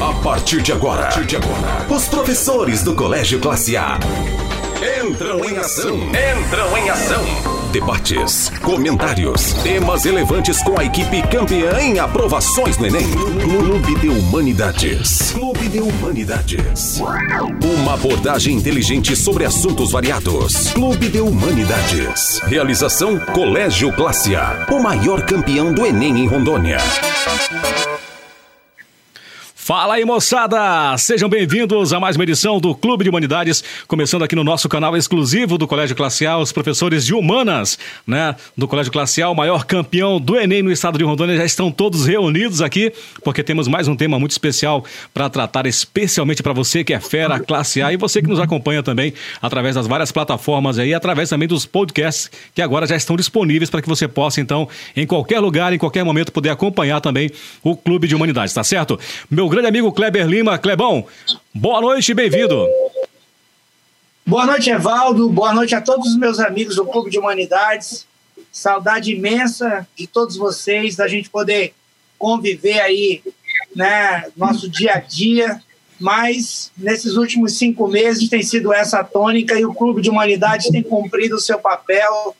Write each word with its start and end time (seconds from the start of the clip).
A 0.00 0.12
partir 0.22 0.60
de 0.60 0.72
agora, 0.72 1.08
os 1.88 2.08
professores 2.08 2.82
do 2.82 2.94
Colégio 2.94 3.40
Classe 3.40 3.76
A 3.76 3.98
entram 5.02 5.42
em 5.44 5.56
ação. 5.56 5.96
Entram 5.96 6.76
em 6.76 6.90
ação. 6.90 7.24
Debates, 7.72 8.50
comentários, 8.62 9.54
temas 9.62 10.04
relevantes 10.04 10.62
com 10.62 10.78
a 10.78 10.84
equipe 10.84 11.22
campeã 11.28 11.80
em 11.80 11.98
aprovações 11.98 12.76
no 12.76 12.86
Enem. 12.86 13.06
Clube 13.10 13.94
de 13.98 14.08
Humanidades. 14.08 15.32
Clube 15.32 15.68
de 15.68 15.80
Humanidades. 15.80 17.00
Uma 17.62 17.94
abordagem 17.94 18.54
inteligente 18.54 19.16
sobre 19.16 19.44
assuntos 19.44 19.92
variados. 19.92 20.72
Clube 20.72 21.08
de 21.08 21.20
Humanidades. 21.20 22.40
Realização 22.44 23.18
Colégio 23.18 23.92
Classe 23.92 24.36
A. 24.36 24.66
O 24.70 24.78
maior 24.78 25.22
campeão 25.22 25.72
do 25.72 25.86
Enem 25.86 26.20
em 26.20 26.26
Rondônia. 26.26 26.78
Fala 29.66 29.94
aí, 29.94 30.04
moçada! 30.04 30.96
Sejam 30.96 31.28
bem-vindos 31.28 31.92
a 31.92 31.98
mais 31.98 32.14
uma 32.14 32.22
edição 32.22 32.60
do 32.60 32.72
Clube 32.72 33.02
de 33.02 33.10
Humanidades, 33.10 33.64
começando 33.88 34.22
aqui 34.22 34.36
no 34.36 34.44
nosso 34.44 34.68
canal 34.68 34.96
exclusivo 34.96 35.58
do 35.58 35.66
Colégio 35.66 35.96
Classe 35.96 36.24
A, 36.24 36.38
os 36.38 36.52
professores 36.52 37.04
de 37.04 37.12
humanas, 37.12 37.76
né, 38.06 38.36
do 38.56 38.68
Colégio 38.68 38.92
o 39.28 39.34
maior 39.34 39.64
campeão 39.64 40.20
do 40.20 40.36
Enem 40.36 40.62
no 40.62 40.70
estado 40.70 40.96
de 40.96 41.02
Rondônia, 41.02 41.36
já 41.36 41.44
estão 41.44 41.72
todos 41.72 42.06
reunidos 42.06 42.62
aqui, 42.62 42.92
porque 43.24 43.42
temos 43.42 43.66
mais 43.66 43.88
um 43.88 43.96
tema 43.96 44.20
muito 44.20 44.30
especial 44.30 44.84
para 45.12 45.28
tratar, 45.28 45.66
especialmente 45.66 46.44
para 46.44 46.52
você 46.52 46.84
que 46.84 46.94
é 46.94 47.00
fera 47.00 47.40
Classe 47.40 47.82
A 47.82 47.92
e 47.92 47.96
você 47.96 48.22
que 48.22 48.28
nos 48.28 48.38
acompanha 48.38 48.84
também 48.84 49.14
através 49.42 49.74
das 49.74 49.88
várias 49.88 50.12
plataformas 50.12 50.78
aí, 50.78 50.94
através 50.94 51.28
também 51.28 51.48
dos 51.48 51.66
podcasts 51.66 52.30
que 52.54 52.62
agora 52.62 52.86
já 52.86 52.94
estão 52.94 53.16
disponíveis 53.16 53.68
para 53.68 53.82
que 53.82 53.88
você 53.88 54.06
possa, 54.06 54.40
então, 54.40 54.68
em 54.94 55.08
qualquer 55.08 55.40
lugar, 55.40 55.72
em 55.72 55.78
qualquer 55.78 56.04
momento, 56.04 56.30
poder 56.30 56.50
acompanhar 56.50 57.00
também 57.00 57.28
o 57.64 57.76
Clube 57.76 58.06
de 58.06 58.14
Humanidades, 58.14 58.54
tá 58.54 58.62
certo? 58.62 58.96
Meu 59.28 59.55
grande 59.56 59.68
amigo 59.68 59.90
Kleber 59.90 60.26
Lima. 60.26 60.58
Clebão, 60.58 61.06
boa 61.54 61.80
noite 61.80 62.10
e 62.10 62.14
bem-vindo. 62.14 62.68
Boa 64.26 64.44
noite, 64.44 64.68
Evaldo. 64.68 65.30
Boa 65.30 65.54
noite 65.54 65.74
a 65.74 65.80
todos 65.80 66.08
os 66.08 66.18
meus 66.18 66.38
amigos 66.38 66.76
do 66.76 66.84
Clube 66.84 67.10
de 67.10 67.18
Humanidades. 67.18 68.06
Saudade 68.52 69.14
imensa 69.14 69.88
de 69.96 70.06
todos 70.06 70.36
vocês, 70.36 70.96
da 70.96 71.08
gente 71.08 71.30
poder 71.30 71.72
conviver 72.18 72.80
aí, 72.80 73.22
né, 73.74 74.26
nosso 74.36 74.68
dia 74.68 74.92
a 74.92 75.00
dia. 75.00 75.62
Mas 75.98 76.70
nesses 76.76 77.16
últimos 77.16 77.56
cinco 77.56 77.88
meses 77.88 78.28
tem 78.28 78.42
sido 78.42 78.74
essa 78.74 79.00
a 79.00 79.04
tônica 79.04 79.58
e 79.58 79.64
o 79.64 79.72
Clube 79.72 80.02
de 80.02 80.10
Humanidades 80.10 80.68
tem 80.68 80.82
cumprido 80.82 81.36
o 81.36 81.40
seu 81.40 81.58
papel 81.58 82.36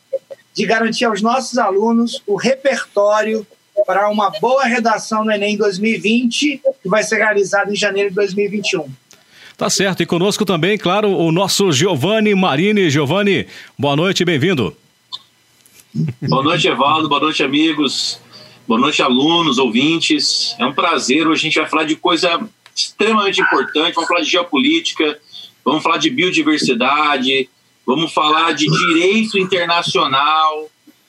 de 0.53 0.67
garantir 0.67 1.07
aos 1.07 1.23
nossos 1.23 1.57
alunos 1.57 2.23
o 2.27 2.37
repertório 2.37 3.47
para 3.85 4.09
uma 4.09 4.31
boa 4.41 4.65
redação 4.65 5.25
no 5.25 5.33
Enem 5.33 5.57
2020, 5.57 6.61
que 6.83 6.89
vai 6.89 7.03
ser 7.03 7.17
realizada 7.17 7.71
em 7.71 7.77
janeiro 7.77 8.11
de 8.11 8.17
2021. 8.17 8.87
Tá 9.57 9.71
certo. 9.71 10.03
E 10.03 10.07
conosco 10.07 10.45
também, 10.45 10.77
claro, 10.77 11.11
o 11.11 11.33
nosso 11.33 11.73
Giovanni 11.73 12.35
Marini. 12.35 12.91
Giovanni, 12.91 13.47
boa 13.79 13.97
noite 13.97 14.21
e 14.21 14.25
bem-vindo. 14.25 14.77
Boa 16.21 16.43
noite, 16.43 16.69
Evaldo. 16.69 17.09
Boa 17.09 17.21
noite, 17.21 17.43
amigos. 17.43 18.21
Boa 18.69 18.79
noite, 18.79 19.01
alunos, 19.01 19.57
ouvintes. 19.57 20.55
É 20.59 20.67
um 20.67 20.75
prazer. 20.75 21.27
Hoje 21.27 21.41
a 21.41 21.43
gente 21.45 21.59
vai 21.59 21.69
falar 21.69 21.85
de 21.85 21.97
coisa 21.97 22.39
extremamente 22.75 23.41
importante. 23.41 23.95
Vamos 23.95 24.09
falar 24.09 24.21
de 24.21 24.31
geopolítica, 24.31 25.19
vamos 25.65 25.83
falar 25.83 25.97
de 25.97 26.11
biodiversidade, 26.11 27.49
vamos 27.87 28.13
falar 28.13 28.53
de 28.53 28.67
direito 28.67 29.39
internacional, 29.39 30.69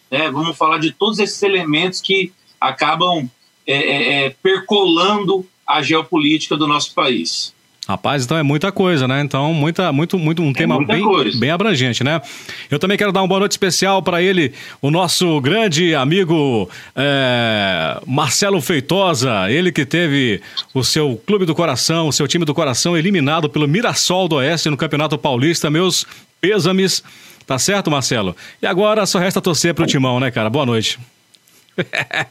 né? 0.10 0.32
vamos 0.32 0.56
falar 0.56 0.78
de 0.78 0.92
todos 0.92 1.20
esses 1.20 1.42
elementos 1.44 2.00
que 2.00 2.32
acabam 2.60 3.30
é, 3.66 3.74
é, 3.74 4.26
é, 4.26 4.30
percolando 4.42 5.46
a 5.66 5.82
geopolítica 5.82 6.56
do 6.56 6.68
nosso 6.68 6.94
país. 6.94 7.54
Rapaz, 7.88 8.26
então 8.26 8.38
é 8.38 8.44
muita 8.44 8.70
coisa, 8.70 9.08
né? 9.08 9.22
Então, 9.22 9.54
muita, 9.54 9.94
muito, 9.94 10.20
muito, 10.20 10.42
um 10.42 10.50
é 10.50 10.54
tema 10.54 10.86
bem, 10.86 11.06
bem 11.40 11.52
abrangente, 11.52 12.04
né? 12.04 12.22
Eu 12.70 12.78
também 12.78 12.98
quero 12.98 13.14
dar 13.14 13.22
uma 13.22 13.28
boa 13.30 13.40
noite 13.40 13.54
especial 13.54 14.04
para 14.04 14.22
ele, 14.22 14.52
o 14.82 14.92
nosso 14.92 15.40
grande 15.40 15.96
amigo 15.96 16.70
é, 16.94 17.98
Marcelo 18.06 18.60
Feitosa, 18.60 19.50
ele 19.50 19.72
que 19.72 19.86
teve 19.86 20.42
o 20.74 20.84
seu 20.84 21.16
clube 21.26 21.46
do 21.46 21.56
coração, 21.56 22.10
o 22.10 22.14
seu 22.14 22.28
time 22.28 22.44
do 22.44 22.54
coração 22.54 22.98
eliminado 22.98 23.50
pelo 23.50 23.70
Mirassol 23.70 24.28
do 24.28 24.36
Oeste 24.36 24.70
no 24.70 24.76
Campeonato 24.76 25.18
Paulista. 25.18 25.70
Meus 25.70 26.06
pêsames, 26.42 27.02
tá 27.46 27.58
certo, 27.58 27.90
Marcelo? 27.90 28.36
E 28.62 28.68
agora 28.68 29.06
só 29.06 29.18
resta 29.18 29.40
torcer 29.40 29.74
pro 29.74 29.88
timão, 29.88 30.20
né, 30.20 30.30
cara? 30.30 30.50
Boa 30.50 30.66
noite. 30.66 31.00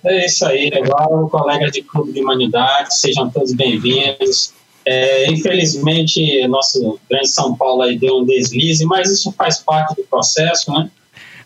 É 0.05 0.27
isso 0.27 0.45
aí, 0.45 0.71
legal, 0.71 1.29
colegas 1.31 1.73
de 1.73 1.83
Clube 1.83 2.13
de 2.13 2.21
Humanidade, 2.21 2.99
sejam 2.99 3.31
todos 3.31 3.53
bem-vindos. 3.53 4.53
É, 4.85 5.31
infelizmente, 5.31 6.47
nosso 6.47 6.99
grande 7.11 7.29
São 7.29 7.57
Paulo 7.57 7.83
aí 7.83 7.99
deu 7.99 8.19
um 8.19 8.25
deslize, 8.25 8.85
mas 8.85 9.11
isso 9.11 9.33
faz 9.33 9.59
parte 9.59 9.97
do 9.97 10.05
processo, 10.05 10.73
né? 10.73 10.91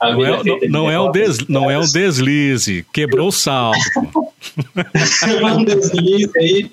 Não 0.02 0.24
é, 0.24 0.30
não, 0.30 0.58
não, 0.68 0.90
é 0.90 0.98
um 0.98 1.12
des, 1.12 1.38
não 1.46 1.70
é 1.70 1.78
um 1.78 1.86
deslize, 1.86 2.86
quebrou 2.90 3.28
o 3.28 3.32
salto. 3.32 3.78
quebrou 5.20 5.50
um 5.58 5.64
deslize 5.64 6.30
aí. 6.36 6.70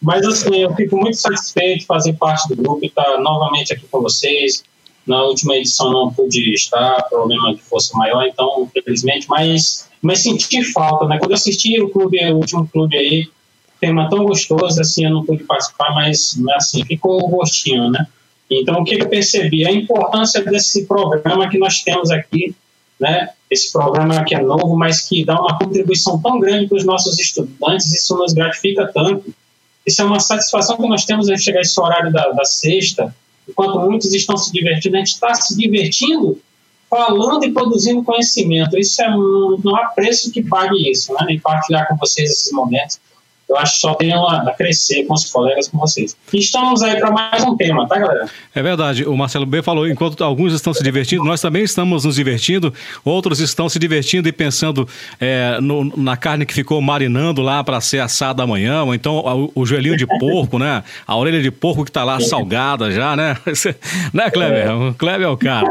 Mas 0.00 0.26
assim, 0.26 0.56
eu 0.56 0.74
fico 0.74 0.96
muito 0.96 1.16
satisfeito 1.16 1.80
de 1.80 1.86
fazer 1.86 2.14
parte 2.14 2.48
do 2.48 2.56
grupo 2.56 2.80
e 2.82 2.88
estar 2.88 3.18
novamente 3.20 3.72
aqui 3.72 3.86
com 3.90 4.00
vocês. 4.00 4.64
Na 5.06 5.22
última 5.22 5.56
edição 5.56 5.92
não 5.92 6.12
pude 6.12 6.52
estar, 6.54 7.02
problema 7.08 7.54
de 7.54 7.60
força 7.60 7.96
maior, 7.96 8.26
então, 8.26 8.68
infelizmente, 8.74 9.28
mas 9.28 9.88
mas 10.04 10.22
senti 10.22 10.62
falta, 10.62 11.06
né? 11.06 11.18
Quando 11.18 11.30
eu 11.30 11.36
assisti 11.36 11.80
o 11.80 11.88
clube, 11.88 12.22
o 12.30 12.36
último 12.36 12.68
clube 12.68 12.94
aí, 12.94 13.26
tema 13.80 14.08
tão 14.10 14.24
gostoso, 14.26 14.78
assim, 14.78 15.06
eu 15.06 15.10
não 15.10 15.24
pude 15.24 15.44
participar, 15.44 15.94
mas 15.94 16.38
assim, 16.56 16.84
ficou 16.84 17.24
o 17.24 17.28
gostinho, 17.28 17.90
né? 17.90 18.06
Então, 18.50 18.82
o 18.82 18.84
que 18.84 19.00
eu 19.00 19.08
percebi? 19.08 19.66
A 19.66 19.72
importância 19.72 20.44
desse 20.44 20.84
programa 20.84 21.48
que 21.48 21.56
nós 21.56 21.82
temos 21.82 22.10
aqui, 22.10 22.54
né? 23.00 23.30
Esse 23.50 23.72
programa 23.72 24.22
que 24.24 24.34
é 24.34 24.42
novo, 24.42 24.76
mas 24.76 25.08
que 25.08 25.24
dá 25.24 25.40
uma 25.40 25.58
contribuição 25.58 26.20
tão 26.20 26.38
grande 26.38 26.66
para 26.66 26.76
os 26.76 26.84
nossos 26.84 27.18
estudantes, 27.18 27.90
isso 27.92 28.14
nos 28.16 28.34
gratifica 28.34 28.90
tanto. 28.92 29.34
Isso 29.86 30.02
é 30.02 30.04
uma 30.04 30.20
satisfação 30.20 30.76
que 30.76 30.86
nós 30.86 31.06
temos 31.06 31.30
em 31.30 31.38
chegar 31.38 31.62
esse 31.62 31.80
horário 31.80 32.12
da, 32.12 32.28
da 32.30 32.44
sexta, 32.44 33.14
enquanto 33.48 33.80
muitos 33.80 34.12
estão 34.14 34.36
se 34.36 34.52
divertindo, 34.52 34.96
a 34.96 34.98
gente 34.98 35.08
está 35.08 35.34
se 35.34 35.56
divertindo 35.56 36.40
falando 36.88 37.44
e 37.44 37.52
produzindo 37.52 38.04
conhecimento. 38.04 38.78
Isso 38.78 39.02
é 39.02 39.10
não 39.10 39.76
há 39.76 39.86
preço 39.86 40.30
que 40.30 40.42
pague 40.42 40.90
isso, 40.90 41.12
né? 41.12 41.20
Nem 41.26 41.40
partilhar 41.40 41.88
com 41.88 41.96
vocês 41.96 42.30
esses 42.30 42.52
momentos. 42.52 43.00
Eu 43.54 43.60
acho 43.60 43.74
que 43.74 43.80
só 43.80 43.94
tem 43.94 44.12
a, 44.12 44.52
crescer 44.56 45.04
com 45.04 45.14
os 45.14 45.30
colegas, 45.30 45.68
com 45.68 45.78
vocês. 45.78 46.16
E 46.32 46.38
estamos 46.38 46.82
aí 46.82 46.98
para 46.98 47.10
mais 47.12 47.44
um 47.44 47.56
tema, 47.56 47.86
tá, 47.86 47.98
galera? 47.98 48.26
É 48.52 48.60
verdade. 48.60 49.04
O 49.04 49.16
Marcelo 49.16 49.46
B 49.46 49.62
falou: 49.62 49.88
enquanto 49.88 50.22
alguns 50.24 50.52
estão 50.52 50.74
se 50.74 50.82
divertindo, 50.82 51.22
nós 51.24 51.40
também 51.40 51.62
estamos 51.62 52.04
nos 52.04 52.16
divertindo, 52.16 52.74
outros 53.04 53.38
estão 53.38 53.68
se 53.68 53.78
divertindo 53.78 54.28
e 54.28 54.32
pensando 54.32 54.88
é, 55.20 55.58
no, 55.60 55.84
na 55.96 56.16
carne 56.16 56.44
que 56.44 56.52
ficou 56.52 56.80
marinando 56.80 57.42
lá 57.42 57.62
para 57.62 57.80
ser 57.80 58.00
assada 58.00 58.42
amanhã, 58.42 58.82
ou 58.82 58.92
então 58.92 59.18
o, 59.18 59.62
o 59.62 59.66
joelhinho 59.66 59.96
de 59.96 60.06
porco, 60.18 60.58
né? 60.58 60.82
A 61.06 61.16
orelha 61.16 61.40
de 61.40 61.52
porco 61.52 61.84
que 61.84 61.90
está 61.90 62.02
lá 62.02 62.18
salgada 62.18 62.90
já, 62.90 63.14
né? 63.14 63.36
né, 64.12 64.30
Kleber? 64.30 64.76
O 64.76 64.94
Kleber 64.94 65.28
é 65.28 65.30
o 65.30 65.36
cara. 65.36 65.68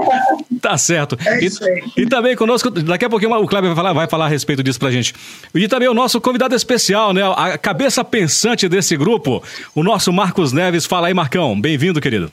Tá 0.63 0.77
certo. 0.77 1.17
É 1.25 1.43
isso 1.43 1.61
aí. 1.61 1.83
E, 1.97 2.03
e 2.03 2.07
também 2.07 2.37
conosco, 2.37 2.69
daqui 2.69 3.03
a 3.03 3.09
pouquinho 3.09 3.33
o 3.33 3.45
Kleber 3.45 3.67
vai 3.71 3.75
falar, 3.75 3.91
vai 3.91 4.07
falar 4.07 4.25
a 4.27 4.29
respeito 4.29 4.63
disso 4.63 4.79
pra 4.79 4.89
gente. 4.89 5.13
E 5.53 5.67
também 5.67 5.89
o 5.89 5.93
nosso 5.93 6.21
convidado 6.21 6.55
especial, 6.55 7.11
né? 7.11 7.21
A 7.35 7.57
cabeça 7.57 8.01
pensante 8.01 8.69
desse 8.69 8.95
grupo, 8.95 9.43
o 9.75 9.83
nosso 9.83 10.13
Marcos 10.13 10.53
Neves. 10.53 10.85
Fala 10.85 11.07
aí, 11.07 11.13
Marcão. 11.13 11.59
Bem-vindo, 11.59 11.99
querido. 11.99 12.31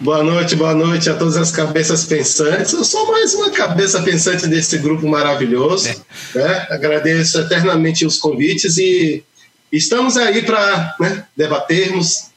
Boa 0.00 0.24
noite, 0.24 0.56
boa 0.56 0.74
noite 0.74 1.08
a 1.08 1.14
todas 1.14 1.36
as 1.36 1.52
cabeças 1.52 2.04
pensantes. 2.04 2.72
Eu 2.72 2.82
sou 2.82 3.06
mais 3.12 3.32
uma 3.32 3.50
cabeça 3.50 4.02
pensante 4.02 4.48
desse 4.48 4.76
grupo 4.78 5.06
maravilhoso. 5.06 5.88
É. 6.34 6.38
Né? 6.38 6.66
Agradeço 6.68 7.38
eternamente 7.38 8.04
os 8.04 8.18
convites 8.18 8.76
e 8.76 9.22
estamos 9.70 10.16
aí 10.16 10.42
para 10.42 10.96
né, 10.98 11.24
debatermos, 11.36 12.27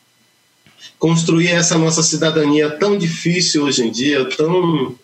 construir 1.02 1.48
essa 1.48 1.80
nossa 1.80 2.04
cidadania 2.04 2.70
tão 2.70 2.96
difícil 2.96 3.64
hoje 3.64 3.88
em 3.88 3.92
dia, 3.92 4.24
tão, 4.38 4.96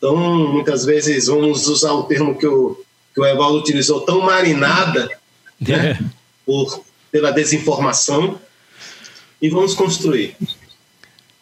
tão 0.00 0.16
muitas 0.50 0.86
vezes, 0.86 1.26
vamos 1.26 1.66
usar 1.66 1.92
o 1.92 2.04
termo 2.04 2.34
que 2.38 2.46
o, 2.46 2.82
que 3.14 3.20
o 3.20 3.26
Evaldo 3.26 3.58
utilizou, 3.58 4.00
tão 4.00 4.22
marinada 4.22 5.06
né, 5.60 5.90
é. 5.90 6.04
por, 6.46 6.82
pela 7.12 7.30
desinformação, 7.30 8.40
e 9.40 9.50
vamos 9.50 9.74
construir. 9.74 10.34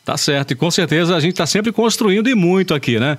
Tá 0.05 0.17
certo, 0.17 0.51
e 0.51 0.57
com 0.57 0.69
certeza 0.69 1.15
a 1.15 1.21
gente 1.21 1.35
está 1.35 1.47
sempre 1.47 1.71
construindo 1.71 2.29
e 2.29 2.35
muito 2.35 2.75
aqui, 2.75 2.99
né? 2.99 3.17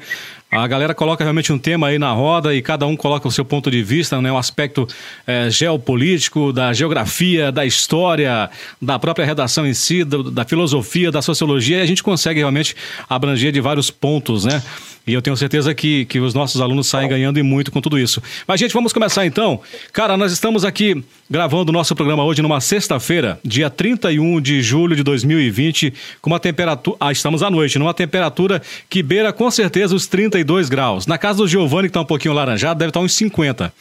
A 0.55 0.67
galera 0.67 0.93
coloca 0.93 1.23
realmente 1.23 1.51
um 1.51 1.57
tema 1.57 1.87
aí 1.87 1.97
na 1.97 2.11
roda 2.11 2.53
e 2.53 2.61
cada 2.61 2.85
um 2.85 2.95
coloca 2.95 3.27
o 3.27 3.31
seu 3.31 3.43
ponto 3.43 3.71
de 3.71 3.81
vista, 3.81 4.21
né? 4.21 4.31
Um 4.31 4.37
aspecto 4.37 4.87
é, 5.25 5.49
geopolítico, 5.49 6.53
da 6.53 6.71
geografia, 6.73 7.51
da 7.51 7.65
história, 7.65 8.49
da 8.81 8.99
própria 8.99 9.25
redação 9.25 9.65
em 9.65 9.73
si, 9.73 10.03
do, 10.03 10.29
da 10.29 10.45
filosofia, 10.45 11.11
da 11.11 11.21
sociologia, 11.21 11.79
e 11.79 11.81
a 11.81 11.85
gente 11.85 12.03
consegue 12.03 12.39
realmente 12.39 12.75
abranger 13.09 13.51
de 13.51 13.59
vários 13.59 13.89
pontos, 13.89 14.45
né? 14.45 14.61
E 15.05 15.13
eu 15.13 15.21
tenho 15.21 15.35
certeza 15.35 15.73
que, 15.75 16.05
que 16.05 16.19
os 16.19 16.33
nossos 16.33 16.61
alunos 16.61 16.87
saem 16.87 17.09
ganhando 17.09 17.37
e 17.37 17.43
muito 17.43 17.71
com 17.71 17.81
tudo 17.81 17.99
isso. 17.99 18.23
Mas, 18.47 18.59
gente, 18.59 18.73
vamos 18.73 18.93
começar 18.93 19.25
então. 19.25 19.59
Cara, 19.91 20.15
nós 20.15 20.31
estamos 20.31 20.63
aqui 20.63 21.03
gravando 21.29 21.71
o 21.71 21.73
nosso 21.73 21.93
programa 21.93 22.23
hoje 22.23 22.41
numa 22.41 22.61
sexta-feira, 22.61 23.37
dia 23.43 23.69
31 23.69 24.39
de 24.39 24.61
julho 24.61 24.95
de 24.95 25.03
2020, 25.03 25.93
com 26.21 26.29
uma 26.29 26.39
temperatura. 26.39 26.95
Ah, 27.01 27.11
estamos 27.11 27.43
à 27.43 27.49
noite, 27.49 27.77
numa 27.77 27.93
temperatura 27.93 28.61
que 28.89 29.03
beira 29.03 29.33
com 29.33 29.51
certeza 29.51 29.93
os 29.93 30.07
32 30.07 30.69
graus. 30.69 31.05
Na 31.05 31.17
casa 31.17 31.39
do 31.39 31.47
Giovanni, 31.47 31.87
que 31.87 31.89
está 31.89 32.01
um 32.01 32.05
pouquinho 32.05 32.33
laranjado, 32.33 32.79
deve 32.79 32.89
estar 32.89 33.01
uns 33.01 33.13
50, 33.13 33.73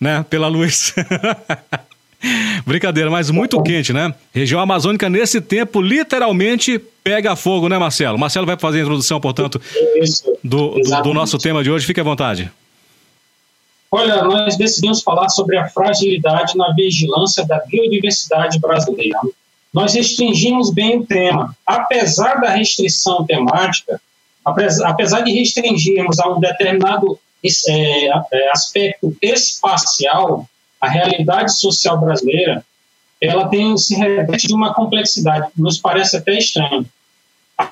né? 0.00 0.24
Pela 0.30 0.48
luz. 0.48 0.94
Brincadeira, 2.66 3.10
mas 3.10 3.30
muito 3.30 3.62
quente, 3.62 3.92
né? 3.92 4.14
Região 4.32 4.60
amazônica, 4.60 5.08
nesse 5.08 5.40
tempo, 5.40 5.80
literalmente 5.80 6.78
pega 7.02 7.34
fogo, 7.34 7.68
né, 7.68 7.78
Marcelo? 7.78 8.18
Marcelo 8.18 8.46
vai 8.46 8.58
fazer 8.58 8.78
a 8.78 8.82
introdução, 8.82 9.20
portanto, 9.20 9.60
do, 10.44 10.80
do, 10.80 11.02
do 11.02 11.14
nosso 11.14 11.38
tema 11.38 11.62
de 11.64 11.70
hoje. 11.70 11.86
Fique 11.86 12.00
à 12.00 12.04
vontade. 12.04 12.50
Olha, 13.90 14.22
nós 14.22 14.56
decidimos 14.56 15.02
falar 15.02 15.28
sobre 15.30 15.56
a 15.58 15.68
fragilidade 15.68 16.56
na 16.56 16.72
vigilância 16.72 17.44
da 17.44 17.58
biodiversidade 17.66 18.60
brasileira. 18.60 19.18
Nós 19.72 19.94
restringimos 19.94 20.70
bem 20.72 20.98
o 20.98 21.06
tema. 21.06 21.56
Apesar 21.66 22.40
da 22.40 22.50
restrição 22.50 23.24
temática, 23.24 24.00
apesar 24.44 25.22
de 25.22 25.32
restringirmos 25.32 26.20
a 26.20 26.28
um 26.28 26.38
determinado 26.38 27.18
é, 27.68 28.06
é 28.32 28.50
aspecto 28.50 29.16
espacial, 29.22 30.48
a 30.80 30.88
realidade 30.88 31.52
social 31.58 32.00
brasileira 32.00 32.64
ela 33.20 33.48
tem 33.48 33.76
se 33.76 33.94
reveste 33.94 34.48
de 34.48 34.54
uma 34.54 34.72
complexidade, 34.72 35.50
nos 35.56 35.78
parece 35.78 36.16
até 36.16 36.38
estranho. 36.38 36.86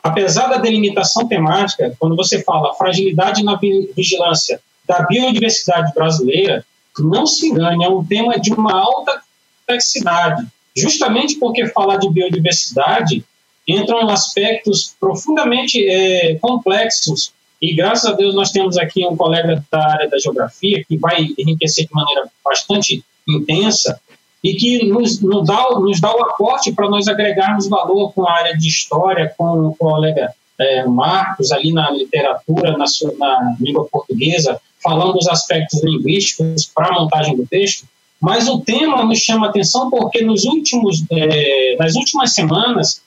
Apesar 0.02 0.48
da 0.48 0.58
delimitação 0.58 1.26
temática, 1.26 1.96
quando 1.98 2.14
você 2.14 2.42
fala 2.42 2.74
fragilidade 2.74 3.42
na 3.42 3.56
vigilância 3.96 4.60
da 4.86 5.06
biodiversidade 5.06 5.92
brasileira, 5.94 6.64
não 6.98 7.26
se 7.26 7.46
engane, 7.46 7.84
é 7.84 7.88
um 7.88 8.04
tema 8.04 8.38
de 8.38 8.52
uma 8.52 8.72
alta 8.72 9.22
complexidade. 9.60 10.46
Justamente 10.76 11.36
porque 11.36 11.66
falar 11.68 11.96
de 11.96 12.10
biodiversidade 12.10 13.24
entram 13.66 14.08
aspectos 14.10 14.94
profundamente 15.00 15.86
é, 15.88 16.34
complexos 16.36 17.32
e 17.60 17.74
graças 17.74 18.10
a 18.10 18.14
Deus 18.14 18.34
nós 18.34 18.50
temos 18.50 18.76
aqui 18.78 19.06
um 19.06 19.16
colega 19.16 19.64
da 19.70 19.92
área 19.92 20.08
da 20.08 20.18
geografia 20.18 20.84
que 20.86 20.96
vai 20.96 21.26
enriquecer 21.36 21.86
de 21.86 21.94
maneira 21.94 22.28
bastante 22.44 23.02
intensa 23.28 24.00
e 24.42 24.54
que 24.54 24.86
nos, 24.86 25.20
nos, 25.20 25.46
dá, 25.46 25.68
nos 25.80 26.00
dá 26.00 26.14
o 26.14 26.22
aporte 26.22 26.72
para 26.72 26.88
nós 26.88 27.08
agregarmos 27.08 27.68
valor 27.68 28.12
com 28.12 28.26
a 28.26 28.32
área 28.32 28.56
de 28.56 28.68
história, 28.68 29.32
com 29.36 29.66
o 29.66 29.76
colega 29.76 30.32
é, 30.58 30.86
Marcos 30.86 31.50
ali 31.50 31.72
na 31.72 31.90
literatura, 31.90 32.76
na, 32.76 32.84
na 33.18 33.56
língua 33.60 33.86
portuguesa, 33.90 34.60
falando 34.82 35.14
dos 35.14 35.28
aspectos 35.28 35.82
linguísticos 35.82 36.66
para 36.66 36.88
a 36.88 36.92
montagem 36.92 37.36
do 37.36 37.46
texto. 37.46 37.86
Mas 38.20 38.48
o 38.48 38.60
tema 38.60 39.04
nos 39.04 39.18
chama 39.18 39.48
atenção 39.48 39.90
porque 39.90 40.22
nos 40.22 40.44
últimos, 40.44 41.04
é, 41.10 41.76
nas 41.78 41.94
últimas 41.94 42.32
semanas 42.32 43.00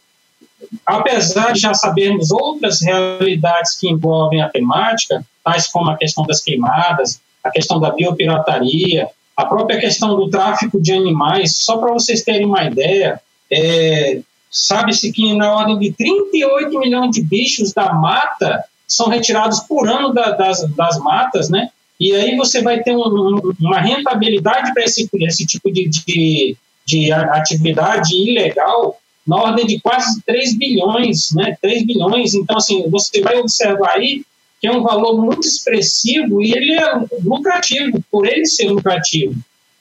apesar 0.86 1.54
de 1.54 1.60
já 1.60 1.74
sabermos 1.74 2.32
outras 2.32 2.82
realidades 2.82 3.78
que 3.78 3.90
envolvem 3.90 4.42
a 4.42 4.50
temática, 4.50 5.26
tais 5.44 5.68
como 5.68 5.90
a 5.90 5.98
questão 5.98 6.26
das 6.26 6.42
queimadas, 6.42 7.20
a 7.44 7.50
questão 7.50 7.80
da 7.80 7.92
biopirataria, 7.92 9.08
a 9.36 9.46
própria 9.46 9.80
questão 9.80 10.16
do 10.16 10.30
tráfico 10.30 10.80
de 10.80 10.94
animais, 10.94 11.58
só 11.58 11.78
para 11.78 11.92
vocês 11.92 12.24
terem 12.24 12.46
uma 12.46 12.64
ideia, 12.64 13.20
é, 13.52 14.20
sabe-se 14.50 15.12
que 15.12 15.34
na 15.34 15.54
ordem 15.56 15.80
de 15.80 15.94
38 15.94 16.80
milhões 16.80 17.12
de 17.12 17.22
bichos 17.22 17.74
da 17.74 17.94
mata 17.94 18.64
são 18.88 19.08
retirados 19.08 19.62
por 19.62 19.88
ano 19.88 20.14
da, 20.14 20.32
das, 20.32 20.68
das 20.76 21.00
matas, 21.00 21.50
né? 21.50 21.70
E 22.00 22.14
aí 22.14 22.36
você 22.36 22.62
vai 22.62 22.82
ter 22.82 22.96
um, 22.96 23.54
uma 23.60 23.80
rentabilidade 23.80 24.74
para 24.74 24.84
esse, 24.84 25.08
esse 25.22 25.46
tipo 25.46 25.72
de, 25.72 25.88
de, 25.88 26.58
de 26.86 27.12
atividade 27.12 28.16
ilegal 28.16 28.98
na 29.32 29.38
ordem 29.38 29.66
de 29.66 29.80
quase 29.80 30.22
3 30.24 30.58
bilhões, 30.58 31.32
né? 31.32 31.58
3 31.62 31.86
bilhões. 31.86 32.34
Então, 32.34 32.58
assim, 32.58 32.90
você 32.90 33.22
vai 33.22 33.38
observar 33.38 33.92
aí 33.92 34.26
que 34.60 34.68
é 34.68 34.72
um 34.72 34.84
valor 34.84 35.22
muito 35.22 35.48
expressivo 35.48 36.42
e 36.42 36.52
ele 36.52 36.74
é 36.74 36.86
lucrativo, 37.24 38.04
por 38.12 38.28
ele 38.28 38.46
ser 38.46 38.70
lucrativo. 38.70 39.34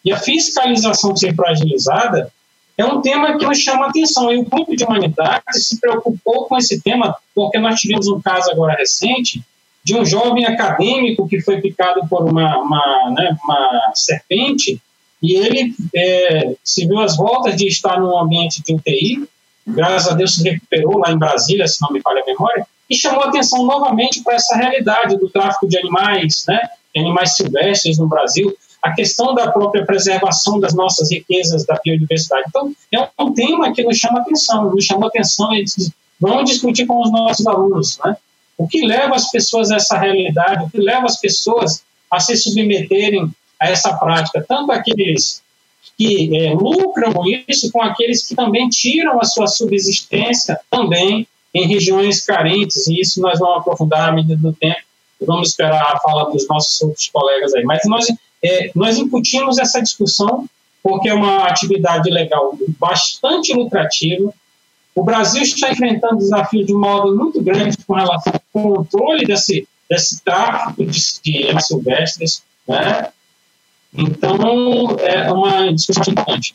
E 0.04 0.12
a 0.12 0.16
fiscalização 0.16 1.16
ser 1.16 1.34
fragilizada 1.34 2.32
é 2.78 2.84
um 2.84 3.02
tema 3.02 3.36
que 3.36 3.44
nos 3.44 3.58
chama 3.58 3.86
a 3.86 3.88
atenção. 3.88 4.32
E 4.32 4.38
o 4.38 4.44
Grupo 4.44 4.76
de 4.76 4.84
Humanidades 4.84 5.66
se 5.66 5.80
preocupou 5.80 6.46
com 6.46 6.56
esse 6.56 6.80
tema, 6.80 7.16
porque 7.34 7.58
nós 7.58 7.80
tivemos 7.80 8.06
um 8.06 8.20
caso 8.20 8.52
agora 8.52 8.76
recente 8.76 9.42
de 9.82 9.96
um 9.96 10.04
jovem 10.04 10.46
acadêmico 10.46 11.28
que 11.28 11.40
foi 11.40 11.60
picado 11.60 12.06
por 12.08 12.22
uma, 12.22 12.56
uma, 12.58 13.14
né, 13.16 13.36
uma 13.44 13.90
serpente 13.94 14.80
e 15.20 15.34
ele 15.34 15.74
é, 15.94 16.54
se 16.64 16.86
viu 16.86 17.00
às 17.00 17.16
voltas 17.16 17.56
de 17.56 17.66
estar 17.66 18.00
num 18.00 18.16
ambiente 18.16 18.62
de 18.62 18.74
UTI, 18.74 19.28
graças 19.70 20.12
a 20.12 20.14
Deus 20.14 20.34
se 20.34 20.48
recuperou 20.48 20.98
lá 20.98 21.12
em 21.12 21.18
Brasília, 21.18 21.66
se 21.66 21.80
não 21.80 21.90
me 21.90 22.00
falha 22.00 22.22
a 22.22 22.26
memória, 22.26 22.66
e 22.88 22.96
chamou 22.96 23.22
atenção 23.22 23.64
novamente 23.64 24.22
para 24.22 24.34
essa 24.34 24.56
realidade 24.56 25.16
do 25.16 25.28
tráfico 25.28 25.68
de 25.68 25.78
animais, 25.78 26.44
né, 26.48 26.60
de 26.94 27.00
animais 27.00 27.36
silvestres 27.36 27.98
no 27.98 28.08
Brasil, 28.08 28.52
a 28.82 28.92
questão 28.92 29.34
da 29.34 29.50
própria 29.50 29.84
preservação 29.84 30.58
das 30.58 30.74
nossas 30.74 31.10
riquezas 31.10 31.64
da 31.64 31.78
biodiversidade. 31.84 32.44
Então, 32.48 32.72
é 32.92 33.22
um 33.22 33.32
tema 33.32 33.72
que 33.72 33.82
nos 33.82 33.98
chama 33.98 34.20
atenção, 34.20 34.70
nos 34.70 34.84
chamou 34.84 35.06
atenção 35.06 35.52
e 35.54 35.64
diz, 35.64 35.92
vamos 36.18 36.50
discutir 36.50 36.86
com 36.86 37.00
os 37.00 37.12
nossos 37.12 37.46
alunos, 37.46 37.98
né? 38.04 38.16
O 38.56 38.66
que 38.66 38.86
leva 38.86 39.14
as 39.14 39.30
pessoas 39.30 39.70
a 39.70 39.76
essa 39.76 39.98
realidade, 39.98 40.64
o 40.64 40.70
que 40.70 40.78
leva 40.78 41.06
as 41.06 41.18
pessoas 41.18 41.82
a 42.10 42.20
se 42.20 42.36
submeterem 42.36 43.30
a 43.58 43.70
essa 43.70 43.94
prática, 43.96 44.44
tanto 44.46 44.72
aqueles 44.72 45.42
que 45.96 46.36
é, 46.36 46.54
lucram 46.54 47.12
isso, 47.46 47.70
com 47.70 47.82
aqueles 47.82 48.26
que 48.26 48.34
também 48.34 48.68
tiram 48.68 49.20
a 49.20 49.24
sua 49.24 49.46
subsistência 49.46 50.58
também 50.70 51.26
em 51.52 51.66
regiões 51.66 52.24
carentes, 52.24 52.86
e 52.86 53.00
isso 53.00 53.20
nós 53.20 53.38
vamos 53.38 53.58
aprofundar 53.58 54.08
à 54.08 54.12
medida 54.12 54.36
do 54.36 54.52
tempo, 54.52 54.80
vamos 55.20 55.50
esperar 55.50 55.94
a 55.94 55.98
fala 55.98 56.30
dos 56.30 56.46
nossos 56.48 56.80
outros 56.80 57.08
colegas 57.08 57.54
aí. 57.54 57.64
Mas 57.64 57.80
nós, 57.84 58.06
é, 58.42 58.70
nós 58.74 58.96
incutimos 58.96 59.58
essa 59.58 59.82
discussão 59.82 60.46
porque 60.82 61.08
é 61.08 61.14
uma 61.14 61.44
atividade 61.44 62.10
legal 62.10 62.56
bastante 62.78 63.52
lucrativa. 63.52 64.32
O 64.94 65.02
Brasil 65.02 65.42
está 65.42 65.70
enfrentando 65.70 66.16
desafios 66.16 66.66
de 66.66 66.72
modo 66.72 67.14
muito 67.14 67.42
grande 67.42 67.76
com 67.86 67.94
relação 67.94 68.32
ao 68.32 68.62
controle 68.62 69.26
desse, 69.26 69.68
desse 69.88 70.22
tráfico 70.22 70.84
de, 70.86 71.00
de 71.22 71.62
silvestres, 71.62 72.42
né? 72.66 73.10
Então, 73.92 74.96
é 74.98 75.32
uma 75.32 75.72
discussão 75.72 76.04
importante. 76.12 76.54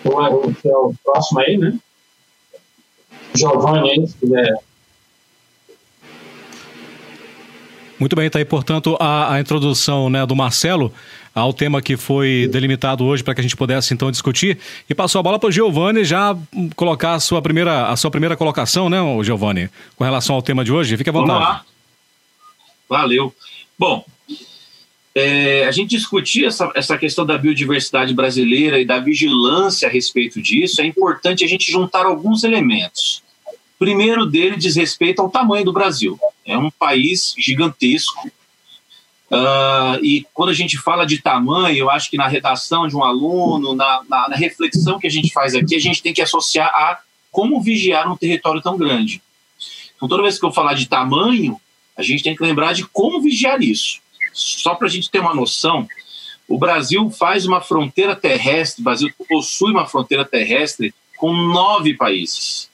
Então, 0.00 0.24
é 0.24 0.30
o, 0.30 0.50
é 0.64 0.76
o 0.76 0.94
próximo 1.04 1.40
aí, 1.40 1.58
né? 1.58 1.78
Giovanni 3.34 3.90
aí, 3.90 4.06
se 4.06 4.16
quiser. 4.16 4.58
Muito 7.98 8.14
bem, 8.14 8.26
está 8.26 8.38
aí, 8.38 8.44
portanto, 8.44 8.96
a, 9.00 9.34
a 9.34 9.40
introdução 9.40 10.08
né, 10.08 10.24
do 10.24 10.36
Marcelo 10.36 10.92
ao 11.34 11.52
tema 11.52 11.82
que 11.82 11.96
foi 11.96 12.48
delimitado 12.50 13.04
hoje 13.04 13.22
para 13.22 13.34
que 13.34 13.40
a 13.40 13.42
gente 13.42 13.56
pudesse 13.56 13.92
então 13.92 14.10
discutir. 14.10 14.58
E 14.88 14.94
passou 14.94 15.18
a 15.18 15.22
bola 15.22 15.38
para 15.38 15.48
o 15.48 15.52
Giovanni 15.52 16.04
já 16.04 16.36
colocar 16.76 17.14
a 17.14 17.20
sua 17.20 17.42
primeira, 17.42 17.88
a 17.88 17.96
sua 17.96 18.10
primeira 18.10 18.36
colocação, 18.36 18.88
né, 18.88 18.98
Giovanni, 19.22 19.68
com 19.96 20.04
relação 20.04 20.36
ao 20.36 20.42
tema 20.42 20.64
de 20.64 20.72
hoje. 20.72 20.96
Fique 20.96 21.10
à 21.10 21.12
vontade. 21.12 21.38
Vamos 21.38 21.48
lá. 21.48 21.64
Valeu. 22.88 23.34
Bom, 23.76 24.04
é, 25.18 25.66
a 25.66 25.70
gente 25.72 25.90
discutir 25.90 26.44
essa, 26.44 26.70
essa 26.74 26.96
questão 26.96 27.26
da 27.26 27.36
biodiversidade 27.36 28.14
brasileira 28.14 28.78
e 28.78 28.84
da 28.84 29.00
vigilância 29.00 29.88
a 29.88 29.90
respeito 29.90 30.40
disso, 30.40 30.80
é 30.80 30.86
importante 30.86 31.44
a 31.44 31.48
gente 31.48 31.70
juntar 31.70 32.06
alguns 32.06 32.44
elementos. 32.44 33.22
O 33.46 33.78
primeiro 33.78 34.26
dele 34.26 34.56
diz 34.56 34.76
respeito 34.76 35.20
ao 35.20 35.30
tamanho 35.30 35.64
do 35.64 35.72
Brasil. 35.72 36.18
É 36.44 36.56
um 36.56 36.70
país 36.70 37.34
gigantesco. 37.36 38.30
Uh, 39.30 40.02
e 40.02 40.26
quando 40.32 40.50
a 40.50 40.54
gente 40.54 40.78
fala 40.78 41.04
de 41.04 41.18
tamanho, 41.18 41.76
eu 41.76 41.90
acho 41.90 42.10
que 42.10 42.16
na 42.16 42.28
redação 42.28 42.86
de 42.86 42.96
um 42.96 43.04
aluno, 43.04 43.74
na, 43.74 44.02
na, 44.08 44.28
na 44.28 44.36
reflexão 44.36 44.98
que 44.98 45.06
a 45.06 45.10
gente 45.10 45.32
faz 45.32 45.54
aqui, 45.54 45.74
a 45.74 45.80
gente 45.80 46.02
tem 46.02 46.14
que 46.14 46.22
associar 46.22 46.68
a 46.68 46.98
como 47.30 47.60
vigiar 47.60 48.10
um 48.10 48.16
território 48.16 48.62
tão 48.62 48.76
grande. 48.76 49.20
Então, 49.96 50.08
toda 50.08 50.22
vez 50.22 50.38
que 50.38 50.46
eu 50.46 50.52
falar 50.52 50.74
de 50.74 50.88
tamanho, 50.88 51.60
a 51.96 52.02
gente 52.02 52.22
tem 52.22 52.34
que 52.34 52.42
lembrar 52.42 52.72
de 52.72 52.86
como 52.86 53.20
vigiar 53.20 53.60
isso. 53.60 54.00
Só 54.32 54.74
para 54.74 54.86
a 54.86 54.90
gente 54.90 55.10
ter 55.10 55.20
uma 55.20 55.34
noção, 55.34 55.88
o 56.48 56.58
Brasil 56.58 57.10
faz 57.10 57.44
uma 57.44 57.60
fronteira 57.60 58.16
terrestre, 58.16 58.80
o 58.80 58.84
Brasil 58.84 59.12
possui 59.28 59.70
uma 59.70 59.86
fronteira 59.86 60.24
terrestre 60.24 60.94
com 61.18 61.32
nove 61.32 61.94
países. 61.94 62.70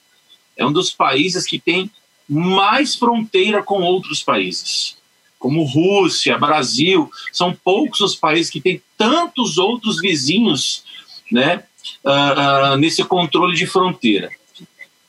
É 0.55 0.65
um 0.65 0.71
dos 0.71 0.91
países 0.91 1.45
que 1.45 1.59
tem 1.59 1.91
mais 2.27 2.95
fronteira 2.95 3.61
com 3.61 3.81
outros 3.81 4.23
países, 4.23 4.97
como 5.37 5.63
Rússia, 5.63 6.37
Brasil. 6.37 7.09
São 7.31 7.53
poucos 7.53 7.99
os 7.99 8.15
países 8.15 8.49
que 8.49 8.61
têm 8.61 8.81
tantos 8.97 9.57
outros 9.57 9.99
vizinhos 9.99 10.83
né, 11.31 11.63
uh, 12.03 12.73
uh, 12.73 12.77
nesse 12.77 13.03
controle 13.03 13.55
de 13.55 13.67
fronteira. 13.67 14.29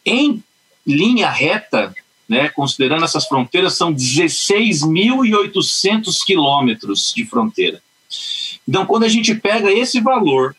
Em 0.04 0.42
linha 0.86 1.30
reta, 1.30 1.94
né, 2.28 2.48
considerando 2.48 3.04
essas 3.04 3.26
fronteiras, 3.26 3.74
são 3.74 3.94
16.800 3.94 6.24
quilômetros 6.24 7.12
de 7.14 7.24
fronteira. 7.24 7.80
Então, 8.68 8.84
quando 8.84 9.04
a 9.04 9.08
gente 9.08 9.34
pega 9.34 9.72
esse 9.72 10.00
valor 10.00 10.56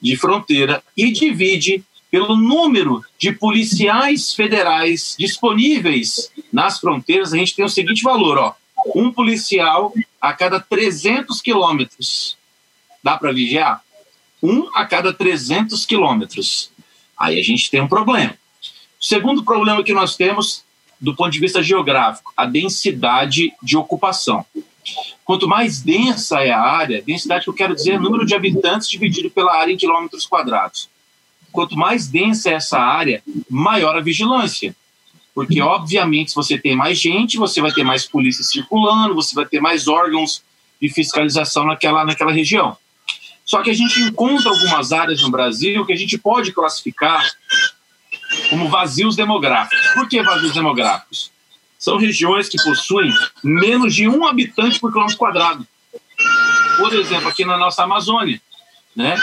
de 0.00 0.16
fronteira 0.16 0.82
e 0.96 1.10
divide 1.10 1.84
pelo 2.10 2.36
número 2.36 3.02
de 3.18 3.32
policiais 3.32 4.32
federais 4.32 5.16
disponíveis 5.18 6.30
nas 6.52 6.78
fronteiras, 6.78 7.32
a 7.32 7.36
gente 7.36 7.54
tem 7.54 7.64
o 7.64 7.68
seguinte 7.68 8.02
valor, 8.02 8.38
ó, 8.38 8.54
um 8.94 9.12
policial 9.12 9.92
a 10.20 10.32
cada 10.32 10.60
300 10.60 11.40
quilômetros. 11.40 12.36
Dá 13.02 13.16
para 13.16 13.32
vigiar? 13.32 13.82
Um 14.42 14.68
a 14.74 14.84
cada 14.84 15.12
300 15.12 15.84
quilômetros. 15.84 16.70
Aí 17.18 17.40
a 17.40 17.42
gente 17.42 17.70
tem 17.70 17.80
um 17.80 17.88
problema. 17.88 18.36
O 19.00 19.04
segundo 19.04 19.44
problema 19.44 19.82
que 19.82 19.92
nós 19.92 20.16
temos, 20.16 20.64
do 21.00 21.14
ponto 21.14 21.30
de 21.30 21.40
vista 21.40 21.62
geográfico, 21.62 22.32
a 22.36 22.46
densidade 22.46 23.52
de 23.62 23.76
ocupação. 23.76 24.44
Quanto 25.24 25.48
mais 25.48 25.82
densa 25.82 26.40
é 26.40 26.50
a 26.50 26.60
área, 26.60 27.02
densidade 27.02 27.44
que 27.44 27.50
eu 27.50 27.54
quero 27.54 27.74
dizer 27.74 27.92
é 27.92 27.98
número 27.98 28.24
de 28.24 28.34
habitantes 28.34 28.88
dividido 28.88 29.30
pela 29.30 29.54
área 29.54 29.72
em 29.72 29.76
quilômetros 29.76 30.26
quadrados. 30.26 30.88
Quanto 31.52 31.76
mais 31.76 32.06
densa 32.06 32.50
é 32.50 32.54
essa 32.54 32.78
área, 32.78 33.22
maior 33.50 33.96
a 33.96 34.00
vigilância. 34.00 34.74
Porque, 35.34 35.60
obviamente, 35.60 36.30
se 36.30 36.36
você 36.36 36.56
tem 36.56 36.74
mais 36.74 36.98
gente, 36.98 37.36
você 37.36 37.60
vai 37.60 37.72
ter 37.72 37.82
mais 37.82 38.06
polícia 38.06 38.44
circulando, 38.44 39.14
você 39.14 39.34
vai 39.34 39.44
ter 39.44 39.60
mais 39.60 39.86
órgãos 39.88 40.42
de 40.80 40.88
fiscalização 40.88 41.66
naquela, 41.66 42.04
naquela 42.04 42.32
região. 42.32 42.76
Só 43.44 43.62
que 43.62 43.70
a 43.70 43.74
gente 43.74 44.00
encontra 44.00 44.50
algumas 44.50 44.92
áreas 44.92 45.22
no 45.22 45.30
Brasil 45.30 45.84
que 45.84 45.92
a 45.92 45.96
gente 45.96 46.18
pode 46.18 46.52
classificar 46.52 47.24
como 48.48 48.68
vazios 48.68 49.16
demográficos. 49.16 49.86
Por 49.94 50.08
que 50.08 50.22
vazios 50.22 50.52
demográficos? 50.52 51.30
São 51.78 51.98
regiões 51.98 52.48
que 52.48 52.62
possuem 52.62 53.12
menos 53.42 53.94
de 53.94 54.08
um 54.08 54.26
habitante 54.26 54.80
por 54.80 54.90
quilômetro 54.90 55.18
quadrado. 55.18 55.66
Por 56.76 56.92
exemplo, 56.94 57.28
aqui 57.28 57.44
na 57.44 57.56
nossa 57.56 57.84
Amazônia, 57.84 58.40
né? 58.94 59.16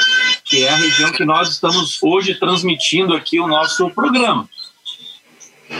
que 0.46 0.63
é 0.63 0.70
a 0.70 0.75
região 0.75 1.12
que 1.12 1.25
nós 1.25 1.50
estamos 1.50 2.01
hoje 2.01 2.36
transmitindo 2.36 3.15
aqui 3.15 3.39
o 3.39 3.48
nosso 3.48 3.89
programa. 3.89 4.48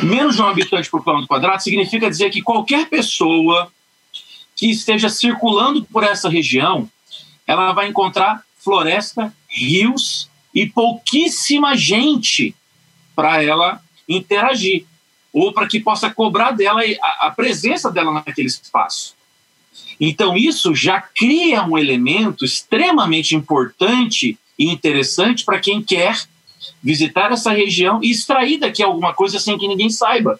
Menos 0.02 0.36
de 0.36 0.42
um 0.42 0.48
habitante 0.48 0.90
por 0.90 1.04
quilômetro 1.04 1.28
quadrado 1.28 1.62
significa 1.62 2.10
dizer 2.10 2.30
que 2.32 2.42
qualquer 2.42 2.90
pessoa 2.90 3.72
que 4.56 4.70
esteja 4.70 5.10
circulando 5.10 5.84
por 5.86 6.04
essa 6.04 6.30
região, 6.30 6.90
ela 7.46 7.74
vai 7.74 7.88
encontrar 7.88 8.44
floresta, 8.58 9.34
rios 9.48 10.30
e 10.54 10.66
pouquíssima 10.66 11.76
gente 11.76 12.56
para 13.16 13.44
ela 13.44 13.82
interagir 14.08 14.86
ou 15.32 15.52
para 15.52 15.68
que 15.68 15.80
possa 15.80 16.10
cobrar 16.10 16.52
dela 16.52 16.82
a, 17.02 17.28
a 17.28 17.32
presença 17.32 17.92
dela 17.92 18.12
naquele 18.12 18.48
espaço. 18.48 19.16
Então, 20.00 20.38
isso 20.38 20.76
já 20.76 21.02
cria 21.02 21.64
um 21.64 21.78
elemento 21.78 22.46
extremamente 22.46 23.36
importante 23.36 24.38
e 24.58 24.70
interessante 24.70 25.44
para 25.44 25.60
quem 25.60 25.82
quer 25.82 26.24
visitar 26.82 27.32
essa 27.32 27.52
região 27.52 28.00
e 28.04 28.12
extrair 28.12 28.60
daqui 28.60 28.84
alguma 28.84 29.14
coisa 29.14 29.40
sem 29.40 29.58
que 29.58 29.68
ninguém 29.68 29.90
saiba. 29.90 30.40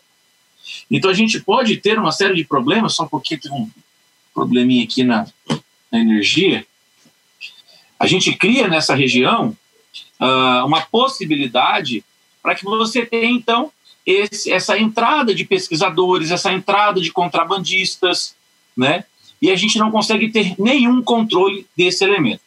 Então, 0.90 1.10
a 1.10 1.14
gente 1.14 1.40
pode 1.40 1.78
ter 1.78 1.98
uma 1.98 2.12
série 2.12 2.36
de 2.36 2.44
problemas, 2.44 2.94
só 2.94 3.06
porque 3.06 3.38
tem 3.38 3.52
um 3.52 3.70
probleminha 4.34 4.84
aqui 4.84 5.04
na, 5.04 5.26
na 5.92 6.00
energia. 6.00 6.66
A 8.00 8.08
gente 8.08 8.34
cria 8.36 8.68
nessa 8.68 8.96
região 8.96 9.56
uh, 10.20 10.66
uma 10.66 10.82
possibilidade 10.82 12.04
para 12.44 12.54
que 12.56 12.66
você 12.66 13.06
tenha, 13.06 13.32
então, 13.32 13.72
esse, 14.06 14.52
essa 14.52 14.78
entrada 14.78 15.34
de 15.34 15.46
pesquisadores, 15.46 16.30
essa 16.30 16.52
entrada 16.52 17.00
de 17.00 17.10
contrabandistas, 17.10 18.36
né? 18.76 19.06
E 19.42 19.50
a 19.50 19.56
gente 19.56 19.80
não 19.80 19.90
consegue 19.90 20.30
ter 20.30 20.54
nenhum 20.60 21.02
controle 21.02 21.66
desse 21.76 22.04
elemento. 22.04 22.42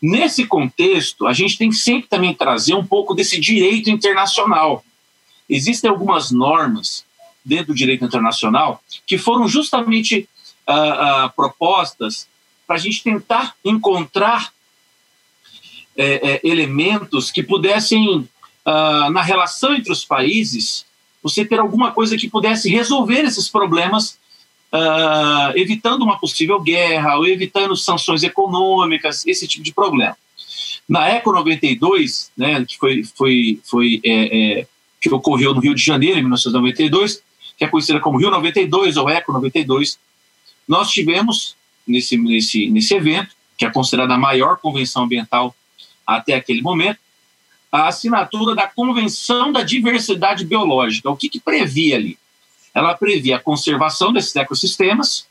Nesse 0.00 0.46
contexto, 0.46 1.26
a 1.26 1.32
gente 1.32 1.56
tem 1.56 1.70
que 1.70 1.76
sempre 1.76 2.08
também 2.08 2.34
trazer 2.34 2.74
um 2.74 2.86
pouco 2.86 3.14
desse 3.14 3.40
direito 3.40 3.90
internacional. 3.90 4.84
Existem 5.48 5.90
algumas 5.90 6.30
normas 6.30 7.04
dentro 7.44 7.68
do 7.68 7.74
direito 7.74 8.04
internacional 8.04 8.82
que 9.06 9.16
foram 9.16 9.48
justamente 9.48 10.28
uh, 10.68 11.26
uh, 11.26 11.30
propostas 11.34 12.28
para 12.66 12.76
a 12.76 12.78
gente 12.78 13.02
tentar 13.02 13.54
encontrar 13.64 14.52
é, 15.96 16.34
é, 16.34 16.40
elementos 16.44 17.32
que 17.32 17.42
pudessem 17.42 18.28
uh, 18.68 19.10
na 19.10 19.22
relação 19.22 19.74
entre 19.74 19.90
os 19.90 20.04
países, 20.04 20.84
você 21.22 21.44
ter 21.44 21.58
alguma 21.58 21.90
coisa 21.92 22.16
que 22.16 22.28
pudesse 22.28 22.68
resolver 22.68 23.20
esses 23.20 23.48
problemas, 23.48 24.18
uh, 24.72 25.56
evitando 25.56 26.02
uma 26.02 26.18
possível 26.18 26.60
guerra 26.60 27.16
ou 27.16 27.26
evitando 27.26 27.74
sanções 27.74 28.22
econômicas, 28.22 29.26
esse 29.26 29.48
tipo 29.48 29.64
de 29.64 29.72
problema. 29.72 30.16
Na 30.88 31.08
Eco 31.08 31.32
92, 31.32 32.30
né, 32.36 32.64
que 32.64 32.78
foi, 32.78 33.04
foi, 33.16 33.60
foi 33.64 34.00
é, 34.04 34.60
é, 34.60 34.66
que 35.00 35.12
ocorreu 35.12 35.54
no 35.54 35.60
Rio 35.60 35.74
de 35.74 35.82
Janeiro 35.82 36.18
em 36.18 36.22
1992, 36.22 37.22
que 37.56 37.64
é 37.64 37.68
conhecida 37.68 38.00
como 38.00 38.18
Rio 38.18 38.30
92 38.30 38.96
ou 38.96 39.08
Eco 39.08 39.32
92, 39.32 39.98
nós 40.66 40.90
tivemos 40.90 41.56
nesse, 41.86 42.16
nesse, 42.16 42.70
nesse 42.70 42.94
evento, 42.94 43.34
que 43.56 43.66
é 43.66 43.70
considerada 43.70 44.14
a 44.14 44.18
maior 44.18 44.58
convenção 44.58 45.04
ambiental 45.04 45.54
até 46.06 46.34
aquele 46.34 46.62
momento, 46.62 47.00
a 47.70 47.88
assinatura 47.88 48.54
da 48.54 48.66
Convenção 48.66 49.52
da 49.52 49.62
Diversidade 49.62 50.44
Biológica. 50.44 51.10
O 51.10 51.16
que, 51.16 51.28
que 51.28 51.40
previa 51.40 51.96
ali? 51.96 52.18
Ela 52.74 52.94
previa 52.94 53.36
a 53.36 53.40
conservação 53.40 54.12
desses 54.12 54.34
ecossistemas, 54.36 55.26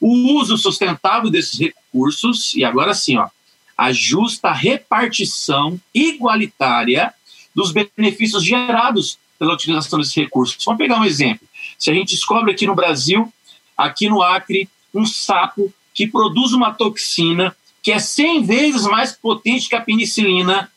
o 0.00 0.38
uso 0.38 0.56
sustentável 0.56 1.30
desses 1.30 1.58
recursos, 1.58 2.54
e 2.54 2.64
agora 2.64 2.94
sim, 2.94 3.16
ó, 3.16 3.28
a 3.76 3.92
justa 3.92 4.52
repartição 4.52 5.80
igualitária 5.94 7.12
dos 7.54 7.72
benefícios 7.72 8.44
gerados 8.44 9.18
pela 9.38 9.54
utilização 9.54 9.98
desses 9.98 10.14
recursos. 10.14 10.64
Vamos 10.64 10.78
pegar 10.78 10.98
um 10.98 11.04
exemplo. 11.04 11.46
Se 11.78 11.90
a 11.90 11.94
gente 11.94 12.14
descobre 12.14 12.52
aqui 12.52 12.66
no 12.66 12.74
Brasil, 12.74 13.32
aqui 13.76 14.08
no 14.08 14.22
Acre, 14.22 14.68
um 14.94 15.04
sapo 15.04 15.72
que 15.94 16.06
produz 16.06 16.52
uma 16.52 16.72
toxina 16.72 17.54
que 17.82 17.90
é 17.90 17.98
100 17.98 18.44
vezes 18.44 18.86
mais 18.86 19.12
potente 19.12 19.68
que 19.68 19.74
a 19.74 19.80
penicilina, 19.80 20.70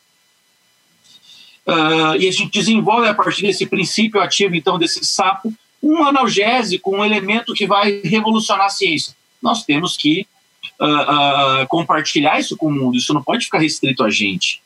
Uh, 1.65 2.15
e 2.19 2.27
a 2.27 2.31
gente 2.31 2.51
desenvolve 2.51 3.07
a 3.07 3.13
partir 3.13 3.41
desse 3.41 3.65
princípio 3.65 4.21
ativo, 4.21 4.55
então, 4.55 4.77
desse 4.77 5.03
sapo, 5.03 5.51
um 5.81 6.03
analgésico, 6.03 6.95
um 6.95 7.03
elemento 7.03 7.53
que 7.53 7.65
vai 7.65 8.01
revolucionar 8.03 8.67
a 8.67 8.69
ciência. 8.69 9.15
Nós 9.41 9.63
temos 9.65 9.97
que 9.97 10.27
uh, 10.79 11.63
uh, 11.63 11.67
compartilhar 11.67 12.39
isso 12.39 12.55
com 12.55 12.67
o 12.67 12.71
mundo, 12.71 12.97
isso 12.97 13.13
não 13.13 13.23
pode 13.23 13.45
ficar 13.45 13.59
restrito 13.59 14.03
a 14.03 14.09
gente. 14.09 14.61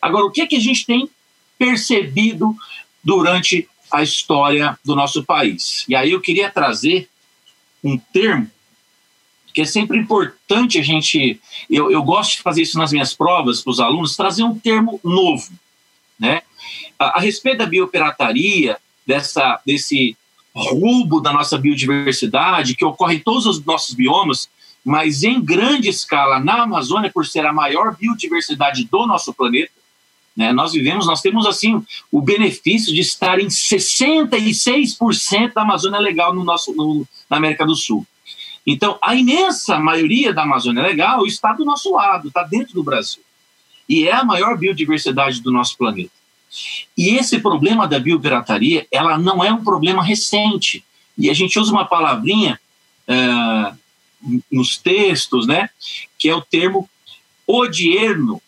Agora, 0.00 0.26
o 0.26 0.30
que, 0.30 0.42
é 0.42 0.46
que 0.46 0.56
a 0.56 0.60
gente 0.60 0.84
tem 0.84 1.08
percebido 1.58 2.54
durante 3.02 3.66
a 3.90 4.02
história 4.02 4.78
do 4.84 4.94
nosso 4.94 5.24
país? 5.24 5.84
E 5.88 5.96
aí 5.96 6.10
eu 6.10 6.20
queria 6.20 6.50
trazer 6.50 7.08
um 7.82 7.96
termo 7.96 8.50
que 9.54 9.60
é 9.60 9.64
sempre 9.64 9.96
importante 9.96 10.78
a 10.78 10.82
gente. 10.82 11.40
Eu, 11.70 11.90
eu 11.90 12.02
gosto 12.02 12.36
de 12.36 12.42
fazer 12.42 12.62
isso 12.62 12.76
nas 12.76 12.92
minhas 12.92 13.14
provas 13.14 13.62
para 13.62 13.70
os 13.70 13.80
alunos, 13.80 14.16
trazer 14.16 14.42
um 14.42 14.58
termo 14.58 15.00
novo 15.02 15.48
né? 16.18 16.42
A, 16.98 17.18
a 17.18 17.20
respeito 17.20 17.58
da 17.58 17.66
biopirataria, 17.66 18.78
dessa, 19.06 19.60
desse 19.66 20.16
roubo 20.54 21.20
da 21.20 21.32
nossa 21.32 21.58
biodiversidade, 21.58 22.76
que 22.76 22.84
ocorre 22.84 23.16
em 23.16 23.20
todos 23.20 23.46
os 23.46 23.64
nossos 23.64 23.94
biomas, 23.94 24.48
mas 24.84 25.22
em 25.22 25.42
grande 25.42 25.88
escala 25.88 26.38
na 26.38 26.62
Amazônia, 26.62 27.10
por 27.12 27.26
ser 27.26 27.46
a 27.46 27.52
maior 27.52 27.96
biodiversidade 27.96 28.84
do 28.84 29.06
nosso 29.06 29.32
planeta, 29.32 29.72
né, 30.36 30.52
nós 30.52 30.72
vivemos, 30.72 31.06
nós 31.06 31.22
temos 31.22 31.46
assim 31.46 31.82
o 32.10 32.20
benefício 32.20 32.92
de 32.92 33.00
estar 33.00 33.38
em 33.38 33.46
66% 33.46 35.52
da 35.52 35.62
Amazônia 35.62 36.00
Legal 36.00 36.34
no 36.34 36.42
nosso, 36.42 36.74
no, 36.74 37.06
na 37.30 37.36
América 37.36 37.64
do 37.64 37.76
Sul. 37.76 38.04
Então, 38.66 38.98
a 39.02 39.14
imensa 39.14 39.78
maioria 39.78 40.32
da 40.32 40.42
Amazônia 40.42 40.82
Legal 40.82 41.26
está 41.26 41.52
do 41.52 41.64
nosso 41.64 41.92
lado, 41.92 42.28
está 42.28 42.42
dentro 42.42 42.74
do 42.74 42.82
Brasil 42.82 43.23
e 43.88 44.08
é 44.08 44.12
a 44.12 44.24
maior 44.24 44.56
biodiversidade 44.56 45.40
do 45.40 45.52
nosso 45.52 45.76
planeta. 45.76 46.12
E 46.96 47.16
esse 47.16 47.40
problema 47.40 47.86
da 47.86 47.98
biopirataria, 47.98 48.86
ela 48.90 49.18
não 49.18 49.42
é 49.42 49.52
um 49.52 49.64
problema 49.64 50.02
recente. 50.02 50.84
E 51.18 51.28
a 51.28 51.34
gente 51.34 51.58
usa 51.58 51.72
uma 51.72 51.84
palavrinha 51.84 52.58
uh, 53.08 53.76
nos 54.50 54.76
textos, 54.76 55.46
né, 55.46 55.68
que 56.18 56.28
é 56.28 56.34
o 56.34 56.42
termo 56.42 56.88
odierno. 57.46 58.40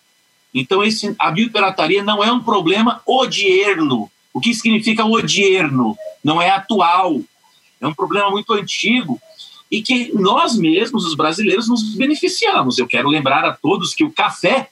Então, 0.55 0.83
esse, 0.83 1.14
a 1.19 1.31
biopirataria 1.31 2.02
não 2.02 2.23
é 2.23 2.33
um 2.33 2.43
problema 2.43 3.02
odierno. 3.05 4.11
O 4.33 4.40
que 4.40 4.55
significa 4.55 5.05
odierno? 5.05 5.97
Não 6.23 6.40
é 6.40 6.50
atual. 6.50 7.21
É 7.81 7.87
um 7.87 7.95
problema 7.95 8.31
muito 8.31 8.52
antigo 8.52 9.21
e 9.71 9.83
que 9.83 10.12
nós 10.14 10.57
mesmos, 10.57 11.05
os 11.05 11.14
brasileiros, 11.14 11.69
nos 11.69 11.95
beneficiamos. 11.95 12.78
Eu 12.78 12.87
quero 12.87 13.09
lembrar 13.09 13.45
a 13.45 13.52
todos 13.52 13.95
que 13.95 14.05
o 14.05 14.12
café 14.12 14.71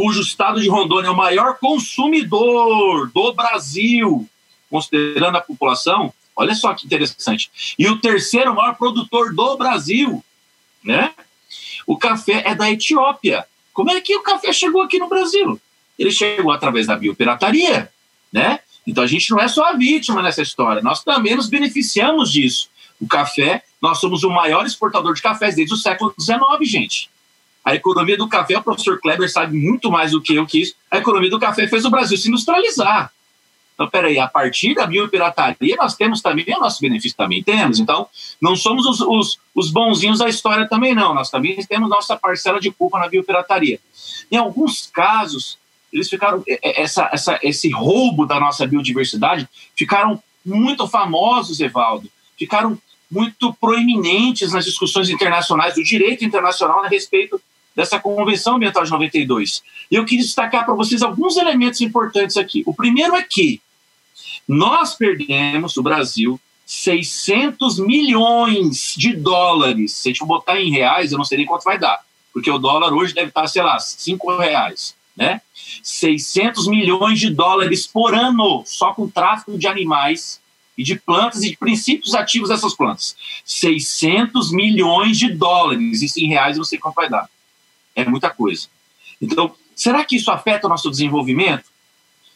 cujo 0.00 0.22
estado 0.22 0.62
de 0.62 0.66
Rondônia 0.66 1.08
é 1.08 1.10
o 1.10 1.16
maior 1.16 1.58
consumidor 1.58 3.10
do 3.12 3.34
Brasil, 3.34 4.26
considerando 4.70 5.36
a 5.36 5.42
população, 5.42 6.10
olha 6.34 6.54
só 6.54 6.72
que 6.72 6.86
interessante. 6.86 7.50
E 7.78 7.86
o 7.86 8.00
terceiro 8.00 8.54
maior 8.54 8.76
produtor 8.76 9.34
do 9.34 9.58
Brasil, 9.58 10.24
né? 10.82 11.12
O 11.86 11.98
café 11.98 12.42
é 12.46 12.54
da 12.54 12.70
Etiópia. 12.70 13.44
Como 13.74 13.90
é 13.90 14.00
que 14.00 14.16
o 14.16 14.22
café 14.22 14.54
chegou 14.54 14.80
aqui 14.80 14.98
no 14.98 15.06
Brasil? 15.06 15.60
Ele 15.98 16.10
chegou 16.10 16.50
através 16.50 16.86
da 16.86 16.96
biopirataria, 16.96 17.92
né? 18.32 18.60
Então 18.86 19.04
a 19.04 19.06
gente 19.06 19.30
não 19.30 19.38
é 19.38 19.48
só 19.48 19.66
a 19.66 19.74
vítima 19.74 20.22
nessa 20.22 20.40
história, 20.40 20.80
nós 20.80 21.04
também 21.04 21.36
nos 21.36 21.50
beneficiamos 21.50 22.32
disso. 22.32 22.70
O 22.98 23.06
café, 23.06 23.62
nós 23.82 24.00
somos 24.00 24.24
o 24.24 24.30
maior 24.30 24.64
exportador 24.64 25.12
de 25.12 25.20
cafés 25.20 25.56
desde 25.56 25.74
o 25.74 25.76
século 25.76 26.14
XIX, 26.18 26.40
gente. 26.62 27.10
A 27.64 27.74
economia 27.74 28.16
do 28.16 28.28
café, 28.28 28.58
o 28.58 28.62
professor 28.62 28.98
Kleber 29.00 29.30
sabe 29.30 29.56
muito 29.56 29.90
mais 29.90 30.12
do 30.12 30.20
que 30.20 30.34
eu 30.34 30.46
que 30.46 30.62
isso. 30.62 30.74
A 30.90 30.98
economia 30.98 31.30
do 31.30 31.38
café 31.38 31.68
fez 31.68 31.84
o 31.84 31.90
Brasil 31.90 32.16
se 32.16 32.28
industrializar. 32.28 33.12
Então, 33.74 33.88
peraí, 33.88 34.18
a 34.18 34.28
partir 34.28 34.74
da 34.74 34.86
biopirataria, 34.86 35.74
nós 35.76 35.94
temos 35.94 36.20
também 36.20 36.44
o 36.54 36.60
nosso 36.60 36.80
benefício, 36.82 37.16
também 37.16 37.42
temos. 37.42 37.78
Então, 37.78 38.06
não 38.40 38.54
somos 38.54 38.84
os, 38.84 39.00
os, 39.00 39.38
os 39.54 39.70
bonzinhos 39.70 40.18
da 40.18 40.28
história 40.28 40.68
também, 40.68 40.94
não. 40.94 41.14
Nós 41.14 41.30
também 41.30 41.56
temos 41.64 41.88
nossa 41.88 42.14
parcela 42.14 42.60
de 42.60 42.70
culpa 42.70 42.98
na 42.98 43.08
biopirataria. 43.08 43.80
Em 44.30 44.36
alguns 44.36 44.86
casos, 44.86 45.58
eles 45.90 46.10
ficaram, 46.10 46.42
é, 46.46 46.58
é, 46.62 46.82
essa, 46.82 47.08
essa, 47.12 47.38
esse 47.42 47.70
roubo 47.70 48.26
da 48.26 48.38
nossa 48.38 48.66
biodiversidade, 48.66 49.48
ficaram 49.74 50.22
muito 50.44 50.86
famosos, 50.86 51.60
Evaldo, 51.60 52.10
ficaram 52.38 52.78
muito 53.10 53.52
proeminentes 53.54 54.52
nas 54.52 54.64
discussões 54.64 55.08
internacionais 55.08 55.74
do 55.74 55.82
direito 55.82 56.24
internacional 56.24 56.84
a 56.84 56.88
respeito 56.88 57.40
dessa 57.74 57.98
Convenção 57.98 58.56
Ambiental 58.56 58.84
de 58.84 58.90
92. 58.90 59.62
E 59.90 59.94
eu 59.94 60.04
queria 60.04 60.24
destacar 60.24 60.64
para 60.64 60.74
vocês 60.74 61.02
alguns 61.02 61.36
elementos 61.36 61.80
importantes 61.80 62.36
aqui. 62.36 62.62
O 62.66 62.74
primeiro 62.74 63.14
é 63.16 63.22
que 63.22 63.60
nós 64.46 64.94
perdemos, 64.94 65.76
o 65.76 65.82
Brasil, 65.82 66.40
600 66.66 67.78
milhões 67.80 68.94
de 68.96 69.14
dólares. 69.14 69.94
Se 69.94 70.08
a 70.08 70.12
gente 70.12 70.24
botar 70.24 70.60
em 70.60 70.70
reais, 70.70 71.10
eu 71.10 71.18
não 71.18 71.24
sei 71.24 71.38
nem 71.38 71.46
quanto 71.46 71.64
vai 71.64 71.78
dar, 71.78 72.00
porque 72.32 72.50
o 72.50 72.58
dólar 72.58 72.92
hoje 72.92 73.14
deve 73.14 73.28
estar, 73.28 73.46
sei 73.48 73.62
lá, 73.62 73.78
5 73.78 74.36
reais, 74.36 74.94
né? 75.16 75.40
600 75.82 76.68
milhões 76.68 77.18
de 77.18 77.30
dólares 77.30 77.86
por 77.86 78.14
ano 78.14 78.62
só 78.66 78.92
com 78.92 79.08
tráfico 79.08 79.58
de 79.58 79.66
animais 79.66 80.40
e 80.78 80.84
de 80.84 80.96
plantas 80.98 81.42
e 81.42 81.50
de 81.50 81.56
princípios 81.56 82.14
ativos 82.14 82.48
dessas 82.48 82.74
plantas. 82.74 83.16
600 83.44 84.52
milhões 84.52 85.18
de 85.18 85.32
dólares, 85.32 86.02
isso 86.02 86.20
em 86.20 86.28
reais 86.28 86.56
eu 86.56 86.60
não 86.60 86.64
sei 86.64 86.78
quanto 86.78 86.94
vai 86.94 87.08
dar. 87.08 87.28
É 88.00 88.04
muita 88.08 88.30
coisa. 88.30 88.68
Então, 89.20 89.54
será 89.74 90.04
que 90.04 90.16
isso 90.16 90.30
afeta 90.30 90.66
o 90.66 90.70
nosso 90.70 90.90
desenvolvimento? 90.90 91.64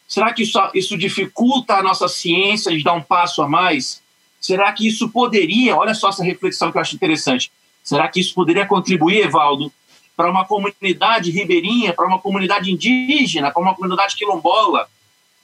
Será 0.06 0.33
que 0.33 0.42
isso, 0.42 0.59
isso 0.75 0.99
dificulta 0.99 1.75
a 1.75 1.83
nossa 1.83 2.09
ciência 2.09 2.71
de 2.71 2.83
dar 2.83 2.92
um 2.92 3.02
passo 3.02 3.42
a 3.42 3.49
mais? 3.49 4.02
Será 4.40 4.71
que 4.73 4.87
isso 4.87 5.09
poderia, 5.09 5.75
olha 5.76 5.94
só 5.94 6.11
essa 6.11 6.23
reflexão 6.23 6.71
que 6.71 6.76
eu 6.76 6.83
acho 6.83 6.94
interessante, 6.94 7.50
será 7.83 8.09
que 8.09 8.21
isso 8.21 8.35
poderia 8.35 8.66
contribuir, 8.66 9.25
Evaldo, 9.25 9.73
para 10.16 10.30
uma 10.30 10.44
comunidade 10.44 11.30
ribeirinha, 11.30 11.92
para 11.92 12.06
uma 12.06 12.18
comunidade 12.18 12.71
indígena, 12.71 13.50
para 13.50 13.62
uma 13.62 13.75
comunidade 13.75 14.14
quilombola, 14.16 14.88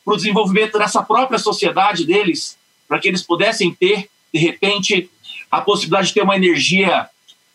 para 0.04 0.14
o 0.14 0.16
desenvolvimento 0.16 0.78
dessa 0.78 1.02
própria 1.02 1.38
sociedade 1.38 2.04
deles, 2.04 2.58
para 2.86 2.98
que 2.98 3.08
eles 3.08 3.22
pudessem 3.22 3.72
ter, 3.74 4.08
de 4.32 4.38
repente, 4.38 5.10
a 5.50 5.60
possibilidade 5.60 6.08
de 6.08 6.14
ter 6.14 6.22
uma 6.22 6.36
energia 6.36 7.08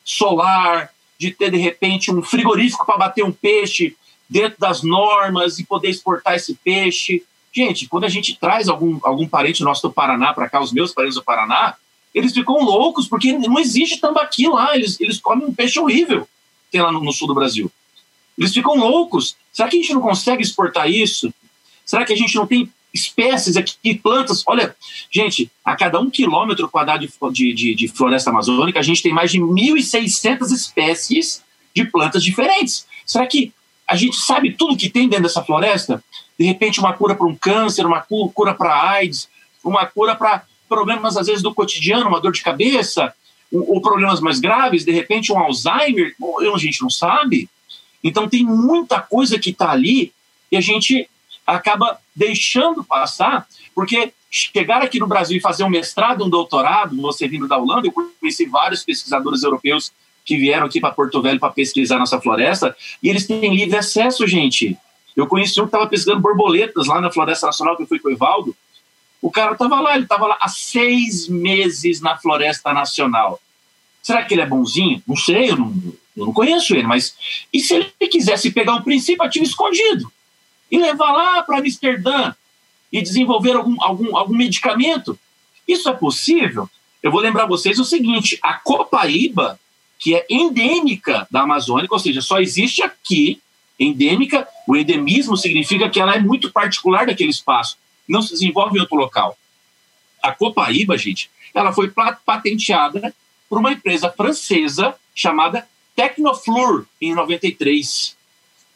solar, 0.03 0.91
de 1.17 1.31
ter, 1.31 1.51
de 1.51 1.57
repente, 1.57 2.12
um 2.12 2.22
frigorífico 2.22 2.86
para 2.86 2.98
bater 2.98 3.24
um 3.24 3.31
peixe 3.31 3.95
dentro 4.29 4.60
das 4.60 4.84
normas 4.84 5.60
e 5.60 5.65
poder 5.65 5.89
exportar 5.89 6.36
esse 6.36 6.55
peixe. 6.55 7.24
Gente, 7.53 7.88
quando 7.88 8.03
a 8.03 8.10
gente 8.10 8.38
traz 8.38 8.67
algum, 8.67 9.00
algum 9.03 9.27
parente 9.27 9.63
nosso 9.63 9.88
do 9.88 9.93
Paraná 9.93 10.34
para 10.34 10.50
cá, 10.50 10.62
os 10.62 10.74
meus 10.74 10.93
parentes 10.93 11.15
do 11.15 11.24
Paraná, 11.24 11.75
eles 12.13 12.34
ficam 12.34 12.63
loucos, 12.63 13.07
porque 13.07 13.34
não 13.34 13.60
existe 13.60 14.00
tambaqui 14.00 14.48
lá, 14.48 14.75
eles, 14.75 15.00
eles 15.00 15.19
comem 15.19 15.48
um 15.48 15.53
peixe 15.53 15.79
horrível 15.79 16.27
tem 16.75 16.81
lá 16.81 16.91
no, 16.91 17.01
no 17.01 17.13
sul 17.13 17.27
do 17.27 17.34
Brasil. 17.34 17.72
Eles 18.38 18.53
ficam 18.53 18.75
loucos. 18.75 19.38
Será 19.53 19.69
que 19.69 19.77
a 19.77 19.79
gente 19.79 19.93
não 19.93 20.01
consegue 20.01 20.43
exportar 20.43 20.89
isso? 20.89 21.34
Será 21.86 22.03
que 22.03 22.12
a 22.12 22.17
gente 22.17 22.36
não 22.36 22.45
tem 22.45 22.69
espécies 22.95 23.57
aqui, 23.57 23.93
plantas? 23.93 24.43
Olha, 24.47 24.75
gente, 25.11 25.51
a 25.63 25.75
cada 25.75 26.00
um 26.00 26.09
quilômetro 26.09 26.70
quadrado 26.70 27.07
de, 27.31 27.53
de, 27.53 27.75
de 27.75 27.87
floresta 27.87 28.29
amazônica, 28.29 28.79
a 28.79 28.83
gente 28.83 29.03
tem 29.03 29.13
mais 29.13 29.31
de 29.31 29.39
1.600 29.39 30.51
espécies 30.51 31.43
de 31.75 31.85
plantas 31.85 32.24
diferentes. 32.24 32.87
Será 33.05 33.27
que 33.27 33.51
a 33.87 33.96
gente 33.96 34.15
sabe 34.15 34.53
tudo 34.53 34.77
que 34.77 34.89
tem 34.89 35.07
dentro 35.07 35.24
dessa 35.24 35.43
floresta? 35.43 36.03
De 36.39 36.46
repente, 36.46 36.79
uma 36.79 36.93
cura 36.93 37.13
para 37.13 37.27
um 37.27 37.35
câncer, 37.35 37.85
uma 37.85 38.01
cura 38.01 38.53
para 38.53 38.89
AIDS, 38.91 39.27
uma 39.63 39.85
cura 39.85 40.15
para 40.15 40.43
problemas, 40.67 41.17
às 41.17 41.27
vezes, 41.27 41.43
do 41.43 41.53
cotidiano, 41.53 42.07
uma 42.07 42.22
dor 42.22 42.31
de 42.31 42.41
cabeça, 42.41 43.13
ou 43.51 43.79
problemas 43.81 44.20
mais 44.20 44.39
graves, 44.39 44.83
de 44.83 44.91
repente 44.91 45.31
um 45.31 45.39
Alzheimer, 45.39 46.13
a 46.53 46.57
gente 46.57 46.81
não 46.81 46.89
sabe. 46.89 47.50
Então 48.03 48.27
tem 48.27 48.43
muita 48.43 49.00
coisa 49.00 49.39
que 49.39 49.51
está 49.51 49.72
ali 49.72 50.11
e 50.51 50.57
a 50.57 50.61
gente 50.61 51.09
acaba 51.46 52.00
deixando 52.15 52.83
passar, 52.83 53.45
porque 53.73 54.13
chegar 54.31 54.81
aqui 54.81 54.99
no 54.99 55.07
Brasil 55.07 55.37
e 55.37 55.41
fazer 55.41 55.63
um 55.63 55.69
mestrado, 55.69 56.23
um 56.23 56.29
doutorado, 56.29 56.95
você 57.01 57.27
vindo 57.27 57.47
da 57.47 57.57
Holanda, 57.57 57.87
eu 57.87 57.91
conheci 57.91 58.45
vários 58.45 58.83
pesquisadores 58.83 59.43
europeus 59.43 59.91
que 60.23 60.37
vieram 60.37 60.65
aqui 60.65 60.79
para 60.79 60.91
Porto 60.93 61.21
Velho 61.21 61.39
para 61.39 61.53
pesquisar 61.53 61.99
nossa 61.99 62.19
floresta, 62.19 62.75
e 63.03 63.09
eles 63.09 63.27
têm 63.27 63.55
livre 63.55 63.77
acesso, 63.77 64.25
gente. 64.25 64.77
Eu 65.15 65.27
conheci 65.27 65.59
um 65.61 65.63
que 65.63 65.69
estava 65.69 65.87
pescando 65.87 66.19
borboletas 66.19 66.87
lá 66.87 66.99
na 66.99 67.11
Floresta 67.11 67.45
Nacional, 67.45 67.77
que 67.77 67.83
eu 67.83 67.87
fui 67.87 67.99
com 67.99 68.09
o 68.09 68.11
Evaldo. 68.11 68.55
O 69.21 69.31
cara 69.31 69.53
estava 69.53 69.79
lá, 69.79 69.95
ele 69.95 70.03
estava 70.03 70.27
lá 70.27 70.37
há 70.41 70.49
seis 70.49 71.27
meses 71.27 72.01
na 72.01 72.17
Floresta 72.17 72.73
Nacional. 72.73 73.39
Será 74.01 74.23
que 74.23 74.33
ele 74.33 74.41
é 74.41 74.45
bonzinho? 74.45 75.01
Não 75.07 75.15
sei, 75.15 75.51
eu 75.51 75.57
não, 75.57 75.73
eu 76.17 76.25
não 76.25 76.33
conheço 76.33 76.75
ele, 76.75 76.85
mas. 76.85 77.15
E 77.53 77.61
se 77.61 77.73
ele 77.75 77.85
quisesse 78.09 78.51
pegar 78.51 78.75
um 78.75 78.81
princípio 78.81 79.23
ativo 79.23 79.45
escondido 79.45 80.11
e 80.75 80.81
levar 80.81 81.11
lá 81.11 81.44
para 81.44 81.59
Amsterdã 81.59 82.33
e 82.92 83.01
desenvolver 83.01 83.53
algum, 83.53 83.81
algum, 83.81 84.16
algum 84.16 84.35
medicamento? 84.35 85.18
Isso 85.68 85.90
é 85.90 85.94
possível? 85.94 86.70
Eu 87.01 87.11
vou 87.11 87.22
lembrar 87.22 87.46
vocês 87.46 87.79
o 87.79 87.85
seguinte: 87.85 88.38
a 88.42 88.53
copaíba, 88.53 89.59
que 89.98 90.16
é 90.16 90.25
endêmica 90.29 91.27
da 91.31 91.42
Amazônia, 91.42 91.88
ou 91.90 92.00
seja, 92.00 92.22
só 92.22 92.40
existe 92.40 92.83
aqui, 92.83 93.42
endêmica, 93.79 94.48
o 94.68 94.75
endemismo 94.75 95.38
significa 95.38 95.90
que 95.90 96.00
ela 96.00 96.16
é 96.16 96.20
muito 96.20 96.51
particular 96.51 97.05
daquele 97.05 97.29
espaço, 97.29 97.77
não 98.07 98.22
se 98.22 98.33
desenvolve 98.33 98.77
em 98.77 98.81
outro 98.81 98.98
local. 98.98 99.38
A 100.22 100.31
copaíba, 100.31 100.98
gente, 100.98 101.29
ela 101.53 101.72
foi 101.72 101.92
patenteada 102.25 103.14
por 103.48 103.59
uma 103.59 103.72
empresa 103.72 104.11
francesa 104.11 104.96
chamada 105.14 105.68
Tecnoflur, 105.96 106.85
em 107.00 107.16
93. 107.16 108.16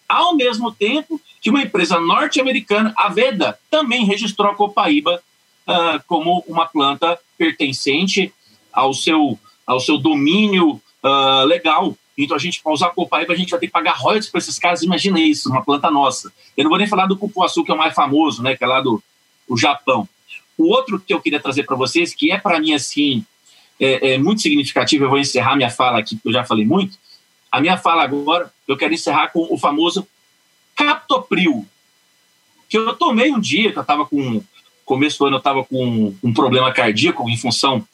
Ao 0.08 0.36
mesmo 0.36 0.72
tempo 0.72 1.20
que 1.42 1.50
uma 1.50 1.62
empresa 1.62 2.00
norte-americana, 2.00 2.94
a 2.98 3.10
Veda, 3.10 3.58
também 3.70 4.06
registrou 4.06 4.52
a 4.52 4.56
copaíba 4.56 5.22
uh, 5.68 6.04
como 6.08 6.44
uma 6.48 6.66
planta 6.66 7.18
pertencente 7.38 8.34
ao 8.74 8.94
seu, 8.94 9.40
ao 9.66 9.80
seu 9.80 9.98
domínio 9.98 10.82
uh, 11.04 11.46
legal. 11.46 11.96
Então, 12.18 12.36
a 12.36 12.40
gente, 12.40 12.62
para 12.62 12.74
usar 12.74 12.88
a 12.88 12.92
copaíba, 12.92 13.34
a 13.34 13.36
gente 13.36 13.52
vai 13.52 13.60
ter 13.60 13.68
que 13.68 13.72
pagar 13.72 13.94
royalties 13.94 14.30
para 14.30 14.40
esses 14.40 14.60
caras. 14.60 14.84
Imagina 14.84 15.20
isso, 15.20 15.50
uma 15.50 15.64
planta 15.64 15.90
nossa. 15.90 16.32
Eu 16.58 16.64
não 16.64 16.70
vou 16.70 16.78
nem 16.78 16.88
falar 16.88 17.06
do 17.06 17.18
cupuaçu, 17.18 17.64
que 17.64 17.72
é 17.72 17.74
o 17.74 17.78
mais 17.78 17.94
famoso, 17.94 18.44
né, 18.44 18.58
que 18.58 18.64
é 18.64 18.68
lá 18.68 18.82
do, 18.82 19.02
do 19.48 19.56
Japão. 19.56 20.08
O 20.58 20.68
outro 20.68 21.00
que 21.00 21.14
eu 21.14 21.22
queria 21.22 21.40
trazer 21.40 21.64
para 21.64 21.78
vocês, 21.78 22.14
que 22.14 22.32
é 22.32 22.38
para 22.38 22.60
mim 22.60 22.74
assim 22.74 23.24
é, 23.80 24.16
é 24.16 24.18
muito 24.18 24.42
significativo. 24.42 25.06
Eu 25.06 25.10
vou 25.10 25.18
encerrar 25.18 25.56
minha 25.56 25.70
fala 25.70 26.00
aqui, 26.00 26.16
porque 26.16 26.28
eu 26.28 26.34
já 26.34 26.44
falei 26.44 26.66
muito. 26.66 26.98
A 27.50 27.62
minha 27.62 27.78
fala 27.78 28.04
agora, 28.04 28.52
eu 28.68 28.76
quero 28.76 28.94
encerrar 28.94 29.30
com 29.30 29.48
o 29.50 29.58
famoso 29.58 30.06
captopril, 30.80 31.66
que 32.70 32.78
eu 32.78 32.96
tomei 32.96 33.32
um 33.32 33.40
dia, 33.40 33.72
que 33.72 33.78
eu 33.78 33.82
estava 33.82 34.06
com. 34.06 34.42
Começo 34.86 35.20
do 35.20 35.26
ano 35.26 35.36
eu 35.36 35.40
estava 35.40 35.64
com 35.64 36.16
um 36.24 36.34
problema 36.34 36.72
cardíaco 36.72 37.30
em 37.30 37.38
função 37.38 37.86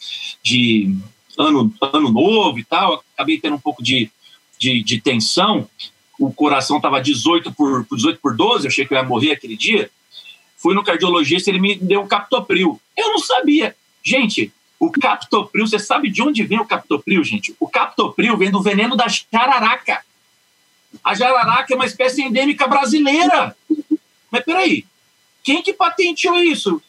de 0.41 0.95
ano, 1.37 1.73
ano 1.81 2.09
novo 2.09 2.57
e 2.57 2.63
tal. 2.63 3.03
Acabei 3.13 3.37
tendo 3.37 3.55
um 3.55 3.59
pouco 3.59 3.83
de, 3.83 4.09
de, 4.57 4.81
de 4.81 5.01
tensão. 5.01 5.67
O 6.17 6.31
coração 6.31 6.77
estava 6.77 7.01
18 7.01 7.51
por, 7.51 7.85
18 7.91 8.19
por 8.21 8.33
12, 8.33 8.65
eu 8.65 8.69
achei 8.69 8.85
que 8.85 8.93
eu 8.93 8.97
ia 8.97 9.03
morrer 9.03 9.31
aquele 9.31 9.57
dia. 9.57 9.89
Fui 10.55 10.73
no 10.73 10.83
cardiologista, 10.83 11.49
ele 11.49 11.59
me 11.59 11.75
deu 11.75 12.01
um 12.01 12.07
captopril. 12.07 12.79
Eu 12.95 13.09
não 13.09 13.19
sabia. 13.19 13.75
Gente, 14.01 14.53
o 14.79 14.89
captopril, 14.89 15.67
você 15.67 15.79
sabe 15.79 16.09
de 16.09 16.21
onde 16.21 16.43
vem 16.43 16.61
o 16.61 16.65
captopril, 16.65 17.21
gente? 17.25 17.53
O 17.59 17.67
captopril 17.67 18.37
vem 18.37 18.51
do 18.51 18.61
veneno 18.61 18.95
da 18.95 19.07
jararaca. 19.09 20.01
A 21.03 21.13
jararaca 21.13 21.73
é 21.73 21.75
uma 21.75 21.85
espécie 21.85 22.21
endêmica 22.21 22.67
brasileira. 22.67 23.55
Mas 24.31 24.43
peraí, 24.43 24.85
quem 25.43 25.61
que 25.61 25.73
patenteou 25.73 26.37
isso? 26.39 26.81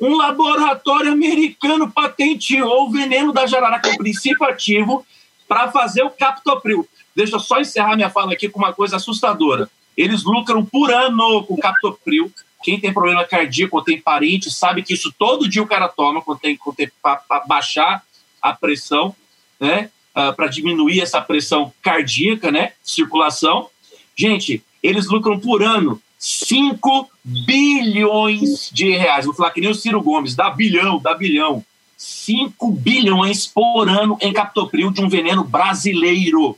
Um 0.00 0.16
laboratório 0.16 1.12
americano 1.12 1.90
patenteou 1.90 2.86
o 2.86 2.90
veneno 2.90 3.32
da 3.32 3.46
jararaca, 3.46 3.90
o 3.90 3.96
princípio 3.96 4.44
ativo, 4.44 5.06
para 5.46 5.70
fazer 5.70 6.02
o 6.02 6.10
captopril. 6.10 6.88
Deixa 7.14 7.36
eu 7.36 7.40
só 7.40 7.60
encerrar 7.60 7.94
minha 7.94 8.10
fala 8.10 8.32
aqui 8.32 8.48
com 8.48 8.58
uma 8.58 8.72
coisa 8.72 8.96
assustadora. 8.96 9.70
Eles 9.96 10.24
lucram 10.24 10.64
por 10.64 10.92
ano 10.92 11.44
com 11.44 11.56
captopril, 11.56 12.32
Quem 12.64 12.80
tem 12.80 12.92
problema 12.92 13.24
cardíaco 13.24 13.76
ou 13.76 13.84
tem 13.84 14.00
parente 14.00 14.50
sabe 14.50 14.82
que 14.82 14.94
isso 14.94 15.14
todo 15.18 15.48
dia 15.48 15.62
o 15.62 15.66
cara 15.66 15.86
toma 15.86 16.22
quando 16.22 16.40
tem, 16.40 16.58
tem 16.74 16.90
para 17.00 17.44
baixar 17.46 18.02
a 18.40 18.54
pressão, 18.54 19.14
né? 19.60 19.90
Uh, 20.16 20.32
para 20.34 20.46
diminuir 20.46 21.00
essa 21.00 21.20
pressão 21.20 21.72
cardíaca, 21.82 22.52
né? 22.52 22.72
Circulação. 22.82 23.68
Gente, 24.16 24.62
eles 24.80 25.08
lucram 25.08 25.40
por 25.40 25.62
ano 25.62 26.00
5 26.18 27.10
bilhões 27.22 28.70
de 28.72 28.96
reais. 28.96 29.26
Vou 29.26 29.34
falar 29.34 29.50
que 29.50 29.60
nem 29.60 29.70
o 29.70 29.74
Ciro 29.74 30.00
Gomes, 30.00 30.34
dá 30.34 30.48
bilhão, 30.50 30.98
dá 30.98 31.14
bilhão. 31.14 31.64
5 31.96 32.70
bilhões 32.70 33.46
por 33.46 33.88
ano 33.88 34.16
em 34.20 34.32
captopril 34.32 34.90
de 34.90 35.02
um 35.02 35.08
veneno 35.08 35.44
brasileiro. 35.44 36.56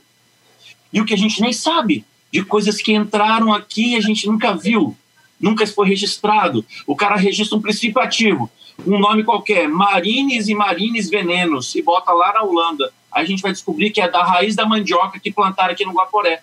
E 0.91 1.01
o 1.01 1.05
que 1.05 1.13
a 1.13 1.17
gente 1.17 1.41
nem 1.41 1.51
sabe, 1.51 2.05
de 2.31 2.43
coisas 2.43 2.81
que 2.81 2.93
entraram 2.93 3.53
aqui 3.53 3.93
e 3.93 3.95
a 3.95 4.01
gente 4.01 4.27
nunca 4.27 4.55
viu, 4.55 4.95
nunca 5.39 5.65
foi 5.67 5.87
registrado. 5.87 6.65
O 6.85 6.95
cara 6.95 7.15
registra 7.15 7.57
um 7.57 7.61
princípio 7.61 8.01
ativo, 8.01 8.49
um 8.85 8.99
nome 8.99 9.23
qualquer, 9.23 9.67
Marines 9.67 10.47
e 10.47 10.55
Marines 10.55 11.09
Venenos, 11.09 11.75
e 11.75 11.81
bota 11.81 12.11
lá 12.11 12.33
na 12.33 12.43
Holanda. 12.43 12.91
A 13.17 13.25
gente 13.25 13.41
vai 13.41 13.51
descobrir 13.51 13.89
que 13.89 13.99
é 13.99 14.07
da 14.07 14.23
raiz 14.23 14.55
da 14.55 14.63
mandioca 14.63 15.19
que 15.19 15.31
plantaram 15.31 15.73
aqui 15.73 15.83
no 15.83 15.91
Guaporé. 15.91 16.41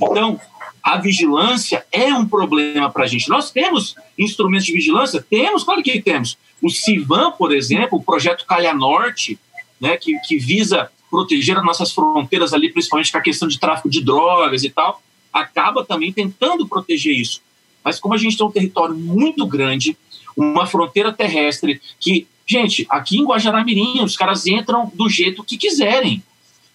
Então, 0.00 0.40
a 0.82 0.96
vigilância 0.96 1.84
é 1.92 2.06
um 2.14 2.26
problema 2.26 2.90
para 2.90 3.04
a 3.04 3.06
gente. 3.06 3.28
Nós 3.28 3.50
temos 3.50 3.94
instrumentos 4.18 4.64
de 4.64 4.72
vigilância? 4.72 5.24
Temos, 5.28 5.64
claro 5.64 5.82
que 5.82 6.00
temos. 6.00 6.38
O 6.62 6.70
CIVAM, 6.70 7.32
por 7.32 7.52
exemplo, 7.52 7.98
o 7.98 8.02
projeto 8.02 8.46
Calha 8.46 8.72
Norte, 8.72 9.38
né, 9.78 9.98
que, 9.98 10.18
que 10.20 10.38
visa 10.38 10.90
proteger 11.10 11.58
as 11.58 11.64
nossas 11.64 11.92
fronteiras 11.92 12.54
ali, 12.54 12.72
principalmente 12.72 13.12
com 13.12 13.18
a 13.18 13.22
questão 13.22 13.46
de 13.46 13.60
tráfico 13.60 13.90
de 13.90 14.02
drogas 14.02 14.64
e 14.64 14.70
tal, 14.70 15.02
acaba 15.30 15.84
também 15.84 16.10
tentando 16.10 16.66
proteger 16.66 17.14
isso. 17.14 17.42
Mas 17.84 18.00
como 18.00 18.14
a 18.14 18.18
gente 18.18 18.38
tem 18.38 18.46
um 18.46 18.50
território 18.50 18.94
muito 18.94 19.46
grande, 19.46 19.98
uma 20.34 20.66
fronteira 20.66 21.12
terrestre 21.12 21.78
que, 22.00 22.26
gente, 22.48 22.86
aqui 22.88 23.18
em 23.18 23.24
Guajaramirim, 23.24 24.02
os 24.02 24.16
caras 24.16 24.46
entram 24.46 24.90
do 24.94 25.08
jeito 25.08 25.44
que 25.44 25.58
quiserem. 25.58 26.22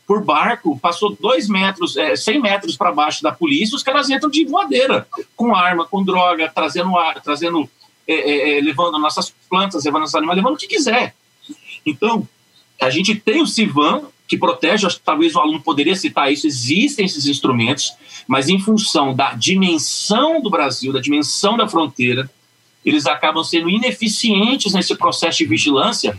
Por 0.05 0.23
barco, 0.23 0.77
passou 0.79 1.17
dois 1.19 1.47
metros, 1.47 1.97
é, 1.97 2.15
100 2.15 2.41
metros 2.41 2.77
para 2.77 2.91
baixo 2.91 3.23
da 3.23 3.31
polícia, 3.31 3.75
os 3.75 3.81
caras 3.81 4.09
entram 4.09 4.29
de 4.29 4.45
voadeira, 4.45 5.07
com 5.35 5.55
arma, 5.55 5.85
com 5.85 6.03
droga, 6.03 6.51
trazendo 6.53 6.95
ar, 6.97 7.21
trazendo, 7.21 7.67
é, 8.07 8.13
é, 8.13 8.57
é 8.57 8.61
levando 8.61 8.99
nossas 8.99 9.33
plantas, 9.49 9.85
levando 9.85 10.01
nossos 10.01 10.15
animais, 10.15 10.37
levando 10.37 10.55
o 10.55 10.57
que 10.57 10.67
quiser. 10.67 11.15
Então, 11.85 12.27
a 12.79 12.89
gente 12.89 13.15
tem 13.15 13.41
o 13.41 13.47
CIVAM, 13.47 14.03
que 14.27 14.37
protege, 14.37 14.87
talvez 15.03 15.35
o 15.35 15.39
aluno 15.39 15.61
poderia 15.61 15.95
citar 15.95 16.31
isso, 16.31 16.47
existem 16.47 17.05
esses 17.05 17.25
instrumentos, 17.25 17.93
mas 18.27 18.49
em 18.49 18.59
função 18.59 19.15
da 19.15 19.33
dimensão 19.33 20.41
do 20.41 20.49
Brasil, 20.49 20.91
da 20.91 20.99
dimensão 20.99 21.55
da 21.57 21.67
fronteira, 21.67 22.29
eles 22.85 23.05
acabam 23.05 23.43
sendo 23.43 23.69
ineficientes 23.69 24.73
nesse 24.73 24.95
processo 24.95 25.39
de 25.39 25.45
vigilância, 25.45 26.17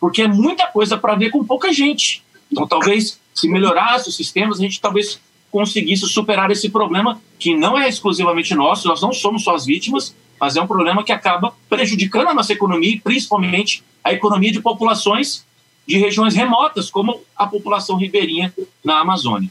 porque 0.00 0.22
é 0.22 0.28
muita 0.28 0.66
coisa 0.66 0.96
para 0.96 1.14
ver 1.14 1.30
com 1.30 1.44
pouca 1.44 1.72
gente. 1.72 2.22
Então, 2.50 2.66
talvez, 2.66 3.20
se 3.34 3.48
melhorasse 3.48 4.08
os 4.08 4.16
sistemas, 4.16 4.58
a 4.58 4.62
gente 4.62 4.80
talvez 4.80 5.20
conseguisse 5.50 6.06
superar 6.06 6.50
esse 6.50 6.68
problema, 6.68 7.20
que 7.38 7.56
não 7.56 7.78
é 7.78 7.88
exclusivamente 7.88 8.54
nosso, 8.54 8.88
nós 8.88 9.00
não 9.00 9.12
somos 9.12 9.42
só 9.42 9.54
as 9.54 9.64
vítimas, 9.64 10.14
mas 10.40 10.56
é 10.56 10.60
um 10.60 10.66
problema 10.66 11.02
que 11.02 11.12
acaba 11.12 11.54
prejudicando 11.68 12.28
a 12.28 12.34
nossa 12.34 12.52
economia 12.52 13.00
principalmente 13.02 13.82
a 14.04 14.12
economia 14.12 14.52
de 14.52 14.60
populações 14.60 15.44
de 15.86 15.98
regiões 15.98 16.34
remotas, 16.34 16.90
como 16.90 17.20
a 17.36 17.46
população 17.46 17.96
ribeirinha 17.96 18.52
na 18.84 19.00
Amazônia. 19.00 19.50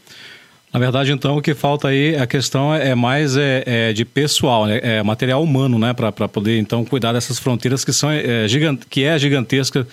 Na 0.76 0.80
verdade, 0.80 1.10
então, 1.14 1.38
o 1.38 1.42
que 1.42 1.54
falta 1.54 1.88
aí, 1.88 2.18
a 2.18 2.28
questão 2.28 2.76
é 2.76 2.94
mais 2.94 3.38
é, 3.38 3.64
é 3.66 3.94
de 3.94 4.04
pessoal, 4.04 4.66
né? 4.66 4.82
é 4.84 5.02
material 5.02 5.42
humano, 5.42 5.80
né? 5.80 5.94
Para 5.94 6.28
poder, 6.28 6.60
então, 6.60 6.84
cuidar 6.84 7.14
dessas 7.14 7.40
fronteiras 7.40 7.86
que, 7.86 7.94
são, 7.94 8.12
é, 8.12 8.46
gigant, 8.46 8.82
que 8.90 9.06
é 9.06 9.18
gigantesca 9.18 9.88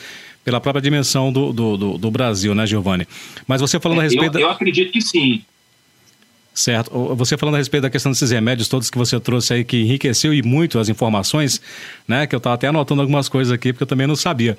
pela 0.45 0.61
própria 0.61 0.83
dimensão 0.83 1.33
do, 1.33 1.53
do, 1.53 1.77
do, 1.77 1.99
do 1.99 2.11
Brasil, 2.11 2.53
né, 2.53 2.66
Giovanni? 2.66 3.07
Mas 3.47 3.61
você 3.61 3.79
falando 3.79 4.01
a 4.01 4.03
é, 4.03 4.07
respeito... 4.09 4.37
Eu, 4.37 4.40
eu 4.40 4.51
acredito 4.51 4.90
que 4.90 5.01
sim. 5.01 5.45
Certo. 6.53 6.90
Você 7.14 7.38
falando 7.38 7.55
a 7.55 7.59
respeito 7.59 7.83
da 7.83 7.90
questão 7.90 8.11
desses 8.11 8.33
remédios 8.33 8.66
todos 8.66 8.90
que 8.90 8.99
você 8.99 9.21
trouxe 9.21 9.55
aí, 9.55 9.64
que 9.64 9.77
enriqueceu 9.83 10.35
e 10.35 10.42
muito 10.42 10.81
as 10.81 10.88
informações, 10.88 11.62
né? 12.09 12.27
Que 12.27 12.35
eu 12.35 12.38
estava 12.38 12.57
até 12.57 12.66
anotando 12.66 13.03
algumas 13.03 13.29
coisas 13.29 13.53
aqui, 13.53 13.73
porque 13.73 13.85
eu 13.85 13.87
também 13.87 14.09
não 14.09 14.16
sabia. 14.16 14.59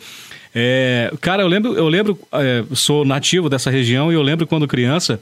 É, 0.56 1.12
cara, 1.20 1.44
eu 1.44 1.48
lembro, 1.48 1.74
eu 1.74 1.90
lembro, 1.90 2.18
é, 2.32 2.64
sou 2.74 3.04
nativo 3.04 3.50
dessa 3.50 3.70
região 3.70 4.10
e 4.10 4.16
eu 4.16 4.22
lembro 4.22 4.48
quando 4.48 4.66
criança, 4.70 5.20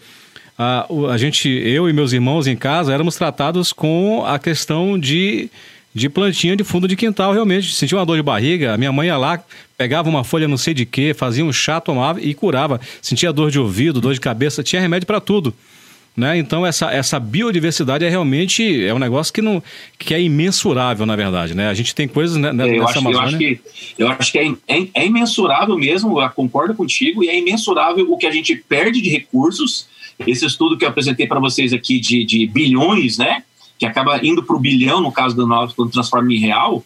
a, 0.61 0.85
a 1.11 1.17
gente, 1.17 1.49
eu 1.49 1.89
e 1.89 1.93
meus 1.93 2.13
irmãos 2.13 2.45
em 2.45 2.55
casa, 2.55 2.93
éramos 2.93 3.15
tratados 3.15 3.73
com 3.73 4.23
a 4.23 4.37
questão 4.37 4.99
de, 4.99 5.49
de 5.91 6.07
plantinha 6.07 6.55
de 6.55 6.63
fundo 6.63 6.87
de 6.87 6.95
quintal, 6.95 7.33
realmente. 7.33 7.73
Sentia 7.73 7.97
uma 7.97 8.05
dor 8.05 8.17
de 8.17 8.21
barriga, 8.21 8.71
a 8.71 8.77
minha 8.77 8.91
mãe 8.91 9.07
ia 9.07 9.17
lá, 9.17 9.43
pegava 9.75 10.07
uma 10.07 10.23
folha 10.23 10.47
não 10.47 10.57
sei 10.57 10.75
de 10.75 10.85
quê, 10.85 11.15
fazia 11.15 11.43
um 11.43 11.51
chá, 11.51 11.81
tomava 11.81 12.21
e 12.21 12.35
curava. 12.35 12.79
Sentia 13.01 13.33
dor 13.33 13.49
de 13.49 13.57
ouvido, 13.57 13.99
dor 13.99 14.13
de 14.13 14.19
cabeça, 14.19 14.61
tinha 14.61 14.79
remédio 14.79 15.07
para 15.07 15.19
tudo. 15.19 15.51
Né? 16.15 16.37
Então 16.37 16.63
essa, 16.63 16.91
essa 16.91 17.19
biodiversidade 17.19 18.05
é 18.05 18.09
realmente 18.09 18.85
é 18.85 18.93
um 18.93 18.99
negócio 18.99 19.33
que 19.33 19.41
não 19.41 19.63
que 19.97 20.13
é 20.13 20.21
imensurável 20.21 21.05
na 21.05 21.15
verdade, 21.15 21.55
né? 21.55 21.69
A 21.69 21.73
gente 21.73 21.95
tem 21.95 22.05
coisas 22.05 22.35
né, 22.35 22.49
é, 22.49 22.51
eu 22.51 22.81
nessa 22.81 22.89
acho, 22.89 22.99
Amazônia. 22.99 23.15
Eu 23.15 23.21
acho 23.21 23.37
que, 23.37 23.61
eu 23.97 24.07
acho 24.09 24.31
que 24.33 24.37
é, 24.37 24.51
é, 24.67 24.87
é, 24.93 25.05
imensurável 25.05 25.77
mesmo, 25.77 26.21
eu 26.21 26.29
concordo 26.31 26.75
contigo, 26.75 27.23
e 27.23 27.29
é 27.29 27.39
imensurável 27.39 28.11
o 28.11 28.17
que 28.17 28.27
a 28.27 28.31
gente 28.31 28.53
perde 28.55 29.01
de 29.01 29.09
recursos. 29.09 29.87
Esse 30.27 30.45
estudo 30.45 30.77
que 30.77 30.85
eu 30.85 30.89
apresentei 30.89 31.27
para 31.27 31.39
vocês 31.39 31.73
aqui 31.73 31.99
de, 31.99 32.23
de 32.23 32.45
bilhões, 32.47 33.17
né? 33.17 33.43
Que 33.77 33.85
acaba 33.85 34.23
indo 34.25 34.43
para 34.43 34.55
o 34.55 34.59
bilhão 34.59 35.01
no 35.01 35.11
caso 35.11 35.35
do 35.35 35.47
nosso 35.47 35.75
quando 35.75 35.91
transforma 35.91 36.33
em 36.33 36.39
real, 36.39 36.83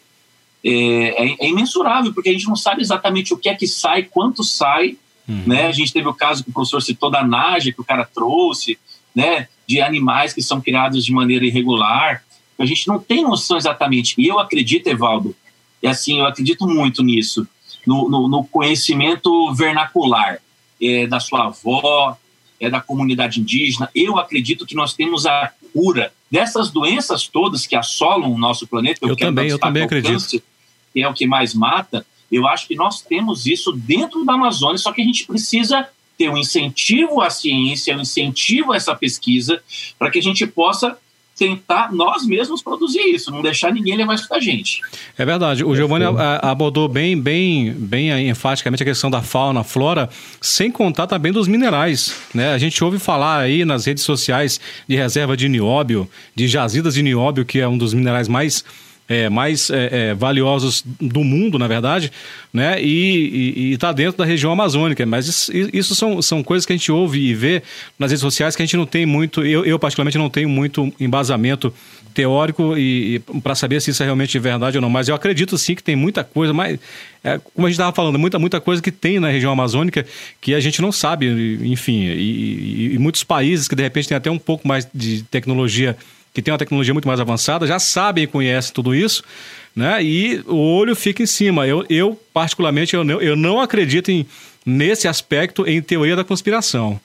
é, 0.64 0.72
é, 0.72 1.36
é, 1.42 1.50
imensurável, 1.50 2.12
porque 2.14 2.30
a 2.30 2.34
gente 2.34 2.48
não 2.48 2.56
sabe 2.56 2.82
exatamente 2.82 3.34
o 3.34 3.38
que 3.38 3.50
é 3.50 3.54
que 3.54 3.68
sai, 3.68 4.04
quanto 4.04 4.44
sai. 4.44 4.98
Uhum. 5.28 5.44
Né? 5.46 5.68
A 5.68 5.72
gente 5.72 5.94
teve 5.94 6.08
o 6.08 6.14
caso 6.14 6.44
que 6.44 6.50
o 6.50 6.54
professor 6.54 6.82
citou 6.82 7.12
da 7.12 7.24
Naja, 7.24 7.72
que 7.72 7.82
o 7.82 7.86
cara 7.86 8.04
trouxe 8.04 8.78
né, 9.14 9.48
de 9.68 9.80
animais 9.80 10.34
que 10.34 10.42
são 10.42 10.60
criados 10.60 11.06
de 11.06 11.12
maneira 11.12 11.46
irregular. 11.46 12.24
A 12.58 12.66
gente 12.66 12.88
não 12.88 13.00
tem 13.00 13.24
noção 13.24 13.58
exatamente. 13.58 14.16
E 14.18 14.28
eu 14.28 14.40
acredito, 14.40 14.88
Evaldo, 14.88 15.36
e 15.84 15.88
assim, 15.88 16.20
eu 16.20 16.26
acredito 16.26 16.68
muito 16.68 17.04
nisso, 17.04 17.48
no, 17.86 18.10
no, 18.10 18.28
no 18.28 18.44
conhecimento 18.44 19.54
vernacular 19.54 20.40
é, 20.82 21.06
da 21.06 21.20
sua 21.20 21.46
avó, 21.46 22.18
é 22.60 22.70
da 22.70 22.82
comunidade 22.82 23.40
indígena. 23.40 23.90
Eu 23.94 24.18
acredito 24.18 24.66
que 24.66 24.76
nós 24.76 24.94
temos 24.94 25.26
a 25.26 25.52
cura 25.74 26.12
dessas 26.32 26.72
doenças 26.72 27.28
todas 27.28 27.68
que 27.68 27.76
assolam 27.76 28.32
o 28.32 28.38
nosso 28.38 28.68
planeta. 28.68 29.00
Eu, 29.02 29.10
eu 29.10 29.16
também, 29.16 29.50
eu 29.50 29.60
também 29.60 29.84
acredito. 29.84 30.12
Câncer, 30.12 30.44
que 30.94 31.02
é 31.02 31.08
o 31.08 31.14
que 31.14 31.28
mais 31.28 31.54
mata. 31.54 32.06
Eu 32.32 32.48
acho 32.48 32.68
que 32.68 32.76
nós 32.76 33.02
temos 33.02 33.46
isso 33.46 33.72
dentro 33.72 34.26
da 34.26 34.34
Amazônia, 34.34 34.78
só 34.78 34.92
que 34.92 35.02
a 35.02 35.06
gente 35.06 35.26
precisa 35.26 35.88
ter 36.18 36.30
um 36.30 36.38
incentivo 36.38 37.22
à 37.22 37.30
ciência, 37.30 37.96
um 37.96 38.02
incentivo 38.02 38.72
a 38.72 38.78
essa 38.78 38.96
pesquisa, 38.96 39.62
para 40.00 40.10
que 40.10 40.20
a 40.20 40.22
gente 40.22 40.48
possa 40.48 40.98
tentar 41.38 41.92
nós 41.92 42.26
mesmos 42.26 42.62
produzir 42.62 43.02
isso, 43.14 43.30
não 43.30 43.42
deixar 43.42 43.74
ninguém 43.74 43.98
levar 43.98 44.16
isso 44.16 44.30
da 44.30 44.40
gente. 44.40 44.82
É 45.18 45.26
verdade. 45.26 45.64
O 45.64 45.76
Giovanni 45.76 46.06
abordou 46.42 46.88
bem, 46.88 47.20
bem, 47.20 47.74
bem 47.74 48.30
enfaticamente 48.30 48.84
a 48.84 48.86
questão 48.86 49.12
da 49.12 49.22
fauna, 49.22 49.64
flora, 49.64 50.10
sem 50.40 50.72
contar 50.72 51.08
também 51.08 51.32
dos 51.32 51.48
minerais. 51.48 52.16
Né? 52.34 52.54
A 52.54 52.58
gente 52.58 52.82
ouve 52.84 53.00
falar 53.00 53.40
aí 53.40 53.66
nas 53.66 53.86
redes 53.86 54.04
sociais 54.04 54.60
de 54.88 54.96
reserva 54.96 55.36
de 55.36 55.50
nióbio, 55.50 56.10
de 56.34 56.48
jazidas 56.48 56.94
de 56.94 57.04
nióbio, 57.04 57.44
que 57.44 57.60
é 57.60 57.68
um 57.68 57.78
dos 57.78 57.94
minerais 57.94 58.28
mais 58.28 58.64
é, 59.08 59.30
mais 59.30 59.70
é, 59.70 60.10
é, 60.10 60.14
valiosos 60.14 60.84
do 61.00 61.24
mundo, 61.24 61.60
na 61.60 61.68
verdade, 61.68 62.12
né? 62.52 62.82
E 62.82 63.72
está 63.74 63.92
dentro 63.92 64.18
da 64.18 64.26
região 64.26 64.52
amazônica. 64.52 65.06
Mas 65.06 65.28
isso, 65.28 65.52
isso, 65.74 65.96
são, 65.96 66.22
são 66.22 66.44
coisas 66.44 66.66
que 66.66 66.74
a 66.74 66.76
gente 66.76 66.92
ouve 66.92 67.20
e 67.20 67.34
vê 67.34 67.62
nas 68.00 68.12
redes 68.12 68.22
sociais 68.22 68.56
que 68.56 68.62
a 68.62 68.66
gente 68.66 68.78
não 68.78 68.86
tem 68.86 69.06
muito, 69.06 69.46
eu, 69.46 69.64
eu 69.64 69.78
particularmente 69.78 70.18
não 70.18 70.30
tenho 70.30 70.50
muito 70.50 70.92
embasamento 71.00 71.74
teórico 72.16 72.78
e, 72.78 73.16
e 73.16 73.42
para 73.42 73.54
saber 73.54 73.82
se 73.82 73.92
isso 73.92 74.02
é 74.02 74.06
realmente 74.06 74.40
verdade 74.40 74.78
ou 74.78 74.82
não. 74.82 74.90
Mas 74.90 75.08
eu 75.08 75.14
acredito 75.14 75.58
sim 75.58 75.76
que 75.76 75.84
tem 75.84 75.96
muita 75.96 76.24
coisa, 76.24 76.54
mas 76.54 76.80
é, 77.24 77.40
como 77.54 77.68
a 77.68 77.70
gente 77.70 77.76
estava 77.76 77.94
falando, 77.94 78.18
muita, 78.18 78.40
muita 78.40 78.60
coisa 78.60 78.82
que 78.82 78.92
tem 78.92 79.20
na 79.20 79.30
região 79.30 79.52
amazônica 79.52 80.06
que 80.42 80.56
a 80.56 80.60
gente 80.60 80.82
não 80.82 80.92
sabe, 80.92 81.60
enfim, 81.62 82.06
e, 82.06 82.90
e, 82.92 82.96
e 82.96 82.98
muitos 82.98 83.24
países 83.24 83.68
que 83.68 83.76
de 83.76 83.84
repente 83.84 84.08
têm 84.08 84.18
até 84.18 84.32
um 84.32 84.40
pouco 84.40 84.68
mais 84.68 84.88
de 84.94 85.24
tecnologia 85.24 85.96
que 86.36 86.42
tem 86.42 86.52
uma 86.52 86.58
tecnologia 86.58 86.94
muito 86.94 87.08
mais 87.08 87.22
avançada, 87.22 87.66
já 87.66 87.80
sabem 87.80 88.26
e 88.26 88.28
conhecem 88.28 88.74
tudo 88.74 88.94
isso, 88.94 89.24
né? 89.74 90.04
E 90.04 90.44
o 90.46 90.58
olho 90.58 90.94
fica 90.94 91.24
em 91.24 91.26
cima. 91.26 91.66
Eu, 91.66 91.86
eu 91.90 92.20
particularmente, 92.34 92.94
eu 92.94 93.06
não, 93.06 93.22
eu 93.22 93.38
não 93.38 93.62
acredito 93.62 94.12
em, 94.12 94.28
nesse 94.66 95.08
aspecto 95.08 95.66
em 95.66 95.82
teoria 95.82 96.14
da 96.14 96.26
conspiração. 96.26 97.00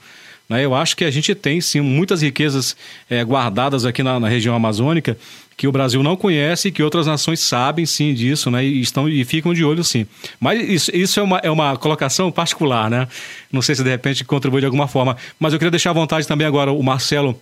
Né? 0.49 0.65
Eu 0.65 0.75
acho 0.75 0.97
que 0.97 1.05
a 1.05 1.11
gente 1.13 1.33
tem, 1.33 1.61
sim, 1.61 1.81
muitas 1.81 2.23
riquezas 2.23 2.77
é, 3.09 3.23
guardadas 3.23 3.87
aqui 3.87 4.03
na, 4.03 4.19
na, 4.19 4.29
região 4.29 4.53
amazônica 4.53 5.17
que 5.57 5.69
o 5.69 5.73
Brasil 5.73 6.03
não 6.03 6.17
conhece 6.17 6.69
e 6.69 6.73
que 6.73 6.83
outras 6.83 7.07
nações 7.07 7.39
sabem, 7.39 7.87
sim, 7.87 8.13
disso, 8.13 8.51
né? 8.51 8.65
E, 8.65 8.81
estão, 8.81 9.09
e 9.09 9.25
ficam 9.25 9.55
de 9.55 9.65
olho, 9.65 9.85
sim. 9.85 10.07
Mas 10.41 10.69
isso, 10.69 10.91
isso 10.93 11.21
é, 11.21 11.23
uma, 11.23 11.39
é 11.39 11.51
uma 11.51 11.77
colocação 11.77 12.33
particular, 12.33 12.91
né? 12.91 13.07
Não 13.53 13.63
sei 13.63 13.77
se 13.77 13.85
de 13.85 13.91
repente 13.91 14.25
contribui 14.25 14.61
de 14.61 14.67
alguma 14.67 14.89
forma. 14.89 15.17
Mas 15.39 15.53
eu 15.53 15.59
queria 15.61 15.71
deixar 15.71 15.91
à 15.91 15.93
vontade 15.93 16.27
também 16.27 16.47
agora 16.47 16.73
o 16.73 16.83
Marcelo 16.83 17.41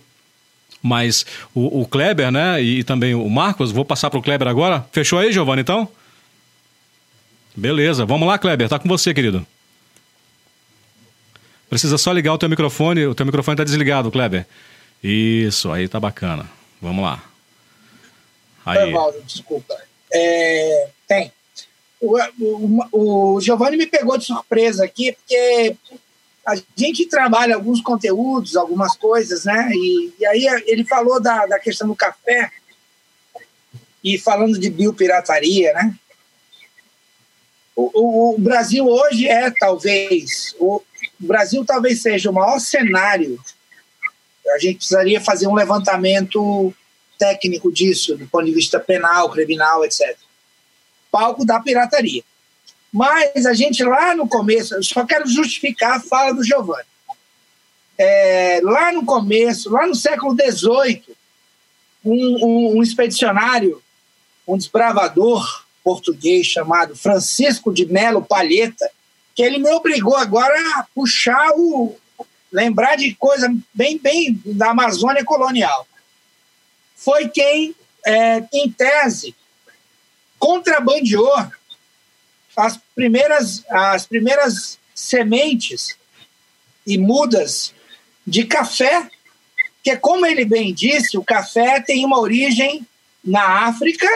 Mas 0.81 1.25
o, 1.53 1.81
o 1.81 1.85
Kleber, 1.85 2.31
né, 2.31 2.61
e 2.61 2.83
também 2.83 3.13
o 3.13 3.29
Marcos, 3.29 3.71
vou 3.71 3.83
passar 3.83 4.09
para 4.09 4.19
o 4.19 4.23
Kleber 4.23 4.47
agora. 4.47 4.85
Fechou 4.91 5.19
aí, 5.19 5.31
Giovanni, 5.31 5.61
então? 5.61 5.87
Beleza, 7.55 8.05
vamos 8.05 8.27
lá, 8.27 8.37
Kleber, 8.37 8.69
tá 8.69 8.79
com 8.79 8.87
você, 8.87 9.13
querido. 9.13 9.45
Precisa 11.69 11.97
só 11.97 12.11
ligar 12.11 12.33
o 12.33 12.37
teu 12.37 12.49
microfone, 12.49 13.05
o 13.05 13.13
teu 13.13 13.25
microfone 13.25 13.55
está 13.55 13.63
desligado, 13.63 14.09
Kleber. 14.09 14.47
Isso, 15.03 15.71
aí 15.71 15.87
tá 15.87 15.99
bacana. 15.99 16.49
Vamos 16.81 17.03
lá. 17.03 17.23
Aí. 18.65 18.89
Evaldo, 18.89 19.21
desculpa. 19.23 19.75
É, 20.11 20.87
tem. 21.07 21.31
O, 22.01 22.17
o, 22.39 23.35
o 23.35 23.41
Giovanni 23.41 23.77
me 23.77 23.85
pegou 23.85 24.17
de 24.17 24.25
surpresa 24.25 24.85
aqui, 24.85 25.11
porque 25.11 25.75
a 26.49 26.55
gente 26.75 27.05
trabalha 27.05 27.55
alguns 27.55 27.81
conteúdos, 27.81 28.55
algumas 28.55 28.95
coisas, 28.97 29.45
né? 29.45 29.69
E, 29.71 30.13
e 30.19 30.25
aí 30.25 30.63
ele 30.65 30.83
falou 30.83 31.21
da, 31.21 31.45
da 31.45 31.59
questão 31.59 31.87
do 31.87 31.95
café 31.95 32.51
e 34.03 34.17
falando 34.17 34.57
de 34.57 34.69
biopirataria, 34.69 35.73
né? 35.73 35.95
O, 37.75 37.91
o, 37.93 38.35
o, 38.35 38.37
Brasil 38.39 38.85
hoje 38.85 39.27
é 39.27 39.51
talvez 39.51 40.55
o, 40.59 40.81
Brasil 41.19 41.63
talvez 41.63 42.01
seja 42.01 42.29
o 42.29 42.33
maior 42.33 42.59
cenário. 42.59 43.39
A 44.55 44.57
gente 44.57 44.77
precisaria 44.77 45.21
fazer 45.21 45.47
um 45.47 45.53
levantamento 45.53 46.73
técnico 47.17 47.71
disso, 47.71 48.17
do 48.17 48.27
ponto 48.27 48.45
de 48.45 48.53
vista 48.53 48.79
penal, 48.79 49.29
criminal, 49.29 49.85
etc. 49.85 50.17
Palco 51.11 51.45
da 51.45 51.59
pirataria. 51.59 52.23
Mas 52.91 53.45
a 53.45 53.53
gente 53.53 53.83
lá 53.83 54.15
no 54.15 54.27
começo, 54.27 54.75
eu 54.75 54.83
só 54.83 55.05
quero 55.05 55.27
justificar 55.27 55.97
a 55.97 55.99
fala 55.99 56.33
do 56.33 56.43
Giovanni. 56.43 56.87
É, 57.97 58.61
lá 58.63 58.91
no 58.91 59.05
começo, 59.05 59.69
lá 59.69 59.85
no 59.85 59.93
século 59.93 60.33
XVIII, 60.33 61.03
um, 62.03 62.45
um, 62.45 62.77
um 62.77 62.83
expedicionário, 62.83 63.81
um 64.47 64.57
desbravador 64.57 65.65
português 65.83 66.47
chamado 66.47 66.95
Francisco 66.95 67.73
de 67.73 67.85
Melo 67.85 68.23
Palheta, 68.23 68.89
que 69.35 69.43
ele 69.43 69.57
me 69.57 69.69
obrigou 69.71 70.15
agora 70.15 70.55
a 70.75 70.85
puxar 70.95 71.51
o. 71.55 71.95
lembrar 72.51 72.95
de 72.95 73.13
coisa 73.15 73.53
bem, 73.73 73.97
bem 73.97 74.41
da 74.45 74.71
Amazônia 74.71 75.23
colonial. 75.23 75.87
Foi 76.95 77.27
quem, 77.29 77.75
é, 78.05 78.43
em 78.53 78.69
tese, 78.71 79.35
contrabandeou 80.37 81.33
as 82.55 82.77
primeiras, 82.95 83.63
as 83.69 84.05
primeiras 84.05 84.79
sementes 84.93 85.97
e 86.85 86.97
mudas 86.97 87.73
de 88.25 88.43
café, 88.43 89.09
que, 89.83 89.95
como 89.97 90.25
ele 90.25 90.45
bem 90.45 90.73
disse, 90.73 91.17
o 91.17 91.23
café 91.23 91.81
tem 91.81 92.05
uma 92.05 92.19
origem 92.19 92.85
na 93.23 93.67
África, 93.67 94.07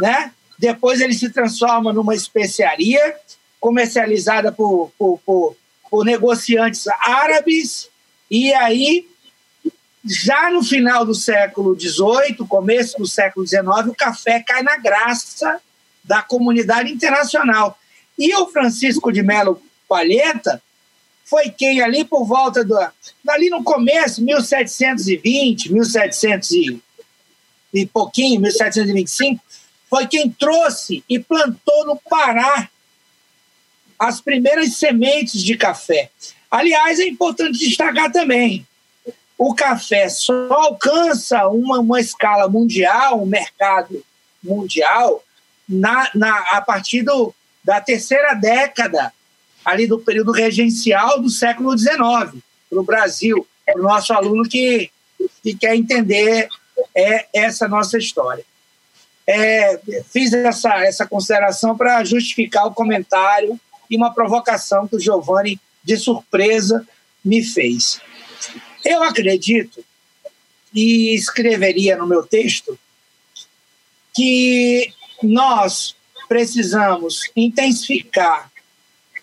né? 0.00 0.32
depois 0.58 1.00
ele 1.00 1.14
se 1.14 1.30
transforma 1.30 1.92
numa 1.92 2.14
especiaria 2.14 3.16
comercializada 3.60 4.50
por, 4.50 4.92
por, 4.98 5.18
por, 5.24 5.56
por 5.90 6.04
negociantes 6.04 6.86
árabes, 6.88 7.88
e 8.30 8.52
aí, 8.52 9.08
já 10.04 10.50
no 10.50 10.62
final 10.62 11.04
do 11.04 11.14
século 11.14 11.78
XVIII, 11.78 12.46
começo 12.48 12.98
do 12.98 13.06
século 13.06 13.46
XIX, 13.46 13.88
o 13.88 13.94
café 13.94 14.42
cai 14.46 14.62
na 14.62 14.76
graça 14.76 15.60
da 16.08 16.22
comunidade 16.22 16.90
internacional. 16.90 17.78
E 18.18 18.34
o 18.34 18.48
Francisco 18.48 19.12
de 19.12 19.22
Melo 19.22 19.62
Palheta 19.86 20.60
foi 21.24 21.50
quem 21.50 21.82
ali 21.82 22.04
por 22.04 22.24
volta 22.24 22.64
do 22.64 22.74
ali 23.28 23.50
no 23.50 23.62
começo, 23.62 24.24
1720, 24.24 25.70
1700 25.70 26.50
e, 26.52 26.82
e 27.74 27.86
pouquinho, 27.86 28.40
1725, 28.40 29.40
foi 29.90 30.06
quem 30.06 30.30
trouxe 30.30 31.04
e 31.08 31.18
plantou 31.18 31.86
no 31.86 31.96
Pará 31.96 32.70
as 33.98 34.20
primeiras 34.20 34.76
sementes 34.76 35.42
de 35.42 35.56
café. 35.56 36.10
Aliás, 36.50 36.98
é 36.98 37.06
importante 37.06 37.58
destacar 37.58 38.10
também, 38.10 38.66
o 39.36 39.54
café 39.54 40.08
só 40.08 40.32
alcança 40.50 41.46
uma, 41.48 41.78
uma 41.78 42.00
escala 42.00 42.48
mundial, 42.48 43.22
um 43.22 43.26
mercado 43.26 44.04
mundial, 44.42 45.22
na, 45.68 46.10
na, 46.14 46.38
a 46.52 46.60
partir 46.60 47.02
do, 47.02 47.34
da 47.62 47.80
terceira 47.80 48.34
década, 48.34 49.12
ali 49.64 49.86
do 49.86 49.98
período 49.98 50.32
regencial 50.32 51.20
do 51.20 51.28
século 51.28 51.76
XIX, 51.76 51.98
para 52.70 52.80
o 52.80 52.82
Brasil, 52.82 53.46
para 53.66 53.78
o 53.78 53.82
nosso 53.82 54.12
aluno 54.12 54.44
que, 54.44 54.90
que 55.42 55.54
quer 55.54 55.74
entender 55.74 56.48
é, 56.94 57.26
essa 57.34 57.68
nossa 57.68 57.98
história. 57.98 58.44
É, 59.26 59.78
fiz 60.10 60.32
essa, 60.32 60.82
essa 60.84 61.06
consideração 61.06 61.76
para 61.76 62.02
justificar 62.02 62.66
o 62.66 62.72
comentário 62.74 63.60
e 63.90 63.96
uma 63.96 64.14
provocação 64.14 64.88
que 64.88 64.96
o 64.96 65.00
Giovanni, 65.00 65.60
de 65.84 65.96
surpresa, 65.98 66.86
me 67.22 67.44
fez. 67.44 68.00
Eu 68.84 69.02
acredito, 69.02 69.84
e 70.74 71.14
escreveria 71.14 71.96
no 71.96 72.06
meu 72.06 72.22
texto, 72.22 72.78
que 74.14 74.92
nós 75.22 75.94
precisamos 76.28 77.30
intensificar 77.34 78.50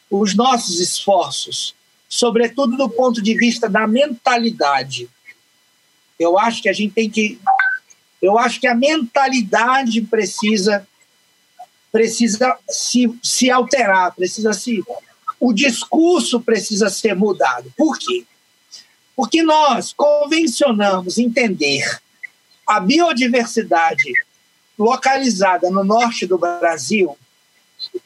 os 0.09 0.35
nossos 0.35 0.79
esforços, 0.79 1.75
sobretudo 2.07 2.77
do 2.77 2.89
ponto 2.89 3.21
de 3.21 3.35
vista 3.35 3.69
da 3.69 3.87
mentalidade. 3.87 5.09
Eu 6.19 6.37
acho 6.39 6.61
que 6.61 6.69
a 6.69 6.73
gente 6.73 6.93
tem 6.93 7.09
que. 7.09 7.39
Eu 8.21 8.39
acho 8.39 8.59
que 8.59 8.67
a 8.67 8.75
mentalidade 8.75 10.01
precisa 10.01 10.87
precisa 11.91 12.57
se, 12.69 13.17
se 13.23 13.49
alterar, 13.49 14.13
precisa 14.13 14.51
se. 14.53 14.83
O 15.39 15.53
discurso 15.53 16.41
precisa 16.41 16.89
ser 16.89 17.15
mudado. 17.15 17.71
Por 17.77 17.97
quê? 17.97 18.25
Porque 19.15 19.43
nós 19.43 19.93
convencionamos 19.93 21.17
entender 21.17 22.01
a 22.67 22.79
biodiversidade 22.79 24.11
localizada 24.77 25.69
no 25.69 25.83
norte 25.83 26.25
do 26.25 26.37
Brasil 26.37 27.17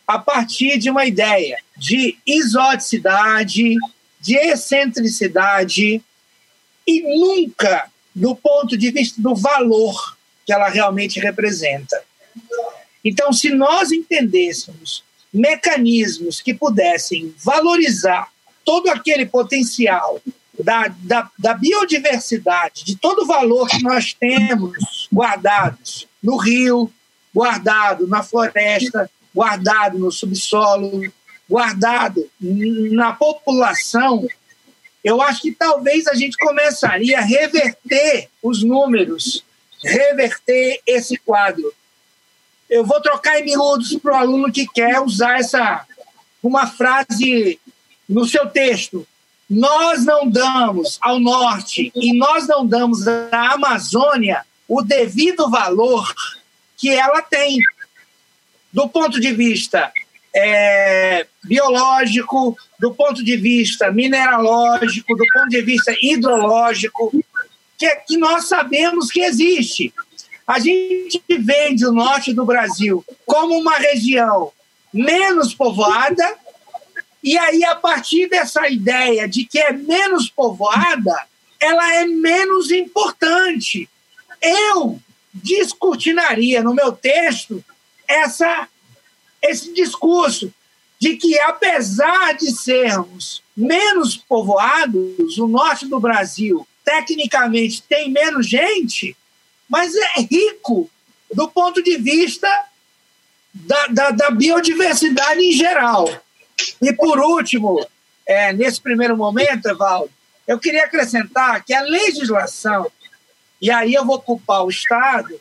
a 0.07 0.17
partir 0.17 0.77
de 0.77 0.89
uma 0.89 1.05
ideia 1.05 1.57
de 1.77 2.17
exoticidade, 2.25 3.75
de 4.19 4.35
excentricidade 4.35 6.01
e 6.85 7.01
nunca 7.01 7.89
do 8.13 8.35
ponto 8.35 8.75
de 8.75 8.91
vista 8.91 9.21
do 9.21 9.35
valor 9.35 10.17
que 10.45 10.51
ela 10.51 10.67
realmente 10.67 11.19
representa. 11.19 12.01
Então, 13.05 13.31
se 13.31 13.49
nós 13.51 13.91
entendêssemos 13.91 15.03
mecanismos 15.31 16.41
que 16.41 16.53
pudessem 16.53 17.33
valorizar 17.37 18.29
todo 18.65 18.89
aquele 18.89 19.25
potencial 19.25 20.19
da, 20.59 20.87
da, 20.99 21.29
da 21.37 21.53
biodiversidade, 21.53 22.83
de 22.83 22.97
todo 22.97 23.21
o 23.21 23.27
valor 23.27 23.67
que 23.69 23.81
nós 23.81 24.13
temos 24.13 25.07
guardados 25.13 26.08
no 26.21 26.37
rio, 26.37 26.91
guardado 27.33 28.07
na 28.07 28.23
floresta, 28.23 29.09
guardado 29.33 29.97
no 29.97 30.11
subsolo, 30.11 31.11
guardado 31.49 32.29
na 32.39 33.13
população, 33.13 34.27
eu 35.03 35.21
acho 35.21 35.41
que 35.41 35.51
talvez 35.51 36.07
a 36.07 36.13
gente 36.13 36.37
começaria 36.37 37.19
a 37.19 37.23
reverter 37.23 38.29
os 38.43 38.63
números, 38.63 39.43
reverter 39.83 40.81
esse 40.85 41.17
quadro. 41.17 41.73
Eu 42.69 42.85
vou 42.85 43.01
trocar 43.01 43.39
em 43.39 43.45
miúdos 43.45 43.95
para 43.95 44.13
o 44.13 44.15
aluno 44.15 44.51
que 44.51 44.67
quer 44.67 44.99
usar 44.99 45.39
essa 45.39 45.85
uma 46.41 46.67
frase 46.67 47.59
no 48.07 48.25
seu 48.25 48.47
texto. 48.47 49.07
Nós 49.49 50.05
não 50.05 50.29
damos 50.29 50.97
ao 51.01 51.19
norte 51.19 51.91
e 51.95 52.13
nós 52.17 52.47
não 52.47 52.65
damos 52.65 53.07
à 53.07 53.53
Amazônia 53.53 54.45
o 54.69 54.83
devido 54.83 55.49
valor 55.49 56.13
que 56.77 56.89
ela 56.89 57.21
tem, 57.23 57.57
do 58.71 58.87
ponto 58.87 59.19
de 59.19 59.33
vista 59.33 59.91
é, 60.33 61.25
biológico, 61.43 62.55
do 62.79 62.93
ponto 62.93 63.23
de 63.23 63.35
vista 63.35 63.91
mineralógico, 63.91 65.15
do 65.15 65.25
ponto 65.33 65.49
de 65.49 65.61
vista 65.61 65.93
hidrológico, 66.01 67.11
que, 67.77 67.89
que 68.07 68.17
nós 68.17 68.47
sabemos 68.47 69.09
que 69.09 69.21
existe. 69.21 69.91
A 70.45 70.59
gente 70.59 71.21
vende 71.39 71.85
o 71.85 71.91
norte 71.91 72.31
do 72.31 72.45
Brasil 72.45 73.03
como 73.25 73.57
uma 73.57 73.77
região 73.77 74.51
menos 74.93 75.53
povoada, 75.53 76.35
e 77.23 77.37
aí, 77.37 77.65
a 77.65 77.75
partir 77.75 78.29
dessa 78.29 78.69
ideia 78.69 79.27
de 79.27 79.45
que 79.45 79.59
é 79.59 79.73
menos 79.73 80.29
povoada, 80.29 81.15
ela 81.59 81.95
é 81.95 82.05
menos 82.05 82.71
importante. 82.71 83.89
Eu 84.41 84.99
descortinaria 85.33 86.63
no 86.63 86.73
meu 86.73 86.91
texto 86.91 87.63
essa, 88.07 88.67
esse 89.41 89.73
discurso 89.73 90.51
de 90.99 91.15
que, 91.15 91.39
apesar 91.39 92.33
de 92.33 92.51
sermos 92.51 93.41
menos 93.55 94.17
povoados, 94.17 95.37
o 95.37 95.47
norte 95.47 95.87
do 95.87 95.99
Brasil 95.99 96.67
tecnicamente 96.83 97.83
tem 97.83 98.11
menos 98.11 98.47
gente, 98.47 99.15
mas 99.67 99.93
é 99.95 100.21
rico 100.21 100.89
do 101.31 101.47
ponto 101.47 101.81
de 101.83 101.97
vista 101.97 102.49
da, 103.53 103.87
da, 103.87 104.11
da 104.11 104.31
biodiversidade 104.31 105.41
em 105.41 105.51
geral. 105.51 106.09
E 106.81 106.91
por 106.93 107.19
último, 107.19 107.85
é, 108.25 108.51
nesse 108.53 108.81
primeiro 108.81 109.15
momento, 109.15 109.67
Evaldo, 109.67 110.11
eu 110.47 110.59
queria 110.59 110.85
acrescentar 110.85 111.63
que 111.63 111.73
a 111.73 111.81
legislação, 111.81 112.91
e 113.61 113.69
aí 113.69 113.93
eu 113.93 114.05
vou 114.05 114.21
culpar 114.21 114.63
o 114.63 114.69
Estado, 114.69 115.39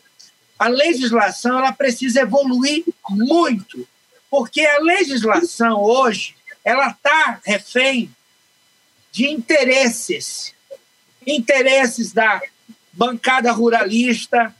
a 0.57 0.67
legislação 0.67 1.59
ela 1.59 1.71
precisa 1.71 2.21
evoluir 2.21 2.83
muito, 3.09 3.87
porque 4.29 4.61
a 4.61 4.79
legislação 4.79 5.81
hoje 5.81 6.35
ela 6.63 6.89
está 6.89 7.39
refém 7.45 8.13
de 9.11 9.27
interesses, 9.29 10.53
interesses 11.25 12.11
da 12.11 12.41
bancada 12.91 13.51
ruralista, 13.51 14.53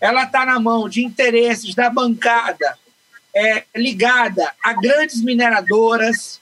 ela 0.00 0.24
está 0.24 0.46
na 0.46 0.60
mão 0.60 0.88
de 0.88 1.02
interesses 1.04 1.74
da 1.74 1.90
bancada 1.90 2.78
é, 3.34 3.64
ligada 3.74 4.54
a 4.62 4.72
grandes 4.72 5.20
mineradoras, 5.20 6.40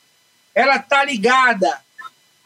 ela 0.54 0.76
está 0.76 1.04
ligada 1.04 1.80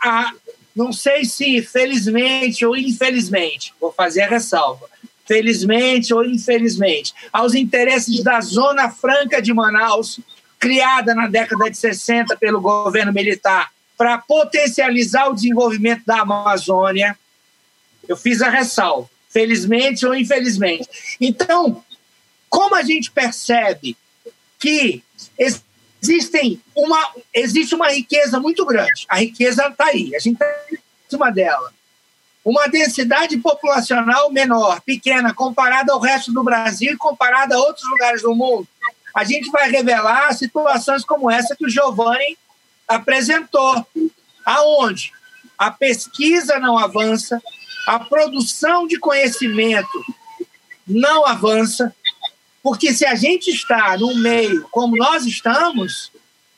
a, 0.00 0.32
não 0.78 0.92
sei 0.92 1.24
se 1.24 1.60
felizmente 1.60 2.64
ou 2.64 2.76
infelizmente, 2.76 3.74
vou 3.80 3.90
fazer 3.90 4.22
a 4.22 4.28
ressalva, 4.28 4.88
felizmente 5.26 6.14
ou 6.14 6.24
infelizmente, 6.24 7.12
aos 7.32 7.52
interesses 7.52 8.22
da 8.22 8.40
Zona 8.40 8.88
Franca 8.88 9.42
de 9.42 9.52
Manaus, 9.52 10.20
criada 10.56 11.16
na 11.16 11.26
década 11.26 11.68
de 11.68 11.76
60 11.76 12.36
pelo 12.36 12.60
governo 12.60 13.12
militar 13.12 13.72
para 13.96 14.18
potencializar 14.18 15.28
o 15.28 15.34
desenvolvimento 15.34 16.04
da 16.06 16.20
Amazônia. 16.20 17.18
Eu 18.06 18.16
fiz 18.16 18.40
a 18.40 18.48
ressalva, 18.48 19.10
felizmente 19.28 20.06
ou 20.06 20.14
infelizmente. 20.14 20.88
Então, 21.20 21.82
como 22.48 22.76
a 22.76 22.84
gente 22.84 23.10
percebe 23.10 23.96
que 24.60 25.02
existem 26.02 26.60
uma, 26.74 27.12
existe 27.34 27.74
uma 27.74 27.90
riqueza 27.90 28.38
muito 28.38 28.64
grande, 28.64 29.06
a 29.08 29.18
riqueza 29.18 29.66
está 29.66 29.86
aí, 29.86 30.14
a 30.14 30.18
gente 30.18 30.34
está 30.34 30.46
em 30.72 30.78
cima 31.08 31.30
dela. 31.30 31.72
Uma 32.44 32.66
densidade 32.66 33.36
populacional 33.38 34.30
menor, 34.30 34.80
pequena, 34.80 35.34
comparada 35.34 35.92
ao 35.92 36.00
resto 36.00 36.32
do 36.32 36.42
Brasil 36.42 36.92
e 36.92 36.96
comparada 36.96 37.56
a 37.56 37.58
outros 37.58 37.88
lugares 37.90 38.22
do 38.22 38.34
mundo. 38.34 38.66
A 39.14 39.24
gente 39.24 39.50
vai 39.50 39.68
revelar 39.70 40.32
situações 40.32 41.04
como 41.04 41.30
essa 41.30 41.56
que 41.56 41.66
o 41.66 41.68
Giovanni 41.68 42.38
apresentou. 42.86 43.86
Aonde? 44.46 45.12
A 45.58 45.70
pesquisa 45.70 46.58
não 46.58 46.78
avança, 46.78 47.42
a 47.86 47.98
produção 47.98 48.86
de 48.86 48.98
conhecimento 48.98 50.04
não 50.86 51.26
avança, 51.26 51.94
porque 52.68 52.92
se 52.92 53.06
a 53.06 53.14
gente 53.14 53.48
está 53.48 53.96
num 53.96 54.14
meio 54.14 54.68
como 54.68 54.94
nós 54.94 55.24
estamos, 55.24 56.12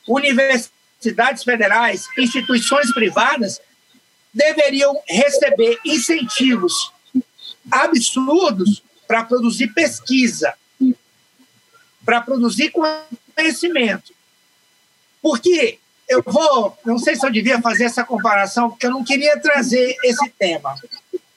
universidades 0.09 1.45
federais, 1.45 2.09
instituições 2.19 2.93
privadas 2.93 3.61
deveriam 4.35 5.01
receber 5.07 5.79
incentivos 5.85 6.91
absurdos 7.71 8.83
para 9.07 9.23
produzir 9.23 9.69
pesquisa, 9.69 10.53
para 12.05 12.21
produzir 12.23 12.73
conhecimento. 13.37 14.13
Porque 15.23 15.79
eu 16.09 16.25
vou, 16.27 16.77
não 16.85 16.99
sei 16.99 17.15
se 17.15 17.25
eu 17.25 17.31
devia 17.31 17.63
fazer 17.63 17.85
essa 17.85 18.03
comparação, 18.03 18.69
porque 18.69 18.87
eu 18.87 18.91
não 18.91 19.05
queria 19.05 19.39
trazer 19.39 19.97
esse 20.03 20.29
tema, 20.31 20.75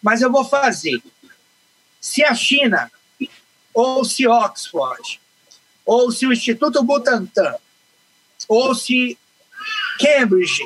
mas 0.01 0.23
eu 0.23 0.31
vou 0.31 0.43
fazer. 0.43 0.99
Se 2.01 2.23
a 2.23 2.33
China, 2.33 2.91
ou 3.73 4.05
se 4.05 4.27
Oxford, 4.27 5.19
ou 5.85 6.11
se 6.11 6.25
o 6.25 6.33
Instituto 6.33 6.83
Butantan, 6.83 7.55
ou 8.47 8.73
se 8.75 9.17
Cambridge, 9.99 10.63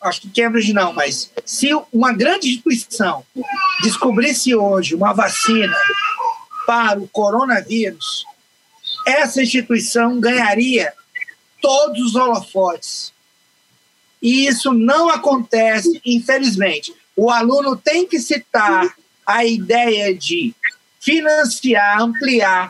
acho 0.00 0.20
que 0.22 0.30
Cambridge 0.30 0.72
não, 0.72 0.92
mas 0.92 1.30
se 1.44 1.68
uma 1.92 2.12
grande 2.12 2.48
instituição 2.48 3.24
descobrisse 3.82 4.54
hoje 4.54 4.94
uma 4.94 5.12
vacina 5.12 5.76
para 6.66 7.00
o 7.00 7.08
coronavírus, 7.08 8.24
essa 9.06 9.42
instituição 9.42 10.18
ganharia 10.18 10.92
todos 11.60 12.00
os 12.00 12.14
holofotes. 12.14 13.12
E 14.20 14.46
isso 14.46 14.72
não 14.72 15.10
acontece, 15.10 16.00
infelizmente. 16.04 16.94
O 17.16 17.30
aluno 17.30 17.76
tem 17.76 18.06
que 18.06 18.18
citar 18.18 18.94
a 19.26 19.44
ideia 19.44 20.14
de 20.14 20.54
financiar, 21.04 22.00
ampliar 22.00 22.68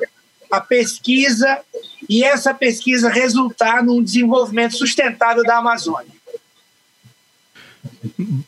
a 0.51 0.61
pesquisa 0.61 1.61
e 2.09 2.25
essa 2.25 2.53
pesquisa 2.53 3.09
resultar 3.09 3.83
num 3.83 4.03
desenvolvimento 4.03 4.77
sustentável 4.77 5.43
da 5.45 5.59
Amazônia. 5.59 6.13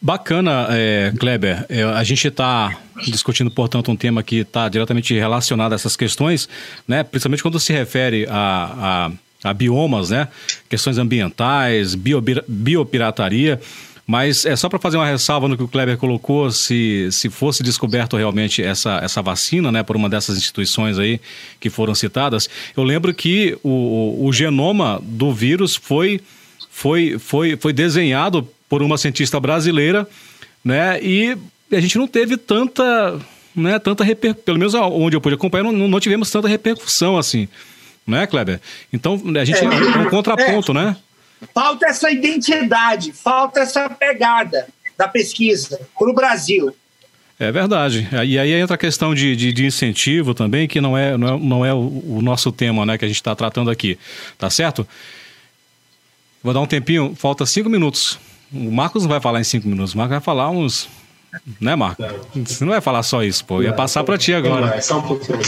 Bacana, 0.02 0.68
é, 0.70 1.12
Kleber. 1.18 1.64
É, 1.68 1.82
a 1.82 2.04
gente 2.04 2.28
está 2.28 2.76
discutindo, 3.04 3.50
portanto, 3.50 3.90
um 3.90 3.96
tema 3.96 4.22
que 4.22 4.36
está 4.36 4.68
diretamente 4.68 5.14
relacionado 5.14 5.72
a 5.72 5.76
essas 5.76 5.96
questões, 5.96 6.48
né? 6.86 7.02
principalmente 7.02 7.42
quando 7.42 7.58
se 7.58 7.72
refere 7.72 8.26
a, 8.28 9.10
a, 9.42 9.50
a 9.50 9.54
biomas, 9.54 10.10
né? 10.10 10.28
questões 10.68 10.98
ambientais, 10.98 11.94
bio, 11.94 12.22
biopirataria. 12.46 13.60
Mas 14.06 14.46
é 14.46 14.54
só 14.54 14.68
para 14.68 14.78
fazer 14.78 14.96
uma 14.96 15.06
ressalva 15.06 15.48
no 15.48 15.56
que 15.56 15.64
o 15.64 15.68
Kleber 15.68 15.98
colocou, 15.98 16.48
se, 16.52 17.08
se 17.10 17.28
fosse 17.28 17.62
descoberto 17.62 18.16
realmente 18.16 18.62
essa, 18.62 19.00
essa 19.02 19.20
vacina, 19.20 19.72
né, 19.72 19.82
por 19.82 19.96
uma 19.96 20.08
dessas 20.08 20.38
instituições 20.38 20.96
aí 20.96 21.20
que 21.58 21.68
foram 21.68 21.92
citadas, 21.92 22.48
eu 22.76 22.84
lembro 22.84 23.12
que 23.12 23.58
o, 23.64 24.24
o 24.24 24.32
genoma 24.32 25.00
do 25.02 25.32
vírus 25.32 25.74
foi, 25.74 26.20
foi, 26.70 27.18
foi, 27.18 27.56
foi 27.56 27.72
desenhado 27.72 28.48
por 28.68 28.80
uma 28.80 28.96
cientista 28.96 29.40
brasileira, 29.40 30.08
né? 30.64 31.00
E 31.02 31.36
a 31.72 31.80
gente 31.80 31.98
não 31.98 32.06
teve 32.06 32.36
tanta, 32.36 33.18
né, 33.54 33.78
tanta 33.80 34.04
repercussão, 34.04 34.44
pelo 34.44 34.58
menos 34.58 34.74
onde 34.74 35.16
eu 35.16 35.20
pude 35.20 35.34
acompanhar, 35.34 35.64
não, 35.64 35.72
não 35.72 36.00
tivemos 36.00 36.30
tanta 36.30 36.46
repercussão 36.46 37.18
assim, 37.18 37.48
né, 38.06 38.24
Kleber? 38.26 38.60
Então, 38.92 39.20
a 39.36 39.44
gente 39.44 39.58
é, 39.58 39.64
é 39.64 39.98
um 39.98 40.10
contraponto, 40.10 40.70
é, 40.70 40.74
né? 40.74 40.96
Falta 41.54 41.86
essa 41.86 42.10
identidade, 42.10 43.12
falta 43.12 43.60
essa 43.60 43.88
pegada 43.88 44.66
da 44.96 45.06
pesquisa 45.06 45.80
para 45.98 46.10
o 46.10 46.14
Brasil. 46.14 46.74
É 47.38 47.52
verdade. 47.52 48.08
E 48.24 48.38
aí 48.38 48.52
entra 48.52 48.76
a 48.76 48.78
questão 48.78 49.14
de, 49.14 49.36
de, 49.36 49.52
de, 49.52 49.66
incentivo 49.66 50.32
também, 50.32 50.66
que 50.66 50.80
não 50.80 50.96
é, 50.96 51.18
não 51.18 51.28
é, 51.28 51.38
não 51.38 51.66
é 51.66 51.74
o, 51.74 52.02
o 52.16 52.22
nosso 52.22 52.50
tema 52.50 52.86
né, 52.86 52.96
que 52.96 53.04
a 53.04 53.08
gente 53.08 53.16
está 53.16 53.34
tratando 53.34 53.70
aqui. 53.70 53.98
Tá 54.38 54.48
certo? 54.48 54.88
Vou 56.42 56.54
dar 56.54 56.60
um 56.60 56.66
tempinho, 56.66 57.14
falta 57.14 57.44
cinco 57.44 57.68
minutos. 57.68 58.18
O 58.50 58.70
Marcos 58.70 59.02
não 59.02 59.10
vai 59.10 59.20
falar 59.20 59.40
em 59.40 59.44
cinco 59.44 59.68
minutos, 59.68 59.92
o 59.92 59.98
Marcos 59.98 60.12
vai 60.14 60.20
falar 60.20 60.50
uns. 60.50 60.88
Né, 61.60 61.76
Marco? 61.76 62.02
Você 62.34 62.64
não 62.64 62.72
vai 62.72 62.80
falar 62.80 63.02
só 63.02 63.22
isso, 63.22 63.44
pô. 63.44 63.62
Ia 63.62 63.74
passar 63.74 64.02
para 64.02 64.16
ti 64.16 64.32
agora. 64.32 64.74
É 64.74 64.80
só 64.80 65.00
um 65.00 65.02
pouquinho. 65.02 65.38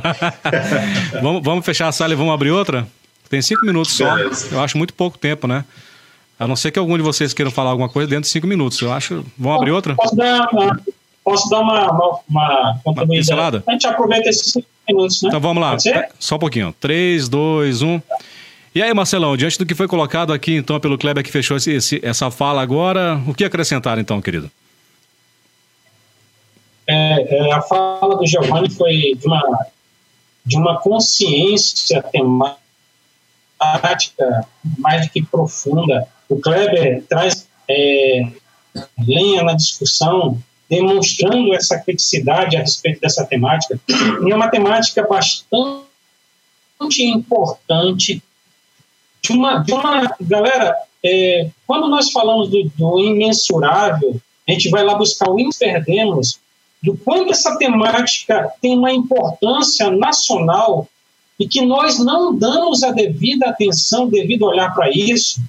vamos, 1.20 1.42
vamos 1.42 1.66
fechar 1.66 1.88
a 1.88 1.92
sala 1.92 2.14
e 2.14 2.16
vamos 2.16 2.32
abrir 2.32 2.50
outra? 2.50 2.88
Tem 3.32 3.40
cinco 3.40 3.64
minutos 3.64 3.96
só. 3.96 4.14
Eu 4.50 4.60
acho 4.60 4.76
muito 4.76 4.92
pouco 4.92 5.16
tempo, 5.16 5.46
né? 5.46 5.64
A 6.38 6.46
não 6.46 6.54
ser 6.54 6.70
que 6.70 6.78
algum 6.78 6.98
de 6.98 7.02
vocês 7.02 7.32
queiram 7.32 7.50
falar 7.50 7.70
alguma 7.70 7.88
coisa 7.88 8.06
dentro 8.06 8.24
de 8.24 8.28
cinco 8.28 8.46
minutos. 8.46 8.78
Eu 8.78 8.92
acho. 8.92 9.24
Vamos 9.38 9.56
abrir 9.56 9.70
outra? 9.70 9.94
Posso 9.94 10.14
dar 10.14 10.50
uma, 10.52 10.80
posso 11.24 11.48
dar 11.48 11.60
uma, 11.60 11.90
uma, 11.92 12.20
uma, 12.28 12.80
uma 12.84 13.06
pincelada? 13.06 13.64
A 13.66 13.72
gente 13.72 13.86
aproveita 13.86 14.28
esses 14.28 14.52
cinco 14.52 14.66
minutos, 14.86 15.22
né? 15.22 15.28
Então 15.28 15.40
vamos 15.40 15.62
lá. 15.62 15.78
Só 16.18 16.36
um 16.36 16.38
pouquinho. 16.38 16.74
Três, 16.78 17.26
dois, 17.26 17.80
um. 17.80 17.98
E 18.74 18.82
aí, 18.82 18.92
Marcelão, 18.92 19.34
diante 19.34 19.58
do 19.58 19.64
que 19.64 19.74
foi 19.74 19.88
colocado 19.88 20.30
aqui, 20.30 20.54
então, 20.54 20.78
pelo 20.78 20.98
Kleber 20.98 21.24
que 21.24 21.32
fechou 21.32 21.56
esse, 21.56 21.72
esse, 21.72 22.00
essa 22.04 22.30
fala 22.30 22.60
agora, 22.60 23.18
o 23.26 23.32
que 23.32 23.44
acrescentar, 23.44 23.98
então, 23.98 24.20
querido? 24.20 24.50
É, 26.86 27.48
é, 27.48 27.52
a 27.54 27.62
fala 27.62 28.14
do 28.14 28.26
Giovanni 28.26 28.68
foi 28.68 29.14
de 29.18 29.26
uma, 29.26 29.66
de 30.44 30.56
uma 30.58 30.78
consciência 30.80 32.02
temática 32.02 32.60
mais 34.78 35.06
do 35.06 35.12
que 35.12 35.22
profunda. 35.22 36.06
O 36.28 36.40
Kleber 36.40 37.04
traz 37.08 37.48
é, 37.68 38.22
lenha 39.06 39.42
na 39.42 39.54
discussão, 39.54 40.38
demonstrando 40.68 41.54
essa 41.54 41.78
criticidade 41.78 42.56
a 42.56 42.60
respeito 42.60 43.00
dessa 43.00 43.24
temática. 43.24 43.78
E 43.88 44.30
é 44.30 44.34
uma 44.34 44.48
temática 44.48 45.06
bastante 45.06 45.84
importante 47.00 48.22
de 49.22 49.32
uma, 49.32 49.58
de 49.58 49.72
uma 49.72 50.16
galera, 50.20 50.76
é, 51.04 51.48
quando 51.66 51.88
nós 51.88 52.10
falamos 52.10 52.48
do, 52.48 52.70
do, 52.76 52.98
imensurável, 52.98 54.20
a 54.48 54.52
gente 54.52 54.68
vai 54.68 54.82
lá 54.84 54.94
buscar 54.94 55.30
o 55.30 55.36
perdemos 55.58 56.40
do 56.82 56.96
quanto 56.96 57.30
essa 57.30 57.56
temática 57.56 58.52
tem 58.60 58.76
uma 58.76 58.92
importância 58.92 59.88
nacional 59.90 60.88
e 61.42 61.48
que 61.48 61.60
nós 61.60 61.98
não 61.98 62.32
damos 62.32 62.84
a 62.84 62.92
devida 62.92 63.48
atenção, 63.48 64.08
devido 64.08 64.46
olhar 64.46 64.72
para 64.72 64.88
isso, 64.90 65.40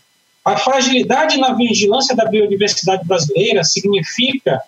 A 0.45 0.57
fragilidade 0.57 1.37
na 1.37 1.53
vigilância 1.53 2.13
da 2.13 2.25
biodiversidade 2.25 3.05
brasileira 3.05 3.63
significa 3.63 4.61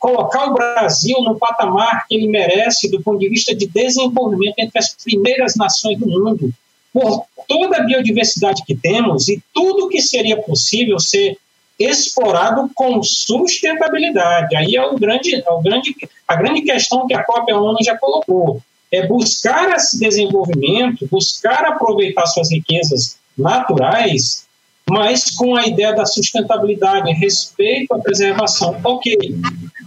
colocar 0.00 0.46
o 0.46 0.54
Brasil 0.54 1.20
no 1.22 1.38
patamar 1.38 2.04
que 2.08 2.16
ele 2.16 2.26
merece 2.26 2.90
do 2.90 3.00
ponto 3.00 3.20
de 3.20 3.28
vista 3.28 3.54
de 3.54 3.68
desenvolvimento 3.68 4.58
entre 4.58 4.76
as 4.76 4.92
primeiras 4.92 5.54
nações 5.54 5.96
do 6.00 6.06
mundo, 6.06 6.52
por 6.92 7.24
toda 7.46 7.76
a 7.76 7.84
biodiversidade 7.84 8.64
que 8.66 8.74
temos 8.74 9.28
e 9.28 9.40
tudo 9.54 9.88
que 9.88 10.02
seria 10.02 10.42
possível 10.42 10.98
ser 10.98 11.38
explorado 11.78 12.68
com 12.74 13.00
sustentabilidade. 13.04 14.56
Aí 14.56 14.74
é, 14.74 14.84
o 14.84 14.98
grande, 14.98 15.36
é 15.36 15.50
o 15.50 15.60
grande, 15.60 15.94
a 16.26 16.34
grande 16.34 16.62
questão 16.62 17.06
que 17.06 17.14
a 17.14 17.22
própria 17.22 17.56
ONU 17.56 17.78
já 17.84 17.96
colocou. 17.96 18.60
É 18.92 19.06
buscar 19.06 19.74
esse 19.74 19.98
desenvolvimento, 19.98 21.08
buscar 21.10 21.64
aproveitar 21.64 22.26
suas 22.26 22.50
riquezas 22.50 23.16
naturais 23.36 24.46
mas 24.92 25.30
com 25.30 25.56
a 25.56 25.66
ideia 25.66 25.94
da 25.94 26.04
sustentabilidade, 26.04 27.12
respeito 27.14 27.94
à 27.94 27.98
preservação. 27.98 28.78
Ok. 28.84 29.16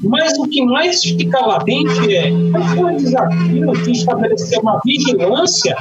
Mas 0.01 0.37
o 0.39 0.47
que 0.47 0.63
mais 0.63 1.03
fica 1.03 1.39
latente 1.45 2.15
é 2.15 2.31
qual 2.51 2.93
o 2.93 2.97
desafio 2.97 3.83
de 3.83 3.91
estabelecer 3.91 4.59
uma 4.59 4.79
vigilância, 4.83 5.75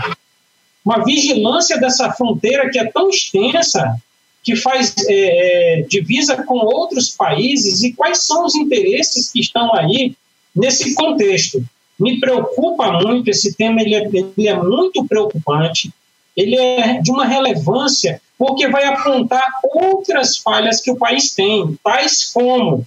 uma 0.85 1.03
vigilância 1.05 1.79
dessa 1.79 2.13
fronteira 2.13 2.69
que 2.71 2.79
é 2.79 2.85
tão 2.85 3.09
extensa, 3.09 3.97
que 4.43 4.57
faz 4.57 4.95
é, 5.09 5.79
é, 5.79 5.83
divisa 5.83 6.43
com 6.43 6.59
outros 6.59 7.09
países, 7.11 7.83
e 7.83 7.95
quais 7.95 8.27
são 8.27 8.45
os 8.45 8.55
interesses 8.55 9.33
que 9.33 9.41
estão 9.41 9.75
aí 9.75 10.15
nesse 10.55 10.95
contexto. 10.95 11.65
Me 11.99 12.19
preocupa 12.19 12.93
muito, 12.93 13.29
esse 13.29 13.55
tema 13.55 13.81
ele 13.81 13.95
é, 13.95 14.05
ele 14.05 14.49
é 14.49 14.55
muito 14.55 15.07
preocupante, 15.07 15.93
ele 16.37 16.57
é 16.57 17.01
de 17.01 17.11
uma 17.11 17.25
relevância 17.25 18.21
porque 18.37 18.69
vai 18.69 18.85
apontar 18.85 19.45
outras 19.63 20.37
falhas 20.39 20.81
que 20.81 20.91
o 20.91 20.97
país 20.97 21.35
tem, 21.35 21.79
tais 21.83 22.25
como. 22.33 22.87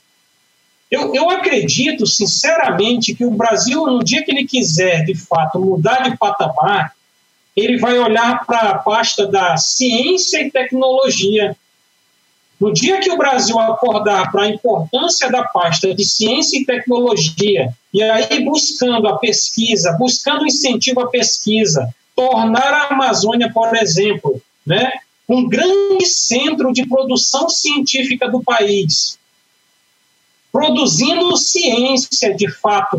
Eu, 0.90 1.14
eu 1.14 1.30
acredito, 1.30 2.06
sinceramente, 2.06 3.14
que 3.14 3.26
o 3.26 3.32
Brasil, 3.32 3.86
no 3.86 4.04
dia 4.04 4.24
que 4.24 4.32
ele 4.32 4.46
quiser, 4.46 5.04
de 5.04 5.16
fato, 5.16 5.60
mudar 5.60 6.10
de 6.10 6.18
patamar, 6.18 6.94
ele 7.56 7.78
vai 7.78 7.98
olhar 7.98 8.46
para 8.46 8.70
a 8.70 8.78
pasta 8.78 9.26
da 9.26 9.58
ciência 9.58 10.42
e 10.42 10.52
tecnologia. 10.52 11.58
No 12.60 12.74
dia 12.74 13.00
que 13.00 13.12
o 13.12 13.18
Brasil 13.18 13.58
acordar 13.60 14.32
para 14.32 14.44
a 14.44 14.50
importância 14.50 15.30
da 15.30 15.44
pasta 15.44 15.94
de 15.94 16.04
ciência 16.04 16.58
e 16.58 16.66
tecnologia, 16.66 17.70
e 17.94 18.02
aí 18.02 18.44
buscando 18.44 19.08
a 19.08 19.18
pesquisa, 19.18 19.96
buscando 20.00 20.46
incentivo 20.46 21.02
à 21.02 21.08
pesquisa, 21.08 21.94
tornar 22.16 22.74
a 22.74 22.88
Amazônia, 22.88 23.52
por 23.54 23.76
exemplo, 23.76 24.42
né, 24.66 24.92
um 25.30 25.48
grande 25.48 26.06
centro 26.08 26.74
de 26.74 26.88
produção 26.88 27.48
científica 27.48 28.28
do 28.28 28.42
país, 28.42 29.20
produzindo 30.52 31.38
ciência 31.38 32.34
de 32.34 32.50
fato, 32.50 32.98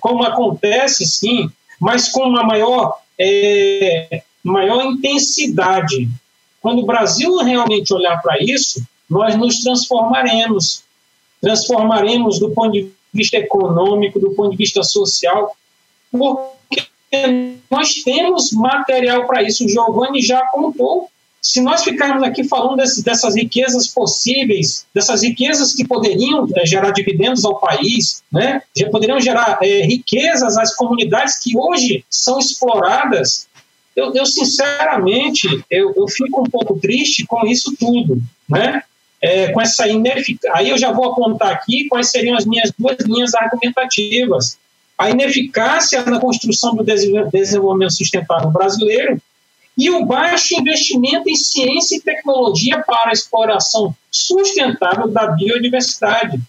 como 0.00 0.24
acontece 0.24 1.06
sim, 1.06 1.48
mas 1.80 2.08
com 2.08 2.22
uma 2.22 2.42
maior, 2.42 2.98
é, 3.16 4.22
maior 4.42 4.86
intensidade. 4.86 6.08
Quando 6.68 6.80
o 6.80 6.84
Brasil 6.86 7.34
realmente 7.38 7.94
olhar 7.94 8.20
para 8.20 8.36
isso, 8.42 8.82
nós 9.08 9.34
nos 9.38 9.60
transformaremos. 9.60 10.82
Transformaremos 11.40 12.38
do 12.38 12.50
ponto 12.50 12.72
de 12.72 12.90
vista 13.10 13.38
econômico, 13.38 14.20
do 14.20 14.32
ponto 14.32 14.50
de 14.50 14.56
vista 14.58 14.82
social, 14.82 15.56
porque 16.12 16.82
nós 17.70 17.94
temos 18.04 18.52
material 18.52 19.26
para 19.26 19.42
isso. 19.42 19.64
O 19.64 19.68
Giovanni 19.70 20.20
já 20.20 20.46
contou 20.48 21.08
se 21.40 21.62
nós 21.62 21.82
ficarmos 21.82 22.22
aqui 22.22 22.44
falando 22.44 22.76
desse, 22.76 23.02
dessas 23.02 23.34
riquezas 23.34 23.86
possíveis, 23.88 24.84
dessas 24.92 25.22
riquezas 25.22 25.74
que 25.74 25.86
poderiam 25.86 26.46
é, 26.54 26.66
gerar 26.66 26.90
dividendos 26.90 27.46
ao 27.46 27.58
país, 27.58 28.22
né, 28.30 28.60
já 28.76 28.90
poderiam 28.90 29.18
gerar 29.18 29.58
é, 29.62 29.86
riquezas 29.86 30.58
às 30.58 30.74
comunidades 30.74 31.38
que 31.38 31.56
hoje 31.56 32.04
são 32.10 32.38
exploradas, 32.38 33.47
eu, 33.98 34.14
eu 34.14 34.24
sinceramente 34.24 35.48
eu, 35.68 35.92
eu, 35.96 36.06
fico 36.06 36.40
um 36.40 36.44
pouco 36.44 36.78
triste 36.78 37.26
com 37.26 37.44
isso 37.46 37.74
tudo, 37.78 38.22
né? 38.48 38.82
É, 39.20 39.50
com 39.50 39.60
essa 39.60 39.88
ineficácia. 39.88 40.52
Aí 40.54 40.68
eu 40.68 40.78
já 40.78 40.92
vou 40.92 41.06
apontar 41.06 41.50
aqui 41.50 41.88
quais 41.88 42.08
seriam 42.08 42.36
as 42.36 42.46
minhas 42.46 42.70
duas 42.78 42.96
linhas 43.00 43.34
argumentativas. 43.34 44.56
A 44.96 45.10
ineficácia 45.10 46.04
na 46.04 46.20
construção 46.20 46.76
do 46.76 46.84
desenvolvimento 46.84 47.94
sustentável 47.94 48.50
brasileiro 48.50 49.20
e 49.76 49.90
o 49.90 50.04
baixo 50.04 50.54
investimento 50.54 51.28
em 51.28 51.34
ciência 51.34 51.96
e 51.96 52.00
tecnologia 52.00 52.80
para 52.86 53.10
a 53.10 53.12
exploração 53.12 53.94
sustentável 54.10 55.08
da 55.08 55.26
biodiversidade. 55.32 56.40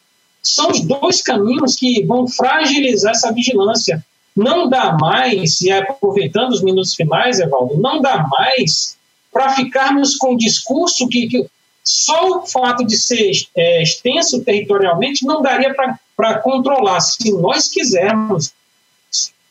São 0.43 0.69
os 0.69 0.81
dois 0.81 1.21
caminhos 1.23 1.75
que 1.75 2.05
vão 2.05 2.27
fragilizar 2.27 3.11
essa 3.11 3.31
vigilância. 3.31 4.03
Não 4.39 4.69
dá 4.69 4.93
mais, 4.93 5.59
e 5.59 5.69
aproveitando 5.69 6.53
os 6.53 6.63
minutos 6.63 6.95
finais, 6.95 7.41
Evaldo, 7.41 7.75
não 7.77 8.01
dá 8.01 8.25
mais 8.25 8.97
para 9.33 9.49
ficarmos 9.49 10.15
com 10.15 10.33
o 10.33 10.37
discurso 10.37 11.09
que, 11.09 11.27
que 11.27 11.45
só 11.83 12.37
o 12.37 12.47
fato 12.47 12.85
de 12.85 12.95
ser 12.95 13.31
é, 13.53 13.83
extenso 13.83 14.41
territorialmente 14.41 15.25
não 15.25 15.41
daria 15.41 15.75
para 16.15 16.39
controlar. 16.39 17.01
Se 17.01 17.33
nós 17.33 17.67
quisermos 17.67 18.53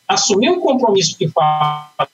assumir 0.09 0.49
um 0.49 0.61
compromisso 0.61 1.19
que 1.19 1.29
fala 1.29 2.09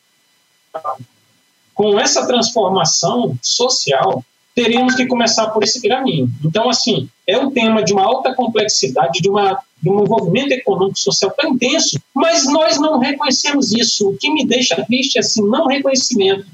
com 1.72 2.00
essa 2.00 2.26
transformação 2.26 3.38
social, 3.40 4.24
teríamos 4.52 4.96
que 4.96 5.06
começar 5.06 5.46
por 5.50 5.62
esse 5.62 5.80
caminho. 5.86 6.28
Então, 6.44 6.68
assim, 6.68 7.08
é 7.24 7.38
um 7.38 7.52
tema 7.52 7.84
de 7.84 7.92
uma 7.92 8.02
alta 8.02 8.34
complexidade, 8.34 9.20
de, 9.20 9.28
uma, 9.28 9.62
de 9.84 9.90
um 9.90 10.02
envolvimento 10.02 10.54
econômico 10.54 10.98
social 10.98 11.30
tão 11.38 11.50
intenso, 11.50 12.00
mas 12.14 12.50
nós 12.50 12.80
não 12.80 12.98
reconhecemos 12.98 13.70
isso. 13.74 14.08
O 14.08 14.16
que 14.16 14.32
me 14.32 14.46
deixa 14.46 14.82
triste 14.86 15.18
é 15.18 15.20
esse 15.20 15.40
assim, 15.40 15.50
não 15.50 15.66
reconhecimento. 15.66 16.46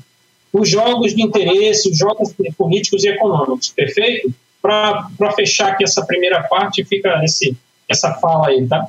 Os 0.52 0.68
jogos 0.68 1.14
de 1.14 1.22
interesse, 1.22 1.88
os 1.88 1.96
jogos 1.96 2.34
políticos 2.58 3.04
e 3.04 3.08
econômicos, 3.08 3.68
perfeito? 3.68 4.34
Para 4.60 5.32
fechar 5.36 5.68
aqui 5.68 5.84
essa 5.84 6.04
primeira 6.04 6.42
parte, 6.42 6.84
fica 6.84 7.22
esse, 7.22 7.56
essa 7.88 8.14
fala 8.14 8.48
aí, 8.48 8.66
tá? 8.66 8.88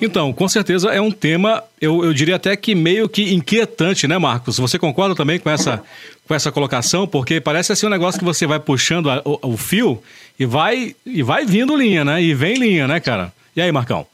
Então, 0.00 0.32
com 0.32 0.48
certeza 0.48 0.88
é 0.88 1.00
um 1.00 1.10
tema, 1.10 1.62
eu, 1.80 2.04
eu 2.04 2.12
diria 2.12 2.36
até 2.36 2.56
que 2.56 2.74
meio 2.74 3.08
que 3.08 3.34
inquietante, 3.34 4.08
né, 4.08 4.18
Marcos? 4.18 4.58
Você 4.58 4.78
concorda 4.78 5.14
também 5.14 5.38
com 5.38 5.48
essa, 5.48 5.82
com 6.28 6.34
essa 6.34 6.52
colocação? 6.52 7.08
Porque 7.08 7.40
parece 7.40 7.72
assim 7.72 7.86
um 7.86 7.90
negócio 7.90 8.18
que 8.18 8.24
você 8.24 8.46
vai 8.46 8.60
puxando 8.60 9.10
a, 9.10 9.22
o, 9.24 9.54
o, 9.54 9.56
fio 9.56 10.00
e 10.38 10.44
vai, 10.44 10.94
e 11.04 11.22
vai 11.22 11.46
vindo 11.46 11.74
linha, 11.74 12.04
né? 12.04 12.22
E 12.22 12.34
vem 12.34 12.56
linha, 12.56 12.86
né, 12.86 13.00
cara? 13.00 13.32
E 13.56 13.62
aí, 13.62 13.72
Marcão? 13.72 14.06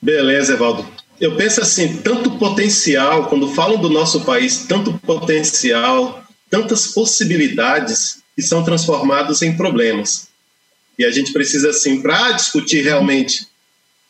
Beleza, 0.00 0.54
Evaldo. 0.54 0.88
Eu 1.20 1.36
penso 1.36 1.60
assim, 1.60 1.98
tanto 1.98 2.38
potencial, 2.38 3.26
quando 3.26 3.52
falam 3.54 3.78
do 3.78 3.90
nosso 3.90 4.22
país, 4.22 4.64
tanto 4.66 4.94
potencial, 5.00 6.24
tantas 6.48 6.86
possibilidades 6.86 8.22
que 8.34 8.40
são 8.40 8.64
transformadas 8.64 9.42
em 9.42 9.56
problemas. 9.56 10.28
E 10.98 11.04
a 11.04 11.10
gente 11.10 11.32
precisa, 11.32 11.70
assim, 11.70 12.00
para 12.00 12.32
discutir 12.32 12.82
realmente 12.82 13.46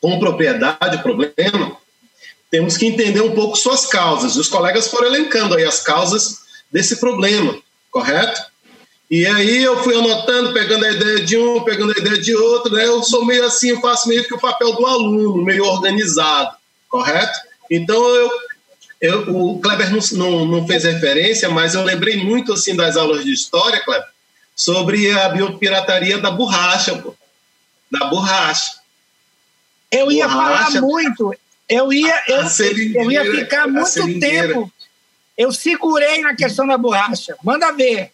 com 0.00 0.18
propriedade 0.18 0.96
o 0.96 1.02
problema, 1.02 1.76
temos 2.50 2.76
que 2.76 2.86
entender 2.86 3.20
um 3.20 3.34
pouco 3.34 3.56
suas 3.56 3.86
causas. 3.86 4.36
Os 4.36 4.48
colegas 4.48 4.88
foram 4.88 5.08
elencando 5.08 5.56
aí 5.56 5.64
as 5.64 5.80
causas 5.80 6.47
desse 6.70 6.96
problema, 6.96 7.56
correto? 7.90 8.40
E 9.10 9.26
aí 9.26 9.62
eu 9.62 9.82
fui 9.82 9.96
anotando, 9.96 10.52
pegando 10.52 10.84
a 10.84 10.92
ideia 10.92 11.24
de 11.24 11.38
um, 11.38 11.64
pegando 11.64 11.94
a 11.96 11.98
ideia 11.98 12.20
de 12.20 12.34
outro, 12.34 12.74
né? 12.74 12.86
Eu 12.86 13.02
sou 13.02 13.24
meio 13.24 13.44
assim, 13.46 13.70
eu 13.70 13.80
faço 13.80 14.06
meio 14.08 14.24
que 14.24 14.34
o 14.34 14.40
papel 14.40 14.74
do 14.74 14.86
aluno, 14.86 15.42
meio 15.42 15.64
organizado, 15.64 16.54
correto? 16.90 17.38
Então 17.70 17.96
eu, 17.96 18.30
eu 19.00 19.34
o 19.34 19.60
Kleber 19.60 19.90
não, 19.90 20.00
não, 20.12 20.44
não 20.44 20.66
fez 20.66 20.84
referência, 20.84 21.48
mas 21.48 21.74
eu 21.74 21.84
lembrei 21.84 22.18
muito 22.22 22.52
assim 22.52 22.76
das 22.76 22.98
aulas 22.98 23.24
de 23.24 23.32
história, 23.32 23.82
Kleber, 23.82 24.06
sobre 24.54 25.10
a 25.10 25.30
biopirataria 25.30 26.18
da 26.18 26.30
borracha, 26.30 26.96
pô, 26.96 27.14
da 27.90 28.06
borracha. 28.06 28.72
Eu 29.90 30.12
ia 30.12 30.28
falar 30.28 30.70
muito, 30.82 31.34
eu 31.66 31.90
ia, 31.90 32.24
eu, 32.28 32.42
eu 32.94 33.10
ia 33.10 33.24
ficar 33.24 33.66
muito 33.66 34.20
tempo. 34.20 34.70
Eu 35.38 35.52
segurei 35.52 36.20
na 36.20 36.34
questão 36.34 36.66
da 36.66 36.76
borracha. 36.76 37.36
Manda 37.44 37.70
ver. 37.70 38.10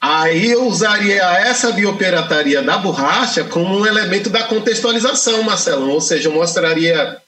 Aí 0.00 0.52
eu 0.52 0.66
usaria 0.66 1.22
essa 1.40 1.72
biopirataria 1.72 2.62
da 2.62 2.78
borracha 2.78 3.44
como 3.44 3.76
um 3.76 3.84
elemento 3.84 4.30
da 4.30 4.44
contextualização, 4.44 5.42
Marcelo. 5.42 5.90
Ou 5.90 6.00
seja, 6.00 6.28
eu 6.28 6.32
mostraria 6.32 7.20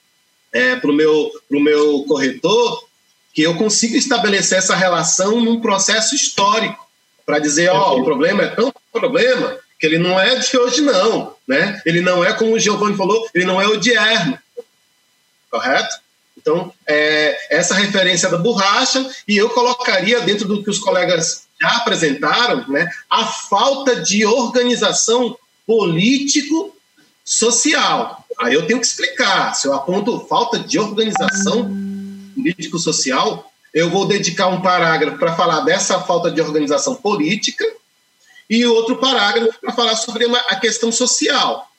é, 0.53 0.75
para 0.77 0.89
o 0.89 0.93
meu, 0.93 1.31
pro 1.49 1.59
meu 1.59 2.03
corretor 2.07 2.87
que 3.33 3.41
eu 3.41 3.55
consigo 3.55 3.95
estabelecer 3.95 4.59
essa 4.59 4.75
relação 4.75 5.41
num 5.41 5.59
processo 5.59 6.15
histórico, 6.15 6.87
para 7.25 7.39
dizer, 7.39 7.69
ó, 7.69 7.93
oh, 7.93 7.99
o 7.99 8.03
problema 8.03 8.43
é 8.43 8.47
tão 8.47 8.71
problema 8.91 9.57
que 9.79 9.87
ele 9.87 9.97
não 9.97 10.19
é 10.19 10.35
de 10.35 10.57
hoje, 10.57 10.81
não. 10.81 11.35
Né? 11.47 11.81
Ele 11.85 11.99
não 11.99 12.23
é, 12.23 12.31
como 12.33 12.53
o 12.53 12.59
Giovanni 12.59 12.95
falou, 12.95 13.27
ele 13.33 13.45
não 13.45 13.61
é 13.61 13.67
odierno. 13.67 14.37
Correto? 15.49 16.02
Então, 16.43 16.71
é, 16.85 17.35
essa 17.49 17.73
referência 17.73 18.29
da 18.29 18.37
borracha, 18.37 19.09
e 19.25 19.37
eu 19.37 19.49
colocaria 19.51 20.19
dentro 20.19 20.45
do 20.45 20.61
que 20.61 20.69
os 20.69 20.77
colegas 20.77 21.43
já 21.59 21.77
apresentaram, 21.77 22.67
né, 22.67 22.89
a 23.09 23.25
falta 23.25 24.01
de 24.01 24.25
organização 24.25 25.37
político-social. 25.65 28.25
Aí 28.41 28.53
eu 28.53 28.67
tenho 28.67 28.81
que 28.81 28.85
explicar. 28.85 29.55
Se 29.55 29.69
eu 29.69 29.73
aponto 29.73 30.27
falta 30.27 30.59
de 30.59 30.77
organização 30.77 31.71
político-social, 32.35 33.49
eu 33.73 33.89
vou 33.89 34.05
dedicar 34.05 34.49
um 34.49 34.61
parágrafo 34.61 35.17
para 35.17 35.37
falar 35.37 35.61
dessa 35.61 36.01
falta 36.01 36.29
de 36.29 36.41
organização 36.41 36.95
política 36.95 37.65
e 38.49 38.65
outro 38.65 38.97
parágrafo 38.97 39.57
para 39.61 39.71
falar 39.71 39.95
sobre 39.95 40.25
a 40.25 40.55
questão 40.57 40.91
social. 40.91 41.71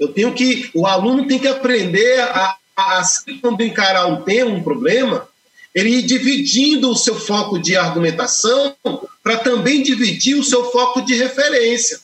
Eu 0.00 0.12
tenho 0.12 0.34
que, 0.34 0.68
o 0.74 0.84
aluno 0.84 1.28
tem 1.28 1.38
que 1.38 1.46
aprender 1.46 2.22
a, 2.22 2.56
a, 2.78 3.00
a 3.00 3.02
quando 3.42 3.62
encarar 3.62 4.06
um 4.06 4.22
tema, 4.22 4.52
um 4.52 4.62
problema, 4.62 5.28
ele 5.74 5.96
ir 5.96 6.02
dividindo 6.02 6.90
o 6.90 6.96
seu 6.96 7.18
foco 7.18 7.58
de 7.58 7.76
argumentação 7.76 8.74
para 9.22 9.36
também 9.38 9.82
dividir 9.82 10.36
o 10.36 10.44
seu 10.44 10.70
foco 10.70 11.02
de 11.02 11.14
referência. 11.14 11.98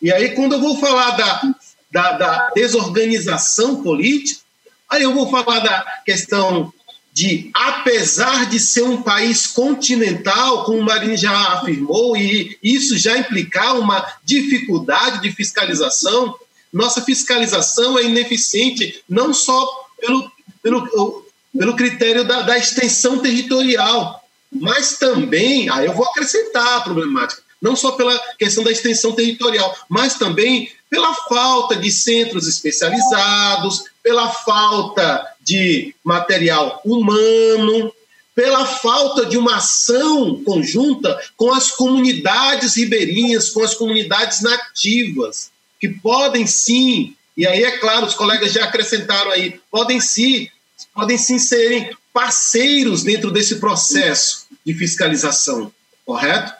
E 0.00 0.12
aí, 0.12 0.30
quando 0.34 0.52
eu 0.52 0.60
vou 0.60 0.78
falar 0.78 1.12
da, 1.12 1.54
da, 1.90 2.12
da 2.12 2.50
desorganização 2.54 3.82
política, 3.82 4.40
aí 4.88 5.02
eu 5.02 5.14
vou 5.14 5.28
falar 5.30 5.60
da 5.60 5.80
questão 6.04 6.72
de, 7.12 7.50
apesar 7.52 8.48
de 8.48 8.60
ser 8.60 8.82
um 8.82 9.02
país 9.02 9.46
continental, 9.46 10.64
como 10.64 10.78
o 10.78 10.84
Marinho 10.84 11.16
já 11.16 11.54
afirmou, 11.54 12.16
e 12.16 12.56
isso 12.62 12.96
já 12.96 13.18
implicar 13.18 13.78
uma 13.78 14.06
dificuldade 14.24 15.20
de 15.22 15.32
fiscalização, 15.32 16.36
nossa 16.72 17.02
fiscalização 17.02 17.98
é 17.98 18.04
ineficiente 18.04 19.02
não 19.08 19.34
só 19.34 19.89
pelo, 20.00 20.32
pelo, 20.62 21.26
pelo 21.56 21.76
critério 21.76 22.24
da, 22.24 22.42
da 22.42 22.58
extensão 22.58 23.18
territorial, 23.18 24.22
mas 24.50 24.98
também, 24.98 25.68
aí 25.70 25.86
eu 25.86 25.94
vou 25.94 26.04
acrescentar 26.06 26.78
a 26.78 26.80
problemática, 26.80 27.42
não 27.60 27.76
só 27.76 27.92
pela 27.92 28.18
questão 28.38 28.64
da 28.64 28.72
extensão 28.72 29.12
territorial, 29.12 29.76
mas 29.88 30.14
também 30.14 30.72
pela 30.88 31.14
falta 31.14 31.76
de 31.76 31.90
centros 31.90 32.48
especializados, 32.48 33.84
pela 34.02 34.28
falta 34.30 35.24
de 35.40 35.94
material 36.02 36.80
humano, 36.84 37.92
pela 38.34 38.64
falta 38.64 39.26
de 39.26 39.36
uma 39.36 39.56
ação 39.56 40.42
conjunta 40.42 41.18
com 41.36 41.52
as 41.52 41.70
comunidades 41.70 42.76
ribeirinhas, 42.76 43.50
com 43.50 43.62
as 43.62 43.74
comunidades 43.74 44.40
nativas, 44.40 45.50
que 45.78 45.88
podem 45.88 46.46
sim, 46.46 47.14
e 47.36 47.46
aí 47.46 47.62
é 47.62 47.78
claro, 47.78 48.06
os 48.06 48.14
colegas 48.14 48.52
já 48.52 48.64
acrescentaram 48.64 49.30
aí, 49.30 49.60
podem 49.70 50.00
sim, 50.00 50.48
podem 50.94 51.16
sim 51.16 51.38
serem 51.38 51.90
parceiros 52.12 53.02
dentro 53.02 53.30
desse 53.30 53.56
processo 53.56 54.46
de 54.64 54.74
fiscalização, 54.74 55.72
correto? 56.04 56.52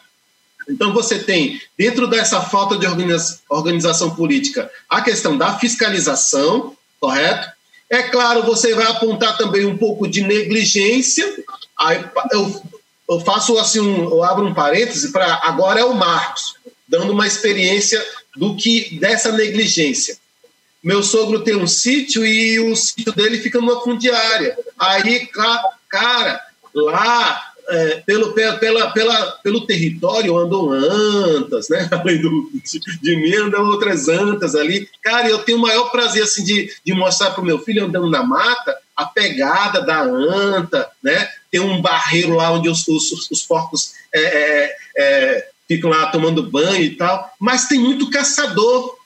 Então 0.68 0.92
você 0.92 1.18
tem, 1.18 1.60
dentro 1.76 2.06
dessa 2.06 2.40
falta 2.40 2.78
de 2.78 2.86
organização 3.48 4.14
política, 4.14 4.70
a 4.88 5.00
questão 5.00 5.36
da 5.36 5.58
fiscalização, 5.58 6.76
correto? 7.00 7.50
É 7.88 8.04
claro, 8.04 8.44
você 8.44 8.72
vai 8.72 8.86
apontar 8.86 9.36
também 9.36 9.66
um 9.66 9.76
pouco 9.76 10.06
de 10.06 10.20
negligência. 10.20 11.26
Aí 11.76 12.04
eu, 12.30 12.62
eu 13.08 13.20
faço 13.20 13.58
assim, 13.58 13.80
um, 13.80 14.04
eu 14.08 14.22
abro 14.22 14.46
um 14.46 14.54
parêntese 14.54 15.10
para 15.10 15.40
agora 15.42 15.80
é 15.80 15.84
o 15.84 15.94
Marcos, 15.94 16.54
dando 16.86 17.12
uma 17.12 17.26
experiência 17.26 18.00
do 18.36 18.54
que 18.54 18.96
dessa 19.00 19.32
negligência. 19.32 20.16
Meu 20.82 21.02
sogro 21.02 21.44
tem 21.44 21.56
um 21.56 21.66
sítio 21.66 22.24
e 22.24 22.58
o 22.58 22.74
sítio 22.74 23.12
dele 23.12 23.38
fica 23.38 23.60
numa 23.60 23.80
fundiária. 23.82 24.56
Aí, 24.78 25.28
cara, 25.88 26.40
lá 26.74 27.50
é, 27.70 28.02
pelo, 28.04 28.32
pela, 28.32 28.90
pela, 28.90 29.30
pelo 29.42 29.66
território 29.66 30.36
andam 30.36 30.70
antas, 30.72 31.68
né? 31.68 31.88
Além 31.92 32.20
do, 32.20 32.50
de 33.00 33.16
mim 33.16 33.34
andam 33.34 33.64
outras 33.66 34.08
antas 34.08 34.54
ali. 34.54 34.88
Cara, 35.02 35.28
eu 35.28 35.38
tenho 35.40 35.58
o 35.58 35.62
maior 35.62 35.90
prazer 35.90 36.24
assim, 36.24 36.42
de, 36.42 36.72
de 36.84 36.92
mostrar 36.92 37.30
para 37.30 37.42
o 37.42 37.44
meu 37.44 37.58
filho 37.60 37.84
andando 37.84 38.10
na 38.10 38.22
mata 38.22 38.76
a 38.96 39.06
pegada 39.06 39.80
da 39.80 40.02
anta, 40.02 40.88
né? 41.02 41.28
Tem 41.50 41.60
um 41.60 41.80
barreiro 41.80 42.36
lá 42.36 42.50
onde 42.50 42.68
os, 42.68 42.86
os, 42.88 43.30
os 43.30 43.42
porcos 43.42 43.92
é, 44.12 44.20
é, 44.20 44.76
é, 44.96 45.48
ficam 45.68 45.90
lá 45.90 46.06
tomando 46.06 46.50
banho 46.50 46.82
e 46.82 46.96
tal. 46.96 47.30
Mas 47.38 47.66
tem 47.66 47.78
muito 47.78 48.10
caçador 48.10 48.96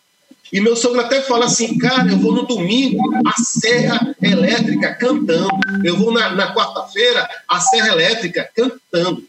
e 0.55 0.61
meu 0.61 0.77
sogro 0.77 1.01
até 1.01 1.21
fala 1.21 1.47
assim, 1.47 1.77
cara, 1.77 2.13
eu 2.13 2.17
vou 2.17 2.33
no 2.33 2.47
domingo 2.47 3.03
a 3.27 3.33
Serra 3.43 4.15
Elétrica 4.23 4.95
cantando. 4.95 5.51
Eu 5.83 5.97
vou 5.97 6.13
na, 6.13 6.31
na 6.31 6.55
quarta-feira 6.55 7.29
a 7.49 7.59
Serra 7.59 7.89
Elétrica 7.89 8.49
cantando. 8.55 9.27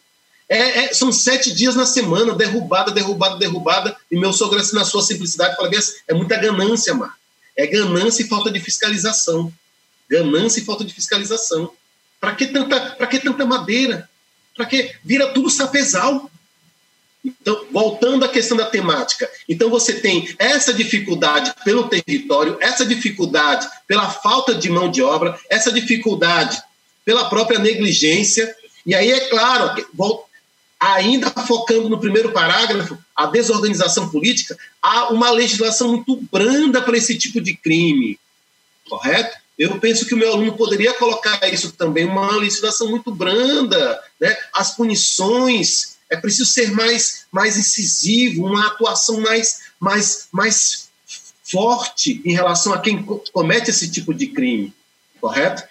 É, 0.48 0.84
é, 0.84 0.94
são 0.94 1.12
sete 1.12 1.52
dias 1.52 1.74
na 1.74 1.88
semana, 1.88 2.36
derrubada, 2.36 2.92
derrubada, 2.92 3.38
derrubada. 3.38 3.98
E 4.12 4.16
meu 4.16 4.32
sogro, 4.32 4.60
assim, 4.60 4.76
na 4.76 4.86
sua 4.86 5.02
simplicidade, 5.02 5.56
fala 5.56 5.68
assim, 5.76 5.94
é 6.08 6.14
muita 6.14 6.38
ganância, 6.38 6.94
mar. 6.94 7.16
É 7.58 7.66
ganância 7.66 8.22
e 8.22 8.28
falta 8.28 8.52
de 8.52 8.60
fiscalização. 8.60 9.52
Ganância 10.08 10.60
e 10.60 10.64
falta 10.64 10.86
de 10.86 10.94
fiscalização. 10.94 11.72
Para 12.22 12.36
que 12.36 12.46
tanta, 12.46 13.08
que 13.08 13.18
tanta 13.18 13.44
madeira? 13.48 14.08
Para 14.56 14.68
que 14.68 14.94
vira 15.04 15.34
tudo 15.34 15.50
sapezal? 15.50 16.30
Então, 17.26 17.66
voltando 17.72 18.24
à 18.24 18.30
questão 18.30 18.56
da 18.56 18.68
temática, 18.68 19.28
então 19.50 19.68
você 19.68 19.94
tem 19.94 20.36
essa 20.38 20.72
dificuldade 20.72 21.52
pelo 21.66 21.90
território, 21.90 22.56
essa 22.62 22.86
dificuldade 22.86 23.68
pela 23.88 24.08
falta 24.12 24.54
de 24.54 24.70
mão 24.70 24.92
de 24.92 25.02
obra, 25.02 25.40
essa 25.50 25.72
dificuldade 25.72 26.62
pela 27.04 27.28
própria 27.28 27.58
negligência, 27.58 28.56
e 28.86 28.94
aí 28.94 29.12
é 29.12 29.22
claro, 29.22 29.84
ainda 30.80 31.32
focando 31.32 31.90
no 31.90 32.00
primeiro 32.00 32.32
parágrafo, 32.32 32.96
a 33.16 33.26
desorganização 33.26 34.10
política, 34.10 34.56
há 34.80 35.10
uma 35.10 35.32
legislação 35.32 35.90
muito 35.90 36.18
branda 36.32 36.80
para 36.80 36.96
esse 36.96 37.18
tipo 37.18 37.42
de 37.42 37.56
crime, 37.56 38.20
correto? 38.88 39.36
Eu 39.58 39.80
penso 39.80 40.06
que 40.06 40.14
o 40.14 40.18
meu 40.18 40.34
aluno 40.34 40.54
poderia 40.54 40.94
colocar 40.94 41.40
isso 41.52 41.72
também, 41.72 42.06
uma 42.06 42.36
legislação 42.36 42.90
muito 42.90 43.10
branda, 43.10 44.00
né? 44.20 44.38
as 44.54 44.76
punições 44.76 45.95
é 46.10 46.18
preciso 46.18 46.50
ser 46.50 46.72
mais, 46.72 47.26
mais 47.32 47.58
incisivo, 47.58 48.46
uma 48.46 48.68
atuação 48.68 49.20
mais, 49.22 49.62
mais, 49.80 50.28
mais 50.32 50.90
forte 51.44 52.22
em 52.26 52.34
relação 52.34 52.74
a 52.74 52.80
quem 52.80 53.04
comete 53.32 53.70
esse 53.70 53.90
tipo 53.90 54.14
de 54.14 54.28
crime, 54.28 54.74
correto? 55.20 55.64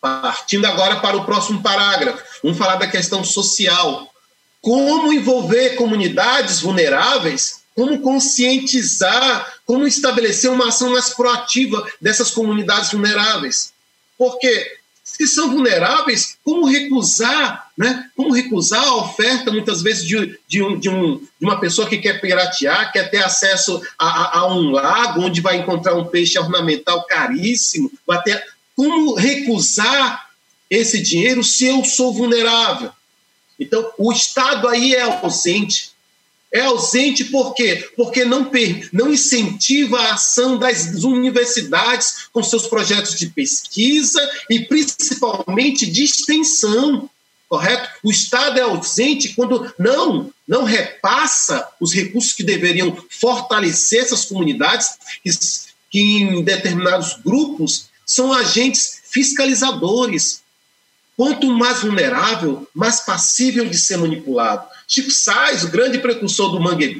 Partindo 0.00 0.66
agora 0.66 1.00
para 1.00 1.16
o 1.16 1.24
próximo 1.24 1.62
parágrafo, 1.62 2.22
vamos 2.42 2.58
falar 2.58 2.76
da 2.76 2.86
questão 2.86 3.24
social. 3.24 4.12
Como 4.60 5.12
envolver 5.12 5.76
comunidades 5.76 6.60
vulneráveis, 6.60 7.62
como 7.74 8.00
conscientizar, 8.00 9.54
como 9.64 9.86
estabelecer 9.86 10.50
uma 10.50 10.68
ação 10.68 10.90
mais 10.90 11.10
proativa 11.10 11.88
dessas 12.00 12.30
comunidades 12.30 12.90
vulneráveis. 12.90 13.72
Porque 14.16 14.77
se 15.16 15.26
são 15.26 15.50
vulneráveis, 15.50 16.36
como 16.44 16.66
recusar, 16.66 17.70
né? 17.76 18.08
Como 18.14 18.32
recusar 18.32 18.84
a 18.84 18.96
oferta, 18.96 19.50
muitas 19.50 19.80
vezes, 19.80 20.06
de, 20.06 20.38
de, 20.46 20.62
um, 20.62 20.78
de, 20.78 20.90
um, 20.90 21.16
de 21.16 21.46
uma 21.46 21.58
pessoa 21.58 21.88
que 21.88 21.96
quer 21.96 22.20
piratear, 22.20 22.92
quer 22.92 23.10
ter 23.10 23.24
acesso 23.24 23.82
a, 23.98 24.06
a, 24.06 24.38
a, 24.40 24.54
um 24.54 24.70
lago 24.70 25.22
onde 25.22 25.40
vai 25.40 25.56
encontrar 25.56 25.94
um 25.94 26.04
peixe 26.04 26.38
ornamental 26.38 27.04
caríssimo, 27.06 27.90
ter, 28.22 28.44
como 28.76 29.14
recusar 29.14 30.28
esse 30.70 31.02
dinheiro 31.02 31.42
se 31.42 31.64
eu 31.64 31.82
sou 31.84 32.12
vulnerável? 32.12 32.92
Então, 33.58 33.90
o 33.98 34.12
Estado 34.12 34.68
aí 34.68 34.94
é 34.94 35.02
ausente. 35.02 35.87
É 36.50 36.60
ausente 36.60 37.24
por 37.26 37.54
quê? 37.54 37.90
Porque 37.94 38.24
não, 38.24 38.50
não 38.90 39.12
incentiva 39.12 40.00
a 40.00 40.14
ação 40.14 40.56
das 40.56 41.04
universidades 41.04 42.28
com 42.32 42.42
seus 42.42 42.66
projetos 42.66 43.14
de 43.18 43.26
pesquisa 43.28 44.20
e 44.48 44.60
principalmente 44.60 45.84
de 45.84 46.04
extensão, 46.04 47.08
correto? 47.48 47.90
O 48.02 48.10
Estado 48.10 48.58
é 48.58 48.62
ausente 48.62 49.34
quando 49.34 49.72
não, 49.78 50.32
não 50.46 50.64
repassa 50.64 51.68
os 51.78 51.92
recursos 51.92 52.32
que 52.32 52.42
deveriam 52.42 52.96
fortalecer 53.10 54.02
essas 54.02 54.24
comunidades, 54.24 54.88
que, 55.22 55.30
que 55.90 56.00
em 56.00 56.42
determinados 56.42 57.18
grupos 57.22 57.90
são 58.06 58.32
agentes 58.32 59.02
fiscalizadores. 59.10 60.40
Quanto 61.14 61.50
mais 61.50 61.80
vulnerável, 61.82 62.66
mais 62.72 63.00
passível 63.00 63.68
de 63.68 63.76
ser 63.76 63.98
manipulado. 63.98 64.66
Chico 64.90 65.10
Sainz, 65.10 65.64
o 65.64 65.68
grande 65.68 65.98
precursor 65.98 66.50
do 66.50 66.58
Mangue 66.58 66.98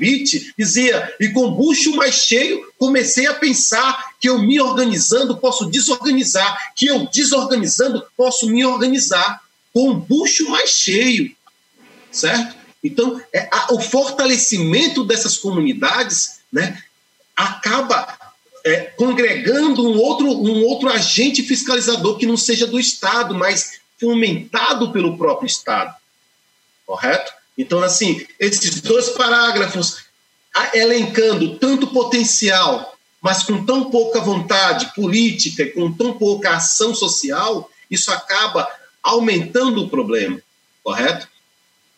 dizia: 0.59 1.15
e 1.19 1.31
com 1.31 1.51
bucho 1.53 1.97
mais 1.97 2.17
cheio, 2.17 2.71
comecei 2.77 3.27
a 3.27 3.33
pensar 3.33 4.13
que 4.21 4.29
eu 4.29 4.39
me 4.39 4.61
organizando 4.61 5.39
posso 5.39 5.65
desorganizar, 5.65 6.75
que 6.77 6.87
eu 6.87 7.07
desorganizando 7.07 8.05
posso 8.15 8.47
me 8.51 8.63
organizar. 8.65 9.41
Com 9.73 9.95
bucho 9.95 10.51
mais 10.51 10.71
cheio, 10.71 11.35
certo? 12.11 12.57
Então, 12.83 13.21
é, 13.33 13.49
a, 13.51 13.73
o 13.73 13.81
fortalecimento 13.81 15.05
dessas 15.05 15.37
comunidades 15.37 16.41
né, 16.53 16.83
acaba 17.37 18.19
é, 18.65 18.81
congregando 18.97 19.89
um 19.89 19.99
outro, 19.99 20.27
um 20.27 20.65
outro 20.65 20.89
agente 20.91 21.43
fiscalizador 21.43 22.19
que 22.19 22.27
não 22.27 22.37
seja 22.37 22.67
do 22.67 22.79
Estado, 22.79 23.35
mas 23.35 23.81
fomentado 23.99 24.91
pelo 24.93 25.17
próprio 25.17 25.47
Estado. 25.47 25.95
Correto? 26.85 27.38
Então, 27.59 27.83
assim, 27.83 28.25
esses 28.39 28.81
dois 28.81 29.11
parágrafos 29.11 30.05
elencando 30.73 31.59
tanto 31.59 31.89
potencial, 31.89 32.97
mas 33.21 33.43
com 33.43 33.67
tão 33.67 33.91
pouca 33.91 34.21
vontade 34.21 34.95
política 34.95 35.65
e 35.65 35.73
com 35.73 35.93
tão 35.93 36.17
pouca 36.17 36.57
ação 36.57 36.95
social, 36.95 37.69
isso 37.91 38.13
acaba 38.13 38.69
aumentando 39.03 39.83
o 39.83 39.91
problema, 39.91 40.41
correto? 40.85 41.29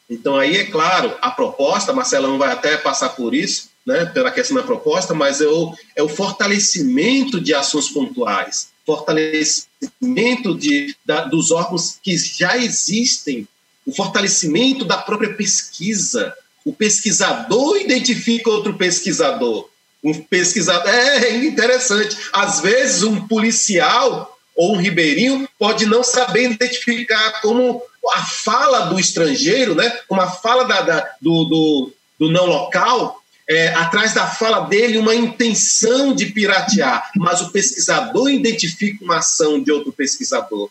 Então, 0.08 0.36
aí 0.36 0.56
é 0.56 0.64
claro, 0.64 1.16
a 1.20 1.30
proposta, 1.30 1.92
Marcelão 1.92 2.38
vai 2.38 2.52
até 2.52 2.76
passar 2.76 3.10
por 3.10 3.34
isso, 3.34 3.70
né, 3.86 4.06
pela 4.06 4.30
questão 4.30 4.56
da 4.56 4.62
proposta, 4.62 5.14
mas 5.14 5.40
é 5.40 5.46
o, 5.46 5.74
é 5.94 6.02
o 6.02 6.08
fortalecimento 6.08 7.40
de 7.40 7.54
ações 7.54 7.88
pontuais, 7.88 8.70
fortalecimento 8.84 10.56
de, 10.56 10.96
da, 11.04 11.24
dos 11.24 11.50
órgãos 11.50 11.98
que 12.02 12.16
já 12.16 12.56
existem, 12.56 13.46
o 13.90 13.94
fortalecimento 13.94 14.84
da 14.84 14.96
própria 14.96 15.34
pesquisa. 15.34 16.32
O 16.64 16.72
pesquisador 16.72 17.76
identifica 17.76 18.48
outro 18.48 18.74
pesquisador. 18.74 19.68
Um 20.02 20.14
pesquisador. 20.14 20.88
É 20.88 21.36
interessante. 21.44 22.16
Às 22.32 22.60
vezes, 22.60 23.02
um 23.02 23.26
policial 23.26 24.38
ou 24.54 24.74
um 24.74 24.78
ribeirinho 24.78 25.48
pode 25.58 25.86
não 25.86 26.04
saber 26.04 26.52
identificar 26.52 27.40
como 27.40 27.82
a 28.12 28.24
fala 28.24 28.86
do 28.86 28.98
estrangeiro, 28.98 29.74
né, 29.74 29.90
como 30.06 30.20
a 30.20 30.30
fala 30.30 30.64
da, 30.64 30.80
da 30.80 31.10
do, 31.20 31.44
do, 31.44 31.92
do 32.18 32.30
não 32.30 32.46
local, 32.46 33.22
é, 33.48 33.68
atrás 33.68 34.14
da 34.14 34.26
fala 34.26 34.60
dele 34.60 34.98
uma 34.98 35.14
intenção 35.14 36.14
de 36.14 36.26
piratear, 36.26 37.10
mas 37.16 37.40
o 37.40 37.50
pesquisador 37.50 38.30
identifica 38.30 39.04
uma 39.04 39.18
ação 39.18 39.62
de 39.62 39.72
outro 39.72 39.92
pesquisador. 39.92 40.70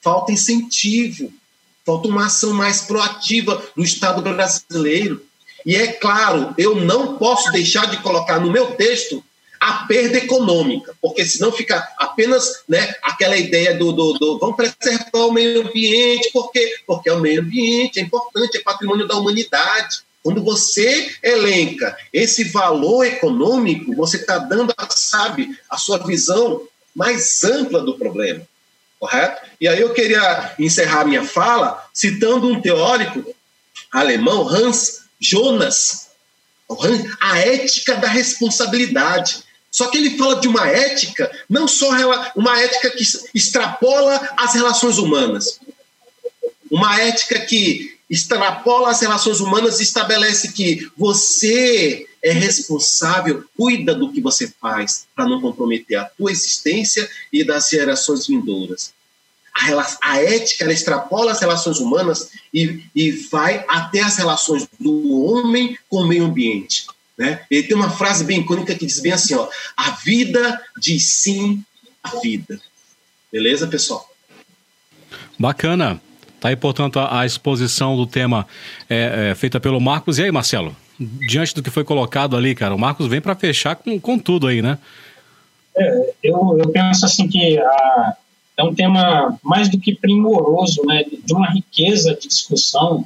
Falta 0.00 0.32
incentivo, 0.32 1.32
falta 1.84 2.08
uma 2.08 2.26
ação 2.26 2.52
mais 2.52 2.82
proativa 2.82 3.62
do 3.76 3.82
Estado 3.82 4.22
brasileiro. 4.22 5.22
E 5.64 5.76
é 5.76 5.92
claro, 5.92 6.54
eu 6.58 6.76
não 6.76 7.16
posso 7.16 7.50
deixar 7.52 7.86
de 7.90 7.98
colocar 7.98 8.40
no 8.40 8.50
meu 8.50 8.72
texto 8.72 9.22
a 9.60 9.84
perda 9.86 10.18
econômica, 10.18 10.92
porque 11.00 11.24
senão 11.24 11.52
fica 11.52 11.88
apenas 11.96 12.64
né, 12.68 12.94
aquela 13.00 13.36
ideia 13.36 13.72
do, 13.72 13.92
do, 13.92 14.14
do 14.14 14.38
vamos 14.40 14.56
preservar 14.56 15.26
o 15.26 15.32
meio 15.32 15.64
ambiente, 15.64 16.32
por 16.32 16.50
quê? 16.50 16.74
Porque 16.84 17.08
é 17.08 17.12
o 17.12 17.20
meio 17.20 17.42
ambiente, 17.42 18.00
é 18.00 18.02
importante, 18.02 18.58
é 18.58 18.60
patrimônio 18.60 19.06
da 19.06 19.14
humanidade. 19.14 20.00
Quando 20.20 20.42
você 20.42 21.14
elenca 21.22 21.96
esse 22.12 22.42
valor 22.44 23.04
econômico, 23.04 23.94
você 23.94 24.16
está 24.16 24.38
dando, 24.38 24.74
sabe, 24.90 25.56
a 25.70 25.78
sua 25.78 25.98
visão 25.98 26.62
mais 26.94 27.44
ampla 27.44 27.80
do 27.80 27.94
problema, 27.94 28.42
correto? 29.02 29.44
E 29.60 29.66
aí 29.66 29.80
eu 29.80 29.92
queria 29.92 30.54
encerrar 30.60 31.04
minha 31.04 31.24
fala 31.24 31.84
citando 31.92 32.46
um 32.46 32.60
teórico 32.60 33.34
alemão, 33.90 34.48
Hans 34.48 35.02
Jonas, 35.18 36.10
a 37.20 37.38
ética 37.40 37.96
da 37.96 38.06
responsabilidade. 38.06 39.42
Só 39.72 39.88
que 39.88 39.98
ele 39.98 40.16
fala 40.16 40.36
de 40.36 40.46
uma 40.46 40.68
ética, 40.68 41.28
não 41.50 41.66
só 41.66 41.90
uma 42.36 42.60
ética 42.60 42.90
que 42.90 43.02
extrapola 43.34 44.34
as 44.36 44.54
relações 44.54 44.98
humanas, 44.98 45.58
uma 46.70 47.00
ética 47.00 47.40
que 47.40 47.98
extrapola 48.12 48.90
as 48.90 49.00
relações 49.00 49.40
humanas 49.40 49.80
e 49.80 49.84
estabelece 49.84 50.52
que 50.52 50.86
você 50.94 52.06
é 52.22 52.30
responsável, 52.30 53.42
cuida 53.56 53.94
do 53.94 54.12
que 54.12 54.20
você 54.20 54.52
faz 54.60 55.06
para 55.16 55.26
não 55.26 55.40
comprometer 55.40 55.96
a 55.96 56.04
tua 56.04 56.30
existência 56.30 57.08
e 57.32 57.42
das 57.42 57.70
gerações 57.70 58.26
vindouras. 58.26 58.92
A, 59.54 59.96
a 60.02 60.22
ética 60.22 60.70
extrapola 60.70 61.32
as 61.32 61.40
relações 61.40 61.78
humanas 61.78 62.30
e, 62.52 62.84
e 62.94 63.12
vai 63.12 63.64
até 63.66 64.02
as 64.02 64.18
relações 64.18 64.68
do 64.78 65.24
homem 65.24 65.78
com 65.88 66.02
o 66.02 66.06
meio 66.06 66.26
ambiente. 66.26 66.86
Né? 67.16 67.46
Ele 67.50 67.62
tem 67.62 67.76
uma 67.76 67.90
frase 67.90 68.24
bem 68.24 68.40
icônica 68.40 68.74
que 68.74 68.84
diz 68.84 69.00
bem 69.00 69.12
assim: 69.12 69.34
ó, 69.34 69.48
a 69.74 69.92
vida 69.92 70.62
diz 70.76 71.08
sim 71.08 71.64
à 72.02 72.20
vida. 72.20 72.60
Beleza, 73.32 73.66
pessoal? 73.66 74.06
Bacana. 75.38 76.00
Tá 76.42 76.48
aí, 76.48 76.56
portanto, 76.56 76.98
a, 76.98 77.20
a 77.20 77.24
exposição 77.24 77.96
do 77.96 78.04
tema 78.04 78.48
é, 78.90 79.30
é, 79.30 79.34
feita 79.36 79.60
pelo 79.60 79.80
Marcos. 79.80 80.18
E 80.18 80.24
aí, 80.24 80.32
Marcelo? 80.32 80.74
Diante 80.98 81.54
do 81.54 81.62
que 81.62 81.70
foi 81.70 81.84
colocado 81.84 82.36
ali, 82.36 82.52
cara, 82.52 82.74
o 82.74 82.78
Marcos 82.78 83.06
vem 83.06 83.20
para 83.20 83.36
fechar 83.36 83.76
com, 83.76 84.00
com 84.00 84.18
tudo 84.18 84.48
aí, 84.48 84.60
né? 84.60 84.76
É, 85.76 86.14
eu, 86.20 86.58
eu 86.58 86.68
penso 86.70 87.06
assim 87.06 87.28
que 87.28 87.60
a, 87.60 88.16
é 88.56 88.64
um 88.64 88.74
tema 88.74 89.38
mais 89.40 89.70
do 89.70 89.78
que 89.78 89.94
primoroso, 89.94 90.84
né, 90.84 91.04
de 91.04 91.32
uma 91.32 91.48
riqueza 91.48 92.12
de 92.20 92.26
discussão, 92.26 93.04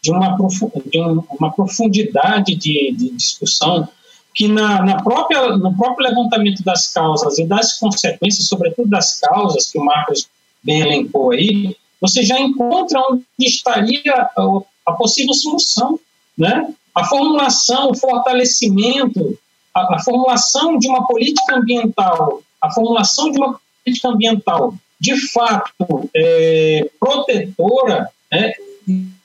de 0.00 0.12
uma, 0.12 0.38
de 0.86 1.00
uma 1.40 1.52
profundidade 1.52 2.54
de, 2.54 2.94
de 2.96 3.10
discussão, 3.10 3.88
que 4.32 4.46
na, 4.46 4.84
na, 4.84 5.02
própria, 5.02 5.56
no 5.56 5.76
próprio 5.76 6.06
levantamento 6.08 6.62
das 6.62 6.92
causas 6.92 7.36
e 7.38 7.44
das 7.44 7.80
consequências, 7.80 8.46
sobretudo 8.46 8.88
das 8.88 9.18
causas 9.18 9.72
que 9.72 9.76
o 9.76 9.84
Marcos 9.84 10.28
bem 10.62 10.82
elencou 10.82 11.32
aí, 11.32 11.76
você 12.00 12.22
já 12.22 12.38
encontra 12.38 13.00
onde 13.10 13.24
estaria 13.40 14.12
a, 14.14 14.60
a 14.86 14.92
possível 14.92 15.34
solução, 15.34 15.98
né? 16.36 16.68
A 16.94 17.04
formulação, 17.04 17.90
o 17.90 17.94
fortalecimento, 17.94 19.38
a, 19.74 19.96
a, 19.96 19.98
formulação 20.02 20.78
de 20.78 20.88
uma 20.88 21.06
política 21.06 21.56
ambiental, 21.56 22.42
a 22.60 22.70
formulação 22.70 23.30
de 23.30 23.38
uma 23.38 23.58
política 23.84 24.08
ambiental 24.08 24.74
de 24.98 25.14
fato 25.30 26.10
é, 26.14 26.88
protetora, 26.98 28.08
né? 28.32 28.52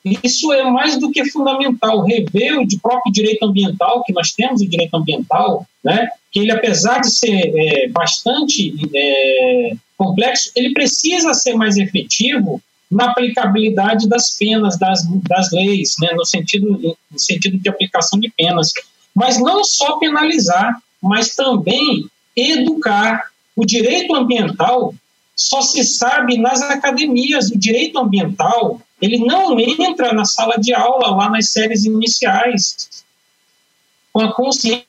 isso 0.04 0.52
é 0.52 0.64
mais 0.64 0.98
do 1.00 1.12
que 1.12 1.24
fundamental. 1.26 2.04
Rever 2.04 2.60
o 2.60 2.80
próprio 2.82 3.12
direito 3.12 3.46
ambiental, 3.46 4.04
que 4.04 4.12
nós 4.12 4.32
temos 4.32 4.62
o 4.62 4.68
direito 4.68 4.96
ambiental, 4.96 5.66
né? 5.84 6.10
que 6.32 6.40
ele, 6.40 6.52
apesar 6.52 7.00
de 7.00 7.12
ser 7.12 7.54
é, 7.56 7.88
bastante 7.90 8.74
é, 8.94 9.76
complexo, 10.02 10.52
ele 10.56 10.74
precisa 10.74 11.32
ser 11.36 11.54
mais 11.54 11.78
efetivo 11.78 12.60
na 12.90 13.12
aplicabilidade 13.12 14.10
das 14.10 14.36
penas, 14.36 14.78
das, 14.80 15.04
das 15.30 15.52
leis, 15.52 15.96
né? 16.00 16.10
no, 16.14 16.26
sentido, 16.26 16.98
no 17.12 17.20
sentido 17.20 17.60
de 17.60 17.70
aplicação 17.70 18.20
de 18.20 18.34
penas. 18.36 18.74
Mas 19.14 19.40
não 19.40 19.64
só 19.64 20.00
penalizar, 20.00 20.82
mas 21.02 21.36
também 21.36 22.10
educar. 22.36 23.30
O 23.56 23.64
direito 23.64 24.16
ambiental 24.16 24.96
só 25.36 25.62
se 25.62 25.84
sabe 25.84 26.38
nas 26.38 26.62
academias. 26.64 27.52
O 27.52 27.60
direito 27.60 28.00
ambiental 28.00 28.82
ele 29.00 29.20
não 29.20 29.60
entra 29.60 30.14
na 30.14 30.26
sala 30.26 30.58
de 30.58 30.74
aula, 30.74 31.16
lá 31.16 31.30
nas 31.30 31.50
séries 31.50 31.86
iniciais, 31.86 33.04
com 34.12 34.22
a 34.22 34.34
consciência 34.34 34.86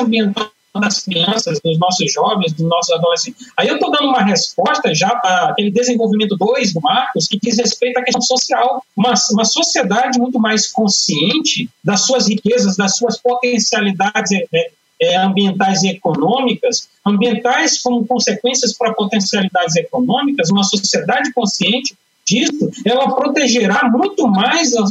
ambiental 0.00 0.53
das 0.80 1.02
crianças, 1.02 1.60
dos 1.60 1.78
nossos 1.78 2.12
jovens, 2.12 2.52
dos 2.52 2.66
nossos 2.66 2.92
adolescentes. 2.94 3.46
Aí 3.56 3.68
eu 3.68 3.74
estou 3.74 3.90
dando 3.90 4.08
uma 4.08 4.22
resposta 4.22 4.94
já 4.94 5.14
para 5.16 5.50
aquele 5.50 5.70
desenvolvimento 5.70 6.36
2 6.36 6.74
do 6.74 6.80
Marcos, 6.80 7.26
que 7.28 7.38
diz 7.40 7.58
respeito 7.58 7.98
à 7.98 8.02
questão 8.02 8.22
social. 8.22 8.84
Uma, 8.96 9.14
uma 9.32 9.44
sociedade 9.44 10.18
muito 10.18 10.38
mais 10.40 10.70
consciente 10.70 11.68
das 11.82 12.06
suas 12.06 12.28
riquezas, 12.28 12.76
das 12.76 12.96
suas 12.96 13.18
potencialidades 13.18 14.32
é, 14.32 14.70
é, 15.00 15.16
ambientais 15.16 15.82
e 15.82 15.90
econômicas, 15.90 16.88
ambientais 17.06 17.80
como 17.80 18.06
consequências 18.06 18.72
para 18.76 18.92
potencialidades 18.94 19.76
econômicas, 19.76 20.50
uma 20.50 20.64
sociedade 20.64 21.32
consciente 21.32 21.96
disso, 22.26 22.70
ela 22.84 23.14
protegerá 23.14 23.88
muito 23.90 24.26
mais 24.26 24.74
a, 24.74 24.84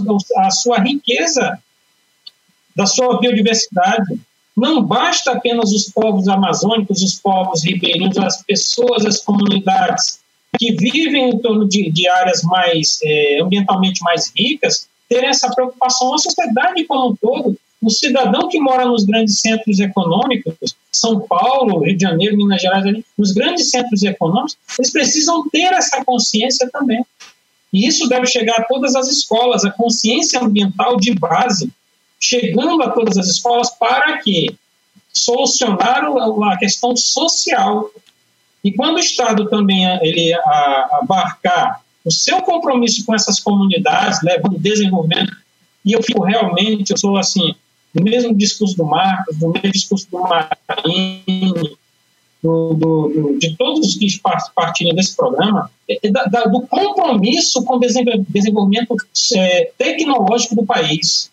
a 0.46 0.52
sua 0.52 0.80
riqueza 0.80 1.60
da 2.76 2.86
sua 2.86 3.20
biodiversidade. 3.20 4.20
Não 4.56 4.84
basta 4.84 5.32
apenas 5.32 5.72
os 5.72 5.92
povos 5.92 6.28
amazônicos, 6.28 7.02
os 7.02 7.16
povos 7.20 7.64
ribeirinhos, 7.64 8.18
as 8.18 8.44
pessoas, 8.44 9.06
as 9.06 9.20
comunidades 9.20 10.20
que 10.60 10.74
vivem 10.74 11.32
em 11.32 11.40
torno 11.40 11.68
de, 11.68 11.90
de 11.90 12.08
áreas 12.08 12.44
mais 12.44 13.00
é, 13.04 13.40
ambientalmente 13.42 14.04
mais 14.04 14.32
ricas 14.36 14.88
terem 15.10 15.30
essa 15.30 15.50
preocupação. 15.54 16.14
A 16.14 16.18
sociedade 16.20 16.86
como 16.86 17.12
um 17.12 17.16
todo 17.16 17.58
o 17.84 17.90
cidadão 17.90 18.48
que 18.48 18.60
mora 18.60 18.86
nos 18.86 19.04
grandes 19.04 19.40
centros 19.40 19.80
econômicos, 19.80 20.76
São 20.92 21.20
Paulo, 21.20 21.84
Rio 21.84 21.98
de 21.98 22.02
Janeiro, 22.02 22.38
Minas 22.38 22.62
Gerais, 22.62 22.86
ali, 22.86 23.06
nos 23.18 23.34
grandes 23.34 23.70
centros 23.70 24.02
econômicos, 24.04 24.58
eles 24.80 24.92
precisam 24.92 25.48
ter 25.50 25.74
essa 25.74 26.04
consciência 26.04 26.70
também. 26.72 27.06
E 27.74 27.86
isso 27.86 28.08
deve 28.08 28.28
chegar 28.28 28.56
a 28.60 28.64
todas 28.64 28.96
as 28.96 29.10
escolas, 29.10 29.66
a 29.66 29.72
consciência 29.72 30.40
ambiental 30.40 30.96
de 30.98 31.14
base, 31.14 31.72
chegando 32.24 32.82
a 32.82 32.90
todas 32.90 33.18
as 33.18 33.28
escolas 33.28 33.70
para 33.72 34.18
que 34.20 34.56
solucionar 35.12 36.06
a 36.06 36.58
questão 36.58 36.96
social. 36.96 37.90
E 38.64 38.72
quando 38.72 38.96
o 38.96 39.00
Estado 39.00 39.50
também 39.50 39.86
ele 40.02 40.34
abarcar 40.92 41.82
o 42.06 42.12
seu 42.12 42.42
compromisso 42.42 43.06
com 43.06 43.14
essas 43.14 43.42
comunidades, 43.42 44.22
levando 44.24 44.58
desenvolvimento, 44.58 45.36
e 45.86 45.92
eu 45.92 46.02
fico 46.02 46.24
realmente, 46.24 46.92
eu 46.92 46.98
sou 46.98 47.18
assim, 47.18 47.54
no 47.94 48.04
mesmo 48.04 48.34
discurso 48.34 48.78
do 48.78 48.86
Marcos, 48.86 49.38
no 49.40 49.52
mesmo 49.52 49.72
discurso 49.72 50.08
do 50.10 50.22
Marini, 50.22 51.78
do, 52.42 52.74
do, 52.74 53.38
de 53.38 53.56
todos 53.58 53.86
os 53.86 53.98
que 53.98 54.08
partilham 54.56 54.96
desse 54.96 55.16
programa, 55.16 55.70
é, 55.90 56.00
é 56.02 56.10
da, 56.10 56.46
do 56.46 56.62
compromisso 56.62 57.64
com 57.66 57.76
o 57.76 57.80
desenvolvimento 57.80 58.96
é, 59.36 59.72
tecnológico 59.78 60.56
do 60.56 60.66
país, 60.66 61.30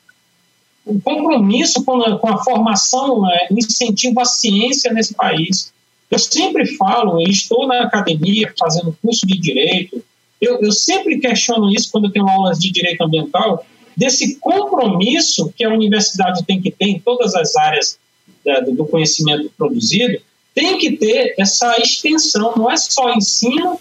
o 0.90 1.00
compromisso 1.00 1.84
com 1.84 2.02
a, 2.02 2.18
com 2.18 2.28
a 2.28 2.42
formação, 2.42 3.30
é, 3.30 3.48
o 3.50 3.58
incentivo 3.58 4.20
à 4.20 4.24
ciência 4.24 4.92
nesse 4.92 5.14
país. 5.14 5.72
Eu 6.10 6.18
sempre 6.18 6.66
falo, 6.76 7.20
eu 7.20 7.28
estou 7.28 7.66
na 7.68 7.82
academia 7.82 8.52
fazendo 8.58 8.96
curso 9.00 9.26
de 9.26 9.38
direito, 9.38 10.02
eu, 10.40 10.60
eu 10.60 10.72
sempre 10.72 11.20
questiono 11.20 11.70
isso 11.70 11.90
quando 11.92 12.06
eu 12.06 12.12
tenho 12.12 12.28
aulas 12.28 12.58
de 12.58 12.70
direito 12.72 13.02
ambiental, 13.02 13.64
desse 13.96 14.36
compromisso 14.36 15.52
que 15.56 15.64
a 15.64 15.72
universidade 15.72 16.44
tem 16.44 16.60
que 16.60 16.70
ter 16.70 16.86
em 16.86 16.98
todas 16.98 17.34
as 17.34 17.54
áreas 17.54 17.98
do 18.74 18.86
conhecimento 18.86 19.52
produzido, 19.56 20.18
tem 20.54 20.78
que 20.78 20.96
ter 20.96 21.34
essa 21.38 21.76
extensão, 21.78 22.54
não 22.56 22.70
é 22.70 22.76
só 22.76 23.12
ensino, 23.12 23.78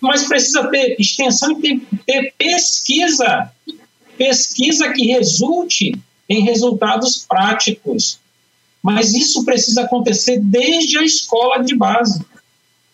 mas 0.00 0.26
precisa 0.26 0.68
ter 0.68 0.96
extensão 0.98 1.52
e 1.52 1.60
que 1.60 1.86
ter 2.06 2.32
pesquisa, 2.38 3.50
pesquisa 4.16 4.92
que 4.92 5.06
resulte 5.06 5.92
em 6.28 6.42
resultados 6.42 7.24
práticos. 7.28 8.18
Mas 8.82 9.12
isso 9.14 9.44
precisa 9.44 9.82
acontecer 9.82 10.40
desde 10.40 10.98
a 10.98 11.02
escola 11.02 11.62
de 11.62 11.74
base. 11.74 12.24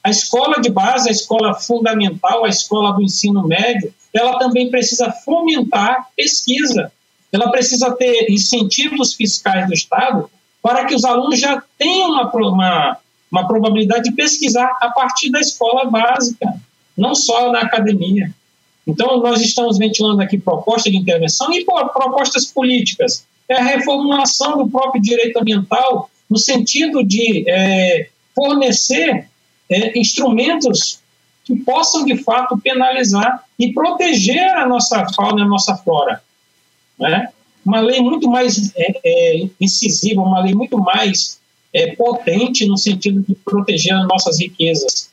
A 0.03 0.11
escola 0.11 0.61
de 0.61 0.71
base, 0.71 1.09
a 1.09 1.13
escola 1.13 1.55
fundamental, 1.55 2.45
a 2.45 2.49
escola 2.49 2.93
do 2.93 3.03
ensino 3.03 3.47
médio, 3.47 3.93
ela 4.13 4.39
também 4.39 4.71
precisa 4.71 5.11
fomentar 5.11 6.09
pesquisa. 6.17 6.93
Ela 7.33 7.51
precisa 7.51 7.91
ter 7.93 8.31
incentivos 8.31 9.15
fiscais 9.15 9.67
do 9.67 9.75
Estado 9.75 10.31
para 10.63 10.85
que 10.85 10.95
os 10.95 11.05
alunos 11.05 11.39
já 11.39 11.63
tenham 11.77 12.11
uma, 12.11 12.31
uma, 12.31 12.99
uma 13.31 13.47
probabilidade 13.47 14.05
de 14.05 14.13
pesquisar 14.13 14.71
a 14.81 14.91
partir 14.91 15.31
da 15.31 15.41
escola 15.41 15.91
básica, 15.91 16.47
não 16.97 17.15
só 17.15 17.51
na 17.51 17.61
academia. 17.61 18.33
Então, 18.87 19.19
nós 19.19 19.41
estamos 19.41 19.79
ventilando 19.79 20.21
aqui 20.21 20.39
propostas 20.39 20.93
de 20.93 20.99
intervenção 20.99 21.53
e 21.53 21.65
propostas 21.65 22.47
políticas. 22.47 23.25
É 23.49 23.55
a 23.55 23.65
reformulação 23.65 24.59
do 24.59 24.69
próprio 24.69 25.01
direito 25.01 25.39
ambiental, 25.39 26.11
no 26.29 26.39
sentido 26.39 27.03
de 27.03 27.49
é, 27.49 28.09
fornecer 28.35 29.29
é, 29.71 29.99
instrumentos 29.99 31.01
que 31.45 31.57
possam, 31.57 32.05
de 32.05 32.17
fato, 32.23 32.59
penalizar 32.59 33.45
e 33.59 33.73
proteger 33.73 34.57
a 34.57 34.67
nossa 34.67 35.07
fauna 35.15 35.41
e 35.41 35.43
a 35.43 35.49
nossa 35.49 35.77
flora. 35.77 36.23
Né? 36.99 37.29
uma 37.65 37.81
lei 37.81 38.01
muito 38.01 38.29
mais 38.29 38.73
é, 38.77 39.01
é, 39.05 39.49
incisiva, 39.61 40.21
uma 40.21 40.43
lei 40.43 40.55
muito 40.55 40.79
mais 40.79 41.41
é, 41.73 41.95
potente 41.97 42.67
no 42.67 42.77
sentido 42.77 43.23
de 43.23 43.35
proteger 43.37 43.95
as 43.95 44.07
nossas 44.07 44.39
riquezas. 44.39 45.11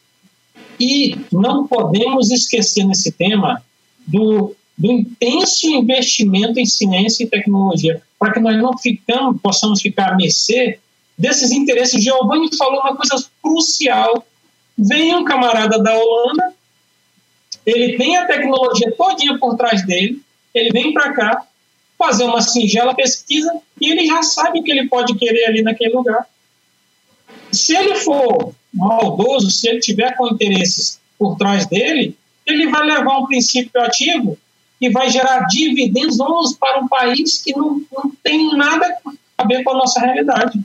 E 0.82 1.15
não 1.32 1.67
podemos 1.67 2.32
esquecer 2.32 2.84
nesse 2.86 3.11
tema 3.11 3.63
do, 4.07 4.55
do 4.75 4.91
intenso 4.91 5.67
investimento 5.67 6.59
em 6.59 6.65
ciência 6.65 7.23
e 7.23 7.27
tecnologia, 7.27 8.01
para 8.17 8.34
que 8.34 8.39
nós 8.39 8.57
não 8.57 8.75
ficamos, 8.75 9.39
possamos 9.39 9.79
ficar 9.79 10.13
à 10.13 10.15
mercê 10.15 10.79
desses 11.15 11.51
interesses. 11.51 12.03
Giovanni 12.03 12.49
falou 12.57 12.79
uma 12.79 12.95
coisa 12.95 13.23
crucial. 13.43 14.25
Vem 14.75 15.15
um 15.15 15.23
camarada 15.23 15.77
da 15.77 15.95
Holanda, 15.95 16.51
ele 17.63 17.95
tem 17.95 18.17
a 18.17 18.25
tecnologia 18.25 18.91
todinha 18.97 19.38
por 19.38 19.55
trás 19.55 19.86
dele, 19.86 20.19
ele 20.51 20.71
vem 20.71 20.91
para 20.93 21.13
cá, 21.13 21.45
fazer 21.95 22.23
uma 22.23 22.41
singela 22.41 22.95
pesquisa 22.95 23.53
e 23.79 23.91
ele 23.91 24.07
já 24.07 24.23
sabe 24.23 24.59
o 24.59 24.63
que 24.63 24.71
ele 24.71 24.88
pode 24.88 25.13
querer 25.13 25.45
ali 25.45 25.61
naquele 25.61 25.93
lugar. 25.93 26.25
Se 27.51 27.75
ele 27.75 27.95
for 27.95 28.53
maldoso, 28.73 29.49
se 29.49 29.67
ele 29.67 29.79
tiver 29.79 30.15
com 30.15 30.27
interesses 30.27 30.99
por 31.17 31.35
trás 31.37 31.65
dele, 31.67 32.15
ele 32.45 32.67
vai 32.69 32.85
levar 32.85 33.19
um 33.19 33.25
princípio 33.25 33.81
ativo 33.81 34.37
e 34.79 34.89
vai 34.89 35.09
gerar 35.09 35.45
dividendos 35.47 36.17
para 36.59 36.79
um 36.79 36.87
país 36.87 37.41
que 37.41 37.55
não, 37.55 37.81
não 37.91 38.11
tem 38.23 38.55
nada 38.55 38.97
a 39.37 39.45
ver 39.45 39.63
com 39.63 39.71
a 39.71 39.77
nossa 39.77 39.99
realidade. 39.99 40.59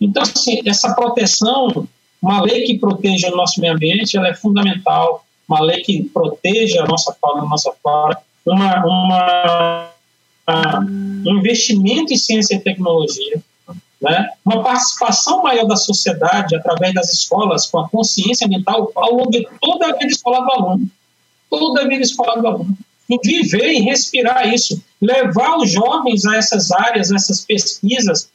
Então, 0.00 0.22
assim, 0.22 0.60
essa 0.64 0.94
proteção, 0.94 1.86
uma 2.20 2.40
lei 2.42 2.62
que 2.62 2.78
proteja 2.78 3.28
o 3.28 3.36
nosso 3.36 3.60
meio 3.60 3.74
ambiente, 3.74 4.16
ela 4.16 4.28
é 4.28 4.34
fundamental. 4.34 5.24
Uma 5.48 5.60
lei 5.60 5.82
que 5.82 6.04
proteja 6.04 6.82
a 6.82 6.86
nossa 6.86 7.14
fauna, 7.20 7.42
a 7.42 7.46
nossa 7.46 7.72
flora, 7.82 8.18
uma, 8.46 8.84
uma 8.84 9.90
um 10.48 11.38
investimento 11.38 12.12
em 12.12 12.16
ciência 12.16 12.54
e 12.54 12.60
tecnologia, 12.60 13.42
né? 14.06 14.30
uma 14.44 14.62
participação 14.62 15.42
maior 15.42 15.66
da 15.66 15.76
sociedade 15.76 16.54
através 16.54 16.94
das 16.94 17.12
escolas 17.12 17.66
com 17.66 17.80
a 17.80 17.88
consciência 17.88 18.46
ambiental 18.46 18.90
ao 18.94 19.14
longo 19.14 19.30
de 19.30 19.46
toda 19.60 19.86
a 19.86 19.92
vida 19.92 20.06
escolar 20.06 20.40
do 20.42 20.52
aluno. 20.52 20.90
Toda 21.50 21.82
a 21.82 21.88
vida 21.88 22.02
escolar 22.02 22.40
do 22.40 22.46
aluno. 22.46 22.78
E 23.10 23.18
viver 23.22 23.72
e 23.72 23.80
respirar 23.80 24.52
isso. 24.52 24.80
Levar 25.00 25.56
os 25.56 25.70
jovens 25.70 26.24
a 26.24 26.36
essas 26.36 26.70
áreas, 26.70 27.10
a 27.10 27.16
essas 27.16 27.44
pesquisas, 27.44 28.30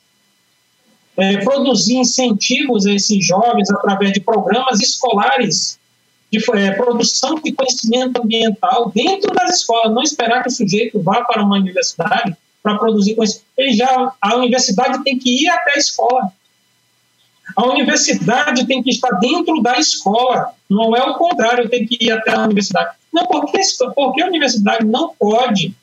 é, 1.17 1.38
produzir 1.38 1.95
incentivos 1.95 2.86
a 2.86 2.93
esses 2.93 3.26
jovens 3.26 3.69
através 3.69 4.11
de 4.11 4.19
programas 4.19 4.82
escolares 4.82 5.80
de 6.32 6.39
é, 6.57 6.72
produção 6.72 7.36
de 7.36 7.51
conhecimento 7.51 8.22
ambiental 8.22 8.89
dentro 8.93 9.34
das 9.34 9.57
escolas, 9.57 9.93
não 9.93 10.01
esperar 10.01 10.41
que 10.41 10.49
o 10.49 10.51
sujeito 10.51 11.01
vá 11.01 11.26
para 11.26 11.43
uma 11.43 11.57
universidade 11.57 12.36
para 12.62 12.78
produzir 12.78 13.16
conhecimento. 13.16 13.45
Ele 13.57 13.74
já, 13.74 14.14
a 14.22 14.36
universidade 14.36 15.03
tem 15.03 15.18
que 15.18 15.43
ir 15.43 15.49
até 15.49 15.76
a 15.76 15.78
escola. 15.80 16.32
A 17.55 17.66
universidade 17.66 18.66
tem 18.66 18.82
que 18.82 18.91
estar 18.91 19.12
dentro 19.20 19.62
da 19.62 19.78
escola, 19.78 20.53
não 20.70 20.95
é 20.95 21.03
o 21.03 21.16
contrário, 21.16 21.70
tem 21.70 21.86
que 21.86 21.97
ir 21.99 22.12
até 22.12 22.32
a 22.32 22.43
universidade. 22.43 22.95
Não, 23.12 23.26
porque, 23.26 23.59
porque 23.93 24.22
a 24.22 24.28
universidade 24.28 24.86
não 24.86 25.14
pode 25.20 25.76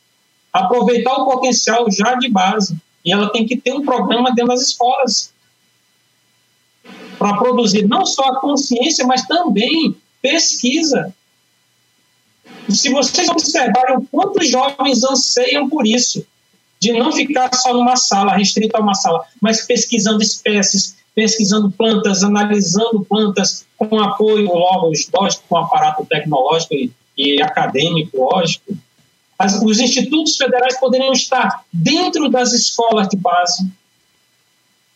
aproveitar 0.52 1.12
o 1.14 1.26
potencial 1.26 1.90
já 1.90 2.14
de 2.14 2.28
base. 2.28 2.76
E 3.04 3.12
ela 3.12 3.30
tem 3.30 3.46
que 3.46 3.56
ter 3.56 3.72
um 3.72 3.84
programa 3.84 4.30
dentro 4.34 4.48
das 4.48 4.62
escolas 4.62 5.32
para 7.18 7.36
produzir 7.36 7.86
não 7.86 8.06
só 8.06 8.24
a 8.24 8.40
consciência, 8.40 9.06
mas 9.06 9.26
também 9.26 9.96
pesquisa. 10.22 11.14
Se 12.68 12.90
vocês 12.90 13.28
observarem 13.28 13.96
o 13.96 14.06
quanto 14.10 14.44
jovens 14.44 15.02
anseiam 15.04 15.68
por 15.68 15.86
isso, 15.86 16.26
de 16.80 16.92
não 16.92 17.12
ficar 17.12 17.52
só 17.54 17.72
numa 17.72 17.96
sala, 17.96 18.36
restrito 18.36 18.76
a 18.76 18.80
uma 18.80 18.94
sala, 18.94 19.24
mas 19.40 19.66
pesquisando 19.66 20.22
espécies, 20.22 20.96
pesquisando 21.14 21.70
plantas, 21.70 22.22
analisando 22.22 23.04
plantas 23.04 23.66
com 23.76 23.98
apoio, 24.00 24.46
lógico, 24.46 25.44
com 25.48 25.56
aparato 25.56 26.06
tecnológico 26.06 26.74
e, 26.74 26.92
e 27.16 27.42
acadêmico, 27.42 28.16
lógico. 28.18 28.76
As, 29.38 29.60
os 29.62 29.78
institutos 29.78 30.36
federais 30.36 30.78
poderiam 30.78 31.12
estar 31.12 31.64
dentro 31.72 32.28
das 32.28 32.52
escolas 32.52 33.08
de 33.08 33.16
base, 33.16 33.70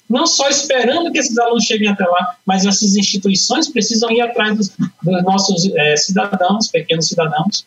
não 0.09 0.27
só 0.27 0.49
esperando 0.49 1.11
que 1.11 1.19
esses 1.19 1.39
alunos 1.39 1.65
cheguem 1.65 1.89
até 1.89 2.05
lá, 2.05 2.37
mas 2.45 2.67
essas 2.67 2.97
instituições 2.97 3.69
precisam 3.69 4.11
ir 4.11 4.21
atrás 4.21 4.57
dos, 4.57 4.69
dos 5.03 5.23
nossos 5.25 5.65
é, 5.75 5.97
cidadãos, 5.97 6.69
pequenos 6.69 7.09
cidadãos. 7.09 7.65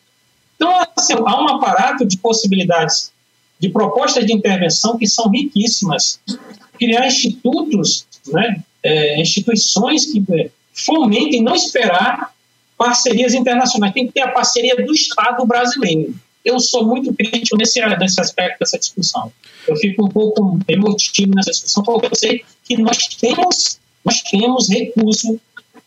Então, 0.54 0.70
assim, 0.96 1.14
há 1.14 1.42
um 1.42 1.48
aparato 1.56 2.06
de 2.06 2.16
possibilidades, 2.18 3.12
de 3.58 3.68
propostas 3.68 4.26
de 4.26 4.32
intervenção 4.32 4.98
que 4.98 5.06
são 5.06 5.30
riquíssimas. 5.30 6.20
Criar 6.78 7.06
institutos, 7.06 8.06
né, 8.28 8.62
é, 8.82 9.20
instituições 9.20 10.06
que 10.06 10.22
é, 10.32 10.50
fomentem, 10.74 11.42
não 11.42 11.54
esperar 11.54 12.34
parcerias 12.76 13.32
internacionais, 13.32 13.94
tem 13.94 14.06
que 14.06 14.12
ter 14.12 14.20
a 14.20 14.32
parceria 14.32 14.76
do 14.76 14.92
Estado 14.92 15.44
brasileiro 15.46 16.14
eu 16.46 16.60
sou 16.60 16.86
muito 16.86 17.12
crítico 17.12 17.56
nesse, 17.56 17.84
nesse 17.98 18.20
aspecto 18.20 18.60
dessa 18.60 18.78
discussão. 18.78 19.32
Eu 19.66 19.74
fico 19.76 20.06
um 20.06 20.08
pouco 20.08 20.60
emotivo 20.68 21.32
nessa 21.34 21.50
discussão, 21.50 21.82
porque 21.82 22.06
eu 22.06 22.14
sei 22.14 22.44
que 22.64 22.76
nós 22.76 22.98
temos, 23.20 23.80
nós 24.04 24.22
temos 24.22 24.68
recurso, 24.68 25.40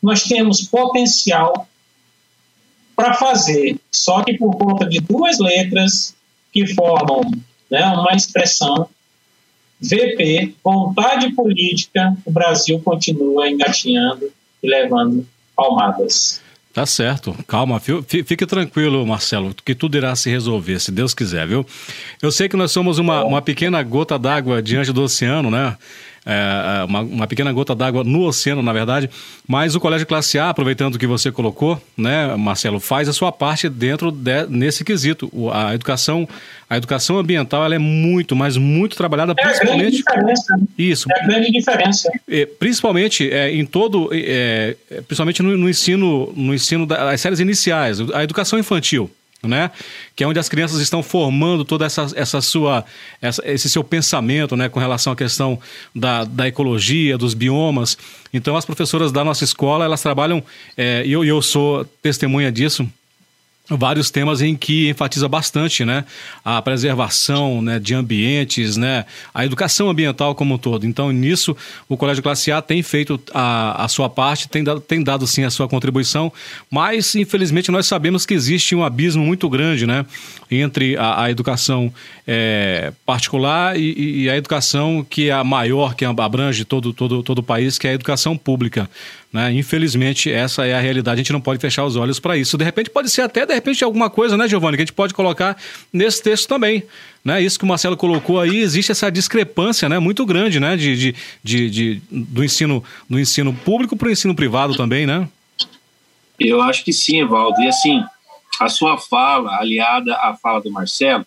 nós 0.04 0.24
temos 0.24 0.64
potencial 0.64 1.66
para 2.94 3.14
fazer, 3.14 3.80
só 3.90 4.22
que 4.22 4.38
por 4.38 4.58
conta 4.58 4.86
de 4.86 5.00
duas 5.00 5.40
letras 5.40 6.14
que 6.52 6.68
formam 6.76 7.22
né, 7.70 7.86
uma 7.86 8.14
expressão, 8.14 8.90
VP, 9.82 10.56
vontade 10.64 11.32
política, 11.34 12.16
o 12.26 12.32
Brasil 12.32 12.80
continua 12.82 13.50
engatinhando 13.50 14.30
e 14.62 14.68
levando 14.68 15.26
palmadas. 15.56 16.42
Tá 16.74 16.86
certo, 16.86 17.36
calma, 17.48 17.80
fique 17.80 18.46
tranquilo, 18.46 19.06
Marcelo, 19.06 19.56
que 19.66 19.74
tudo 19.74 19.98
irá 19.98 20.16
se 20.16 20.30
resolver, 20.30 20.80
se 20.80 20.92
Deus 20.92 21.14
quiser, 21.14 21.48
viu? 21.48 21.66
Eu 22.22 22.32
sei 22.32 22.48
que 22.48 22.56
nós 22.56 22.72
somos 22.72 23.00
uma, 23.00 23.24
uma 23.24 23.42
pequena 23.42 23.82
gota 23.82 24.20
d'água 24.20 24.62
diante 24.62 24.94
do 24.94 25.02
oceano, 25.02 25.50
né? 25.50 25.76
É, 26.30 26.84
uma, 26.84 27.02
uma, 27.02 27.28
pequena 27.28 27.52
gota 27.52 27.74
d'água 27.74 28.04
no 28.04 28.22
oceano, 28.22 28.62
na 28.62 28.72
verdade. 28.72 29.10
Mas 29.48 29.74
o 29.74 29.80
Colégio 29.80 30.06
Classe 30.06 30.38
A, 30.38 30.50
aproveitando 30.50 31.00
que 31.00 31.08
você 31.08 31.32
colocou, 31.32 31.82
né, 31.98 32.36
Marcelo, 32.36 32.80
faz 32.80 33.10
a 33.10 33.14
sua 33.14 33.32
parte 33.32 33.68
dentro 33.68 34.12
de, 34.12 34.46
nesse 34.48 34.84
quesito. 34.86 35.28
O, 35.34 35.50
a 35.52 35.74
educação, 35.74 36.30
a 36.70 36.78
educação 36.78 37.18
ambiental 37.18 37.66
ela 37.66 37.74
é 37.74 37.80
muito, 37.80 38.36
mas 38.36 38.58
muito 38.58 38.96
trabalhada, 38.96 39.34
é 39.36 39.42
principalmente. 39.42 39.74
A 39.76 39.82
grande 39.82 39.98
diferença. 39.98 40.60
Isso. 40.78 41.12
É 41.12 41.24
a 41.24 41.28
grande 41.28 41.52
diferença. 41.52 42.12
É, 42.28 42.46
principalmente 42.46 43.32
é, 43.32 43.52
em 43.52 43.66
todo, 43.66 44.10
é, 44.14 44.76
é, 44.92 45.02
principalmente 45.02 45.42
no, 45.42 45.58
no, 45.58 45.68
ensino, 45.68 46.32
no 46.36 46.54
ensino 46.54 46.86
das 46.86 47.20
séries 47.20 47.40
iniciais, 47.40 48.00
a 48.14 48.24
educação 48.24 48.60
infantil 48.60 49.10
né? 49.44 49.72
Que 50.16 50.24
é 50.24 50.28
onde 50.28 50.40
as 50.40 50.50
crianças 50.50 50.80
estão 50.82 51.02
formando 51.02 51.64
toda 51.64 51.86
essa, 51.86 52.08
essa 52.16 52.42
sua, 52.42 52.84
essa, 53.22 53.42
esse 53.46 53.70
seu 53.70 53.84
pensamento, 53.84 54.56
né? 54.56 54.70
Com 54.70 54.80
relação 54.80 55.14
à 55.14 55.16
questão 55.16 55.60
da, 55.96 56.24
da 56.26 56.48
ecologia, 56.48 57.18
dos 57.18 57.34
biomas. 57.34 57.98
Então, 58.34 58.56
as 58.56 58.66
professoras 58.66 59.12
da 59.12 59.24
nossa 59.24 59.44
escola, 59.44 59.86
elas 59.86 60.02
trabalham, 60.02 60.44
é, 60.78 61.04
e 61.06 61.12
eu, 61.12 61.24
eu 61.24 61.42
sou 61.42 61.86
testemunha 62.02 62.52
disso, 62.52 62.88
vários 63.70 64.10
temas 64.10 64.42
em 64.42 64.56
que 64.56 64.90
enfatiza 64.90 65.28
bastante 65.28 65.86
né, 65.86 66.06
a 66.44 66.62
preservação 66.62 67.62
né, 67.62 67.80
de 67.80 67.94
ambientes, 67.94 68.78
né, 68.78 69.06
a 69.34 69.46
educação 69.46 69.90
ambiental 69.90 70.34
como 70.34 70.56
um 70.56 70.58
todo. 70.58 70.86
Então, 70.86 71.12
nisso, 71.12 71.56
o 71.88 71.96
Colégio 71.96 72.24
Classe 72.24 72.52
A 72.52 72.62
tem 72.62 72.82
feito 72.82 73.20
a, 73.34 73.86
a 73.86 73.88
sua 73.88 74.10
parte, 74.10 74.50
tem 74.50 74.64
dado, 74.64 74.80
tem 74.80 75.04
dado 75.04 75.28
sim 75.28 75.44
a 75.44 75.50
sua 75.50 75.68
contribuição, 75.68 76.32
mas 76.70 77.16
infelizmente 77.16 77.72
nós 77.72 77.86
sabemos 77.86 78.26
que 78.26 78.34
existe 78.34 78.76
um 78.76 78.84
abismo 78.84 79.24
muito 79.24 79.50
grande 79.50 79.86
né, 79.86 80.06
entre 80.50 80.98
a, 80.98 81.24
a 81.24 81.32
educação 81.32 81.94
é, 82.26 82.92
particular 83.06 83.80
e, 83.80 84.24
e, 84.24 84.30
a 84.30 84.38
educação 84.38 85.06
que 85.08 85.30
é 85.30 85.32
a 85.32 85.44
maior, 85.44 85.96
que 85.96 86.06
abrange 86.06 86.66
todo, 86.66 86.94
todo, 86.94 87.24
todo 87.24 87.40
o 87.40 87.44
país, 87.44 87.78
que 87.78 87.88
é 87.88 87.92
a 87.92 87.94
educação 87.94 88.38
pública. 88.38 88.90
Né? 89.32 89.54
Infelizmente, 89.54 90.32
essa 90.32 90.66
é 90.66 90.74
a 90.74 90.80
realidade. 90.80 91.16
A 91.16 91.24
gente 91.24 91.34
não 91.34 91.42
pode 91.42 91.60
fechar 91.60 91.86
os 91.86 91.96
olhos 91.96 92.20
para 92.20 92.36
isso. 92.36 92.58
De 92.58 92.64
repente, 92.64 92.90
pode 92.90 93.10
ser 93.10 93.22
até, 93.22 93.46
de 93.46 93.54
repente, 93.54 93.84
alguma 93.84 94.10
coisa, 94.10 94.36
né, 94.36 94.48
Giovanni, 94.48 94.76
que 94.76 94.82
a 94.82 94.86
gente 94.86 94.94
pode 94.94 95.14
colocar 95.14 95.56
nesse 95.94 96.22
texto 96.24 96.48
também. 96.48 96.84
Né? 97.24 97.42
Isso 97.42 97.60
que 97.60 97.66
o 97.66 97.68
Marcelo 97.68 97.96
colocou 97.96 98.40
aí, 98.40 98.58
existe 98.58 98.92
essa 98.92 99.12
discrepância 99.12 99.88
né, 99.88 100.00
muito 100.00 100.26
grande 100.26 100.60
né, 100.60 100.76
de, 100.76 100.96
de, 100.96 101.16
de, 101.44 101.70
de 101.70 102.02
do, 102.12 102.44
ensino, 102.44 102.84
do 103.08 103.20
ensino 103.20 103.54
público 103.54 103.96
para 103.96 104.08
o 104.08 104.12
ensino 104.12 104.34
privado 104.34 104.76
também, 104.76 105.06
né? 105.06 105.28
Eu 106.40 106.62
acho 106.62 106.84
que 106.84 106.94
sim, 106.94 107.20
Evaldo. 107.20 107.62
E 107.62 107.68
assim, 107.68 108.04
a 108.60 108.70
sua 108.70 108.98
fala, 108.98 109.58
aliada 109.58 110.16
à 110.16 110.34
fala 110.42 110.62
do 110.62 110.72
Marcelo, 110.72 111.26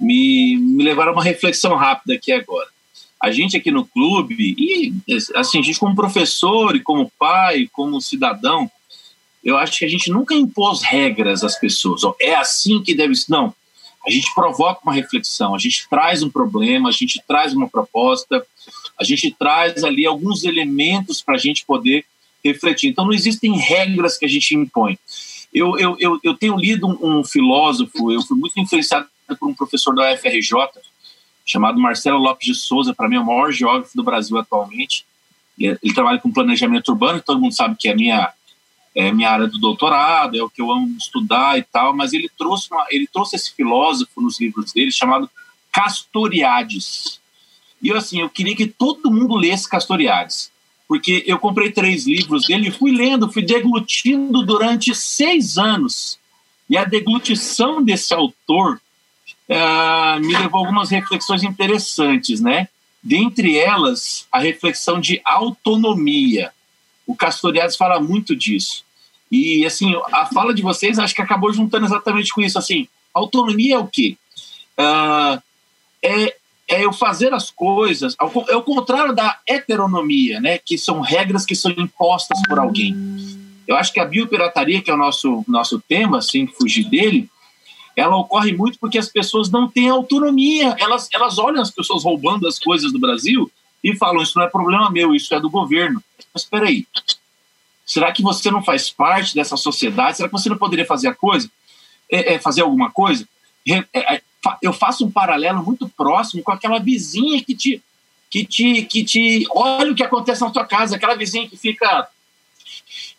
me, 0.00 0.56
me 0.56 0.82
levaram 0.82 1.12
a 1.12 1.14
uma 1.14 1.24
reflexão 1.24 1.76
rápida 1.76 2.14
aqui 2.14 2.32
agora 2.32 2.66
a 3.20 3.30
gente 3.30 3.56
aqui 3.56 3.70
no 3.70 3.84
clube, 3.84 4.54
e 4.56 4.94
assim, 5.34 5.58
a 5.58 5.62
gente 5.62 5.78
como 5.78 5.94
professor 5.94 6.76
e 6.76 6.80
como 6.80 7.10
pai, 7.18 7.68
como 7.72 8.00
cidadão, 8.00 8.70
eu 9.42 9.56
acho 9.56 9.78
que 9.78 9.84
a 9.84 9.88
gente 9.88 10.10
nunca 10.10 10.34
impôs 10.34 10.82
regras 10.82 11.42
às 11.42 11.58
pessoas. 11.58 12.04
Ó, 12.04 12.14
é 12.20 12.34
assim 12.34 12.82
que 12.82 12.94
deve 12.94 13.14
ser. 13.14 13.32
Não. 13.32 13.54
A 14.06 14.10
gente 14.10 14.32
provoca 14.34 14.80
uma 14.84 14.92
reflexão, 14.92 15.54
a 15.54 15.58
gente 15.58 15.86
traz 15.88 16.22
um 16.22 16.30
problema, 16.30 16.88
a 16.88 16.92
gente 16.92 17.20
traz 17.26 17.52
uma 17.52 17.68
proposta, 17.68 18.44
a 18.98 19.04
gente 19.04 19.34
traz 19.38 19.84
ali 19.84 20.06
alguns 20.06 20.44
elementos 20.44 21.20
para 21.20 21.34
a 21.34 21.38
gente 21.38 21.64
poder 21.64 22.04
refletir. 22.44 22.88
Então, 22.88 23.04
não 23.04 23.12
existem 23.12 23.56
regras 23.56 24.16
que 24.16 24.24
a 24.24 24.28
gente 24.28 24.54
impõe. 24.54 24.98
Eu, 25.52 25.78
eu, 25.78 25.96
eu, 25.98 26.20
eu 26.22 26.34
tenho 26.34 26.56
lido 26.56 26.86
um, 26.86 27.18
um 27.18 27.24
filósofo, 27.24 28.12
eu 28.12 28.22
fui 28.22 28.38
muito 28.38 28.58
influenciado 28.58 29.06
por 29.38 29.48
um 29.48 29.54
professor 29.54 29.94
da 29.94 30.14
UFRJ, 30.14 30.52
chamado 31.48 31.80
Marcelo 31.80 32.18
Lopes 32.18 32.46
de 32.46 32.54
Souza, 32.54 32.94
para 32.94 33.08
mim 33.08 33.16
é 33.16 33.20
o 33.20 33.24
maior 33.24 33.50
geógrafo 33.50 33.96
do 33.96 34.04
Brasil 34.04 34.36
atualmente. 34.36 35.06
Ele, 35.58 35.78
trabalha 35.94 36.18
com 36.18 36.30
planejamento 36.30 36.90
urbano, 36.90 37.22
todo 37.22 37.40
mundo 37.40 37.54
sabe 37.54 37.74
que 37.76 37.88
é 37.88 37.94
minha, 37.94 38.30
é 38.94 39.10
minha 39.10 39.30
área 39.30 39.48
do 39.48 39.58
doutorado, 39.58 40.38
é 40.38 40.42
o 40.42 40.50
que 40.50 40.60
eu 40.60 40.70
amo 40.70 40.94
estudar 40.98 41.58
e 41.58 41.62
tal, 41.62 41.96
mas 41.96 42.12
ele 42.12 42.30
trouxe, 42.38 42.68
uma, 42.70 42.86
ele 42.90 43.08
trouxe 43.10 43.34
esse 43.34 43.54
filósofo 43.54 44.20
nos 44.20 44.38
livros 44.38 44.72
dele 44.72 44.92
chamado 44.92 45.28
Castoriades. 45.72 47.18
E 47.82 47.88
eu, 47.88 47.96
assim, 47.96 48.20
eu 48.20 48.28
queria 48.28 48.54
que 48.54 48.66
todo 48.66 49.10
mundo 49.10 49.34
lesse 49.34 49.68
Castoriades, 49.68 50.52
porque 50.86 51.24
eu 51.26 51.38
comprei 51.38 51.72
três 51.72 52.06
livros 52.06 52.46
dele 52.46 52.70
fui 52.70 52.92
lendo, 52.92 53.32
fui 53.32 53.42
deglutindo 53.42 54.44
durante 54.44 54.94
seis 54.94 55.56
anos. 55.56 56.18
E 56.68 56.76
a 56.76 56.84
deglutição 56.84 57.82
desse 57.82 58.12
autor 58.12 58.78
uh, 59.48 60.20
me 60.20 60.36
levou 60.36 60.60
a 60.60 60.66
algumas 60.66 60.90
reflexões 60.90 61.42
interessantes, 61.42 62.40
né? 62.40 62.68
Dentre 63.02 63.56
elas, 63.56 64.26
a 64.30 64.38
reflexão 64.38 65.00
de 65.00 65.20
autonomia. 65.24 66.52
O 67.06 67.14
Castoriadis 67.16 67.76
fala 67.76 68.00
muito 68.00 68.36
disso. 68.36 68.84
E, 69.30 69.64
assim, 69.64 69.94
a 70.12 70.26
fala 70.26 70.54
de 70.54 70.62
vocês 70.62 70.98
acho 70.98 71.14
que 71.14 71.22
acabou 71.22 71.52
juntando 71.52 71.86
exatamente 71.86 72.32
com 72.32 72.40
isso. 72.40 72.58
Assim, 72.58 72.88
autonomia 73.14 73.76
é 73.76 73.78
o 73.78 73.86
quê? 73.86 74.16
Uh, 74.78 75.40
é, 76.02 76.36
é 76.68 76.84
eu 76.84 76.92
fazer 76.92 77.32
as 77.32 77.50
coisas, 77.50 78.14
é 78.48 78.56
o 78.56 78.62
contrário 78.62 79.14
da 79.14 79.38
heteronomia, 79.46 80.40
né? 80.40 80.58
Que 80.58 80.76
são 80.76 81.00
regras 81.00 81.44
que 81.44 81.54
são 81.54 81.70
impostas 81.70 82.40
por 82.48 82.58
alguém. 82.58 82.94
Eu 83.66 83.76
acho 83.76 83.92
que 83.92 84.00
a 84.00 84.04
biopirataria, 84.04 84.80
que 84.80 84.90
é 84.90 84.94
o 84.94 84.98
nosso, 84.98 85.44
nosso 85.46 85.80
tema, 85.80 86.22
sem 86.22 86.46
fugir 86.46 86.84
dele, 86.84 87.28
ela 87.98 88.16
ocorre 88.16 88.52
muito 88.52 88.78
porque 88.78 88.96
as 88.96 89.08
pessoas 89.08 89.50
não 89.50 89.68
têm 89.68 89.88
autonomia. 89.88 90.76
Elas, 90.78 91.08
elas 91.12 91.36
olham 91.36 91.60
as 91.60 91.70
pessoas 91.70 92.04
roubando 92.04 92.46
as 92.46 92.56
coisas 92.56 92.92
do 92.92 92.98
Brasil 92.98 93.50
e 93.82 93.96
falam: 93.96 94.22
Isso 94.22 94.38
não 94.38 94.44
é 94.44 94.48
problema 94.48 94.88
meu, 94.88 95.14
isso 95.14 95.34
é 95.34 95.40
do 95.40 95.50
governo. 95.50 96.02
Mas 96.32 96.44
espera 96.44 96.66
aí. 96.66 96.86
Será 97.84 98.12
que 98.12 98.22
você 98.22 98.52
não 98.52 98.62
faz 98.62 98.88
parte 98.88 99.34
dessa 99.34 99.56
sociedade? 99.56 100.16
Será 100.16 100.28
que 100.28 100.32
você 100.32 100.48
não 100.48 100.56
poderia 100.56 100.86
fazer 100.86 101.08
a 101.08 101.14
coisa? 101.14 101.50
É, 102.08 102.34
é, 102.34 102.38
fazer 102.38 102.62
alguma 102.62 102.90
coisa? 102.90 103.28
É, 103.66 103.84
é 103.92 104.22
eu 104.62 104.72
faço 104.72 105.04
um 105.04 105.10
paralelo 105.10 105.64
muito 105.64 105.88
próximo 105.88 106.42
com 106.42 106.52
aquela 106.52 106.78
vizinha 106.78 107.42
que 107.42 107.56
te, 107.56 107.82
que 108.30 108.44
te, 108.44 108.82
que 108.82 109.04
te 109.04 109.44
olha 109.50 109.90
o 109.90 109.94
que 109.94 110.04
acontece 110.04 110.40
na 110.40 110.52
sua 110.52 110.64
casa, 110.64 110.94
aquela 110.94 111.16
vizinha 111.16 111.48
que 111.48 111.56
fica 111.56 112.08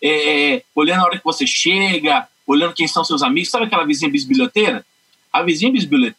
é, 0.02 0.64
olhando 0.74 1.02
a 1.02 1.06
hora 1.06 1.18
que 1.18 1.26
você 1.26 1.46
chega, 1.46 2.26
olhando 2.50 2.74
quem 2.74 2.88
são 2.88 3.04
seus 3.04 3.22
amigos. 3.22 3.50
Sabe 3.50 3.66
aquela 3.66 3.86
vizinha 3.86 4.12
bisbilhoteira? 4.12 4.86
A 5.32 5.44
vizinha 5.44 5.72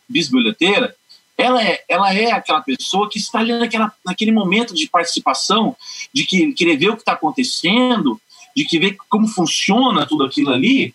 bisbilhoteira, 0.08 0.94
ela 1.36 1.62
é, 1.62 1.82
ela 1.88 2.14
é 2.14 2.30
aquela 2.30 2.60
pessoa 2.60 3.08
que 3.08 3.18
está 3.18 3.40
ali 3.40 3.52
naquela, 3.58 3.92
naquele 4.04 4.30
momento 4.30 4.74
de 4.74 4.88
participação, 4.88 5.76
de 6.14 6.24
que, 6.24 6.52
querer 6.52 6.76
ver 6.76 6.90
o 6.90 6.94
que 6.94 7.02
está 7.02 7.12
acontecendo, 7.12 8.20
de 8.56 8.64
que 8.64 8.78
ver 8.78 8.96
como 9.08 9.26
funciona 9.26 10.06
tudo 10.06 10.24
aquilo 10.24 10.50
ali. 10.50 10.94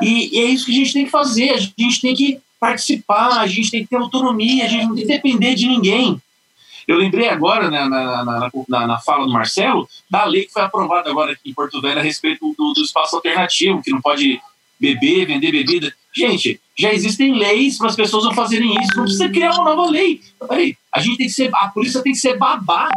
E, 0.00 0.36
e, 0.36 0.40
é 0.40 0.44
isso 0.44 0.64
que 0.64 0.72
a 0.72 0.74
gente 0.74 0.92
tem 0.92 1.04
que 1.04 1.10
fazer. 1.10 1.50
A 1.50 1.58
gente 1.58 2.00
tem 2.00 2.14
que 2.14 2.40
participar, 2.58 3.40
a 3.40 3.46
gente 3.46 3.70
tem 3.70 3.82
que 3.82 3.90
ter 3.90 3.96
autonomia, 3.96 4.64
a 4.64 4.68
gente 4.68 4.86
não 4.86 4.94
tem 4.94 5.06
que 5.06 5.12
depender 5.12 5.54
de 5.54 5.66
ninguém. 5.66 6.20
Eu 6.88 6.96
lembrei 6.96 7.28
agora, 7.28 7.70
né, 7.70 7.84
na, 7.84 8.24
na, 8.24 8.50
na, 8.68 8.86
na, 8.86 8.98
fala 8.98 9.26
do 9.26 9.32
Marcelo, 9.32 9.88
da 10.10 10.24
lei 10.24 10.46
que 10.46 10.52
foi 10.52 10.62
aprovada 10.62 11.10
agora 11.10 11.32
aqui 11.32 11.50
em 11.50 11.54
Porto 11.54 11.80
Velho 11.80 12.00
a 12.00 12.02
respeito 12.02 12.54
do, 12.58 12.72
do 12.72 12.82
espaço 12.82 13.16
alternativo, 13.16 13.82
que 13.82 13.90
não 13.90 14.00
pode 14.00 14.40
beber, 14.80 15.26
vender 15.26 15.52
bebida. 15.52 15.94
Gente, 16.12 16.60
já 16.76 16.92
existem 16.92 17.38
leis 17.38 17.78
para 17.78 17.88
as 17.88 17.94
pessoas 17.94 18.24
não 18.24 18.34
fazerem 18.34 18.74
isso. 18.80 18.96
Não 18.96 19.04
precisa 19.04 19.28
criar 19.28 19.52
uma 19.52 19.74
nova 19.74 19.90
lei. 19.90 20.20
A 20.92 21.00
gente 21.00 21.18
tem 21.18 21.26
que 21.26 21.32
ser, 21.32 21.50
a 21.54 21.68
polícia 21.68 22.02
tem 22.02 22.12
que 22.12 22.18
ser 22.18 22.36
babá 22.36 22.88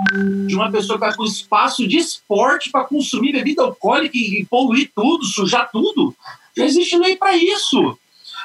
de 0.48 0.56
uma 0.56 0.72
pessoa 0.72 0.98
que 0.98 1.06
vai 1.06 1.14
com 1.14 1.24
espaço 1.24 1.88
de 1.88 1.98
esporte 1.98 2.72
para 2.72 2.86
consumir 2.86 3.34
bebida 3.34 3.62
alcoólica 3.62 4.18
e, 4.18 4.40
e 4.40 4.46
poluir 4.46 4.90
tudo, 4.96 5.26
sujar 5.26 5.70
tudo. 5.72 6.16
Já 6.58 6.66
existe 6.66 6.98
lei 6.98 7.16
para 7.16 7.36
isso. 7.36 7.98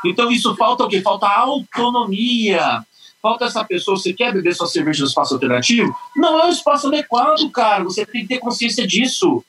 Então 0.05 0.31
isso 0.31 0.55
falta 0.57 0.85
o 0.85 0.89
quê? 0.89 1.01
Falta 1.01 1.27
autonomia. 1.29 2.85
Falta 3.23 3.47
essa 3.47 3.65
pessoa, 3.65 3.97
você 3.97 4.13
quer 4.13 4.33
beber 4.33 4.55
sua 4.55 4.69
cerveja 4.69 5.01
no 5.03 5.09
espaço 5.09 5.35
alternativo? 5.35 5.95
Não 6.17 6.41
é 6.41 6.47
um 6.47 6.51
espaço 6.51 6.87
adequado, 6.87 7.51
cara. 7.51 7.83
Você 7.85 8.07
tem 8.07 8.23
que 8.23 8.29
ter 8.29 8.39
consciência 8.39 8.87
disso. 8.87 9.45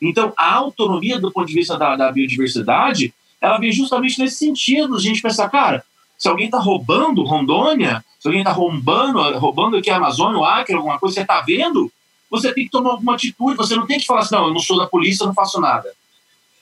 Então, 0.00 0.32
a 0.36 0.54
autonomia 0.54 1.18
do 1.18 1.32
ponto 1.32 1.46
de 1.46 1.54
vista 1.54 1.78
da, 1.78 1.96
da 1.96 2.12
biodiversidade 2.12 3.14
ela 3.44 3.58
vem 3.58 3.72
justamente 3.72 4.18
nesse 4.18 4.36
sentido, 4.36 4.96
a 4.96 5.00
gente 5.00 5.22
pensar, 5.22 5.48
cara, 5.48 5.84
se 6.18 6.28
alguém 6.28 6.46
está 6.46 6.58
roubando 6.58 7.24
Rondônia, 7.24 8.04
se 8.18 8.28
alguém 8.28 8.40
está 8.40 8.52
roubando, 8.52 9.20
roubando 9.38 9.76
aqui 9.76 9.90
a 9.90 9.96
Amazônia, 9.96 10.38
o 10.38 10.44
Acre, 10.44 10.74
alguma 10.74 10.98
coisa, 10.98 11.14
você 11.14 11.20
está 11.20 11.40
vendo, 11.40 11.92
você 12.30 12.52
tem 12.52 12.64
que 12.64 12.70
tomar 12.70 12.92
alguma 12.92 13.14
atitude, 13.14 13.56
você 13.56 13.76
não 13.76 13.86
tem 13.86 13.98
que 13.98 14.06
falar 14.06 14.20
assim, 14.20 14.34
não, 14.34 14.46
eu 14.46 14.54
não 14.54 14.60
sou 14.60 14.78
da 14.78 14.86
polícia, 14.86 15.22
eu 15.24 15.28
não 15.28 15.34
faço 15.34 15.60
nada. 15.60 15.88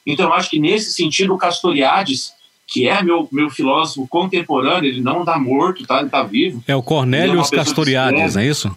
Então, 0.07 0.27
eu 0.27 0.35
acho 0.35 0.51
que 0.51 0.59
nesse 0.59 0.93
sentido, 0.93 1.33
o 1.33 1.39
Castoriades, 1.39 2.33
que 2.67 2.89
é 2.89 3.03
meu, 3.03 3.29
meu 3.31 3.49
filósofo 3.49 4.07
contemporâneo, 4.09 4.89
ele 4.89 5.01
não 5.01 5.21
está 5.21 5.39
morto, 5.39 5.87
tá? 5.87 5.99
ele 5.99 6.07
está 6.07 6.23
vivo. 6.23 6.63
É 6.67 6.75
o 6.75 6.83
Cornélios 6.83 7.53
é 7.53 7.57
Castoriades, 7.57 8.35
não 8.35 8.43
é 8.43 8.47
isso? 8.47 8.77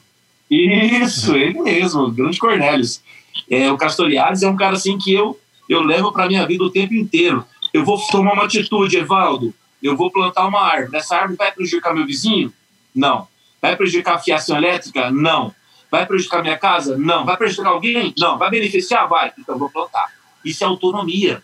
Isso, 0.50 1.36
ele 1.36 1.60
mesmo, 1.62 2.04
o 2.04 2.12
grande 2.12 2.38
Cornélios. 2.38 3.02
É, 3.50 3.72
o 3.72 3.78
Castoriades 3.78 4.44
é 4.44 4.48
um 4.48 4.56
cara 4.56 4.76
assim 4.76 4.98
que 4.98 5.12
eu, 5.12 5.40
eu 5.68 5.82
levo 5.82 6.12
para 6.12 6.28
minha 6.28 6.46
vida 6.46 6.64
o 6.64 6.70
tempo 6.70 6.94
inteiro. 6.94 7.44
Eu 7.76 7.84
vou 7.84 8.00
tomar 8.08 8.32
uma 8.32 8.46
atitude, 8.46 8.96
Evaldo. 8.96 9.54
Eu 9.84 9.98
vou 9.98 10.10
plantar 10.10 10.48
uma 10.48 10.62
árvore. 10.62 10.96
Essa 10.96 11.18
árvore 11.18 11.36
vai 11.36 11.52
prejudicar 11.52 11.94
meu 11.94 12.06
vizinho? 12.06 12.54
Não. 12.96 13.28
Vai 13.62 13.76
prejudicar 13.76 14.16
a 14.16 14.20
fiação 14.20 14.56
elétrica? 14.56 15.12
Não. 15.12 15.54
Vai 15.92 16.06
prejudicar 16.06 16.42
minha 16.42 16.58
casa? 16.58 16.98
Não. 16.98 17.26
Vai 17.26 17.36
prejudicar 17.36 17.72
alguém? 17.72 18.14
Não. 18.18 18.38
Vai 18.38 18.50
beneficiar? 18.50 19.10
Vai. 19.10 19.34
Então 19.38 19.60
vou 19.60 19.70
plantar. 19.70 20.06
Isso 20.46 20.64
é 20.64 20.68
autonomia. 20.68 21.44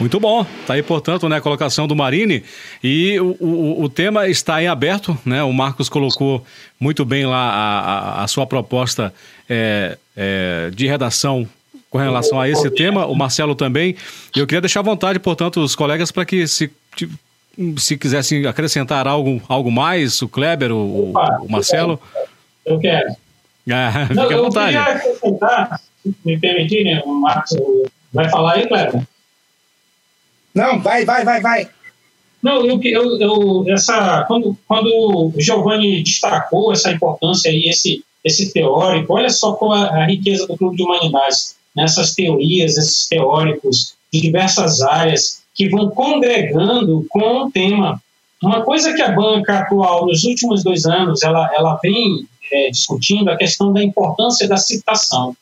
Muito 0.00 0.18
bom. 0.18 0.46
Tá 0.66 0.72
aí, 0.72 0.82
portanto, 0.82 1.28
né, 1.28 1.36
a 1.36 1.42
colocação 1.42 1.86
do 1.86 1.94
Marini. 1.94 2.42
E 2.82 3.20
o, 3.20 3.36
o, 3.38 3.82
o, 3.82 3.88
tema 3.90 4.26
está 4.26 4.62
em 4.62 4.68
aberto, 4.68 5.18
né? 5.22 5.42
O 5.42 5.52
Marcos 5.52 5.90
colocou 5.90 6.42
muito 6.80 7.04
bem 7.04 7.26
lá 7.26 7.50
a, 7.50 7.80
a, 7.80 8.24
a 8.24 8.26
sua 8.26 8.46
proposta 8.46 9.12
é, 9.46 9.98
é, 10.16 10.70
de 10.70 10.86
redação 10.86 11.46
com 11.92 11.98
relação 11.98 12.40
a 12.40 12.48
esse 12.48 12.70
tema, 12.70 13.04
o 13.04 13.14
Marcelo 13.14 13.54
também. 13.54 13.94
E 14.34 14.38
eu 14.38 14.46
queria 14.46 14.62
deixar 14.62 14.80
à 14.80 14.82
vontade, 14.82 15.18
portanto, 15.18 15.60
os 15.60 15.76
colegas 15.76 16.10
para 16.10 16.24
que 16.24 16.48
se, 16.48 16.70
se 17.76 17.98
quisessem 17.98 18.46
acrescentar 18.46 19.06
algo, 19.06 19.42
algo 19.46 19.70
mais, 19.70 20.22
o 20.22 20.28
Kleber, 20.28 20.72
o, 20.72 21.10
Opa, 21.10 21.38
o 21.42 21.52
Marcelo. 21.52 22.00
Eu 22.64 22.80
quero. 22.80 23.14
Ah, 23.70 24.08
Não, 24.12 24.24
fique 24.24 24.34
à 24.34 24.38
vontade. 24.38 24.76
Eu 24.76 24.82
queria 24.82 24.96
acrescentar, 24.96 25.80
me 26.24 26.36
permitirem, 26.36 27.00
o 27.06 27.14
Marcos 27.20 27.56
vai 28.12 28.28
falar 28.28 28.54
aí, 28.54 28.66
Kleber? 28.66 29.06
Não, 30.52 30.80
vai, 30.80 31.04
vai, 31.04 31.24
vai, 31.24 31.40
vai. 31.40 31.68
Não, 32.42 32.66
eu, 32.66 32.80
eu, 32.82 33.20
eu, 33.20 33.64
essa, 33.68 34.24
quando, 34.26 34.58
quando 34.66 34.88
o 34.88 35.32
Giovanni 35.40 36.02
destacou 36.02 36.72
essa 36.72 36.90
importância 36.90 37.50
e 37.50 37.68
esse, 37.68 38.04
esse 38.24 38.52
teórico, 38.52 39.14
olha 39.14 39.30
só 39.30 39.52
qual 39.52 39.74
a, 39.74 40.02
a 40.02 40.06
riqueza 40.06 40.44
do 40.48 40.56
Clube 40.56 40.76
de 40.76 40.82
Humanidades, 40.82 41.54
nessas 41.74 42.14
teorias, 42.14 42.76
esses 42.76 43.08
teóricos 43.08 43.94
de 44.12 44.20
diversas 44.20 44.80
áreas 44.82 45.42
que 45.54 45.68
vão 45.68 45.90
congregando 45.90 47.04
com 47.08 47.44
o 47.44 47.50
tema. 47.50 48.00
Uma 48.42 48.62
coisa 48.62 48.92
que 48.92 49.02
a 49.02 49.12
banca 49.12 49.60
atual, 49.60 50.06
nos 50.06 50.24
últimos 50.24 50.64
dois 50.64 50.84
anos, 50.84 51.22
ela, 51.22 51.50
ela 51.54 51.78
vem 51.82 52.26
é, 52.50 52.70
discutindo 52.70 53.30
a 53.30 53.36
questão 53.36 53.72
da 53.72 53.82
importância 53.82 54.48
da 54.48 54.56
citação, 54.56 55.36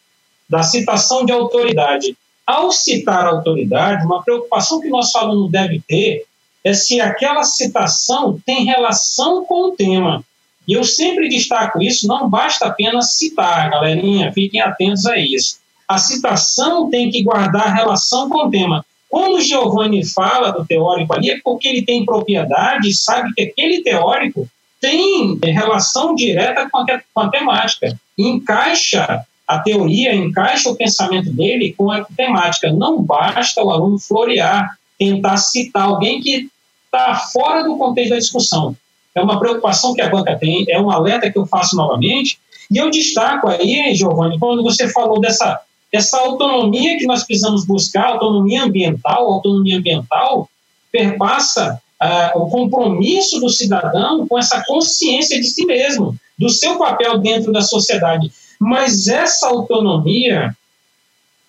da 0.49 0.63
citação 0.63 1.25
de 1.25 1.33
autoridade 1.33 2.17
ao 2.47 2.73
citar 2.73 3.27
autoridade, 3.27 4.05
uma 4.05 4.23
preocupação 4.23 4.81
que 4.81 4.89
nosso 4.89 5.17
aluno 5.17 5.49
deve 5.49 5.81
ter 5.87 6.25
é 6.65 6.75
se 6.75 7.01
aquela 7.01 7.45
citação 7.45 8.41
tem 8.45 8.65
relação 8.65 9.45
com 9.45 9.69
o 9.69 9.71
tema. 9.73 10.25
E 10.67 10.73
eu 10.73 10.85
sempre 10.85 11.29
destaco 11.29 11.81
isso, 11.81 12.07
não 12.07 12.29
basta 12.29 12.67
apenas 12.67 13.15
citar, 13.15 13.71
galerinha, 13.71 14.33
fiquem 14.33 14.61
atentos 14.61 15.07
a 15.07 15.17
isso. 15.17 15.59
A 15.91 15.99
citação 15.99 16.89
tem 16.89 17.11
que 17.11 17.21
guardar 17.21 17.75
relação 17.75 18.31
com 18.31 18.47
o 18.47 18.49
tema. 18.49 18.87
Quando 19.09 19.39
o 19.39 19.41
Giovanni 19.41 20.07
fala 20.07 20.53
do 20.53 20.65
teórico 20.65 21.13
ali, 21.13 21.33
é 21.33 21.41
porque 21.43 21.67
ele 21.67 21.83
tem 21.83 22.05
propriedade 22.05 22.95
sabe 22.95 23.35
que 23.35 23.43
aquele 23.43 23.83
teórico 23.83 24.49
tem 24.81 25.37
relação 25.43 26.15
direta 26.15 26.69
com 26.71 26.79
a, 26.79 26.87
com 27.13 27.21
a 27.23 27.29
temática, 27.29 27.99
encaixa 28.17 29.27
a 29.49 29.59
teoria 29.59 30.15
encaixa 30.15 30.71
o 30.71 30.77
pensamento 30.77 31.29
dele 31.33 31.75
com 31.77 31.91
a 31.91 32.05
temática. 32.05 32.73
Não 32.73 33.03
basta 33.03 33.61
o 33.61 33.69
aluno 33.73 33.99
florear, 33.99 34.79
tentar 34.97 35.39
citar 35.39 35.87
alguém 35.87 36.21
que 36.21 36.49
está 36.85 37.17
fora 37.17 37.65
do 37.65 37.77
contexto 37.77 38.11
da 38.11 38.19
discussão. 38.19 38.77
É 39.13 39.21
uma 39.21 39.41
preocupação 39.41 39.93
que 39.93 40.03
a 40.03 40.09
banca 40.09 40.39
tem, 40.39 40.65
é 40.69 40.81
um 40.81 40.89
alerta 40.89 41.29
que 41.33 41.37
eu 41.37 41.47
faço 41.47 41.75
novamente. 41.75 42.39
E 42.71 42.79
eu 42.79 42.89
destaco 42.91 43.49
aí, 43.49 43.93
Giovanni, 43.93 44.39
quando 44.39 44.63
você 44.63 44.89
falou 44.89 45.21
dessa, 45.21 45.61
dessa 45.93 46.19
autonomia 46.19 46.99
que 46.99 47.07
nós 47.07 47.25
precisamos 47.25 47.65
buscar, 47.65 48.07
autonomia 48.07 48.63
ambiental, 48.63 49.33
autonomia 49.33 49.79
ambiental 49.79 50.49
perpassa 50.93 51.81
uh, 52.03 52.39
o 52.39 52.49
compromisso 52.49 53.41
do 53.41 53.49
cidadão 53.49 54.27
com 54.27 54.39
essa 54.39 54.65
consciência 54.67 55.41
de 55.41 55.47
si 55.47 55.65
mesmo, 55.67 56.17
do 56.39 56.49
seu 56.49 56.79
papel 56.79 57.19
dentro 57.19 57.53
da 57.53 57.63
sociedade. 57.63 58.33
Mas 58.59 59.09
essa 59.09 59.49
autonomia, 59.49 60.55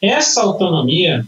essa 0.02 0.42
autonomia 0.42 1.26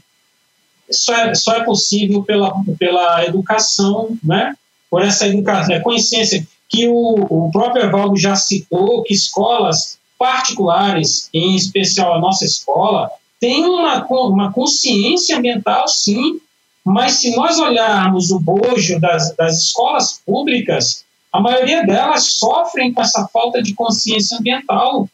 só 0.91 1.15
é, 1.15 1.35
só 1.35 1.55
é 1.55 1.63
possível 1.63 2.23
pela, 2.23 2.53
pela 2.77 3.25
educação, 3.25 4.17
né? 4.23 4.55
por 4.89 5.01
essa 5.01 5.27
educação, 5.27 5.75
a 5.75 5.81
consciência 5.81 6.45
que 6.69 6.87
o, 6.87 7.15
o 7.29 7.51
próprio 7.51 7.85
Evaldo 7.85 8.15
já 8.15 8.35
citou, 8.35 9.01
que 9.03 9.13
escolas 9.13 9.97
particulares, 10.23 11.29
em 11.33 11.53
especial 11.53 12.13
a 12.13 12.19
nossa 12.19 12.45
escola, 12.45 13.11
tem 13.41 13.65
uma, 13.65 14.05
uma 14.05 14.53
consciência 14.53 15.37
ambiental, 15.37 15.85
sim, 15.85 16.39
mas 16.81 17.19
se 17.19 17.35
nós 17.35 17.59
olharmos 17.59 18.31
o 18.31 18.39
bojo 18.39 19.01
das, 19.01 19.35
das 19.35 19.59
escolas 19.59 20.21
públicas, 20.25 21.03
a 21.29 21.41
maioria 21.41 21.85
delas 21.85 22.35
sofrem 22.35 22.93
com 22.93 23.01
essa 23.01 23.27
falta 23.33 23.61
de 23.61 23.73
consciência 23.73 24.37
ambiental 24.37 25.09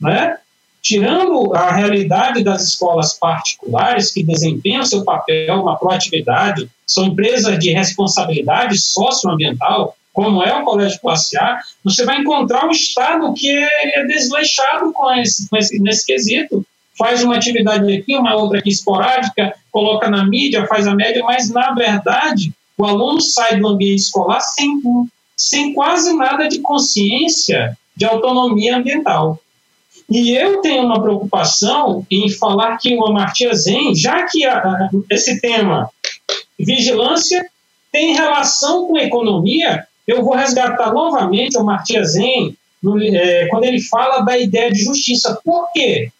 né? 0.00 0.36
tirando 0.80 1.52
a 1.52 1.72
realidade 1.72 2.44
das 2.44 2.62
escolas 2.62 3.18
particulares 3.18 4.12
que 4.12 4.22
desempenham 4.22 4.84
seu 4.84 5.04
papel, 5.04 5.60
uma 5.60 5.76
proatividade, 5.76 6.70
são 6.86 7.06
empresas 7.06 7.58
de 7.58 7.72
responsabilidade 7.72 8.78
socioambiental, 8.78 9.95
como 10.16 10.42
é 10.42 10.58
o 10.58 10.64
Colégio 10.64 10.98
Classe 10.98 11.36
A, 11.36 11.60
você 11.84 12.02
vai 12.02 12.18
encontrar 12.22 12.66
um 12.66 12.70
Estado 12.70 13.34
que 13.34 13.50
é 13.50 14.02
desleixado 14.06 14.90
com 14.90 15.12
esse, 15.12 15.46
com 15.46 15.58
esse, 15.58 15.78
nesse 15.78 16.06
quesito. 16.06 16.64
Faz 16.96 17.22
uma 17.22 17.36
atividade 17.36 17.94
aqui, 17.94 18.16
uma 18.16 18.34
outra 18.34 18.58
aqui 18.58 18.70
esporádica, 18.70 19.54
coloca 19.70 20.08
na 20.08 20.24
mídia, 20.24 20.66
faz 20.66 20.86
a 20.86 20.94
média, 20.94 21.22
mas, 21.22 21.50
na 21.50 21.74
verdade, 21.74 22.50
o 22.78 22.86
aluno 22.86 23.20
sai 23.20 23.60
do 23.60 23.68
ambiente 23.68 23.98
escolar 23.98 24.40
sem, 24.40 24.80
sem 25.36 25.74
quase 25.74 26.16
nada 26.16 26.48
de 26.48 26.60
consciência 26.60 27.76
de 27.94 28.06
autonomia 28.06 28.78
ambiental. 28.78 29.38
E 30.08 30.30
eu 30.30 30.62
tenho 30.62 30.82
uma 30.82 31.02
preocupação 31.02 32.06
em 32.10 32.30
falar 32.30 32.78
que 32.78 32.96
o 32.96 33.04
Amartya 33.04 33.52
Zen, 33.52 33.94
já 33.94 34.24
que 34.24 34.46
a, 34.46 34.88
esse 35.10 35.42
tema 35.42 35.90
vigilância 36.58 37.44
tem 37.92 38.14
relação 38.14 38.86
com 38.86 38.96
economia, 38.96 39.86
eu 40.06 40.22
vou 40.22 40.34
resgatar 40.34 40.92
novamente 40.92 41.56
o 41.56 41.60
Amartya 41.60 42.04
Zen 42.04 42.56
no, 42.82 43.02
é, 43.02 43.48
quando 43.48 43.64
ele 43.64 43.80
fala 43.80 44.20
da 44.20 44.38
ideia 44.38 44.70
de 44.70 44.84
justiça. 44.84 45.40
Por 45.44 45.72
quê? 45.72 46.10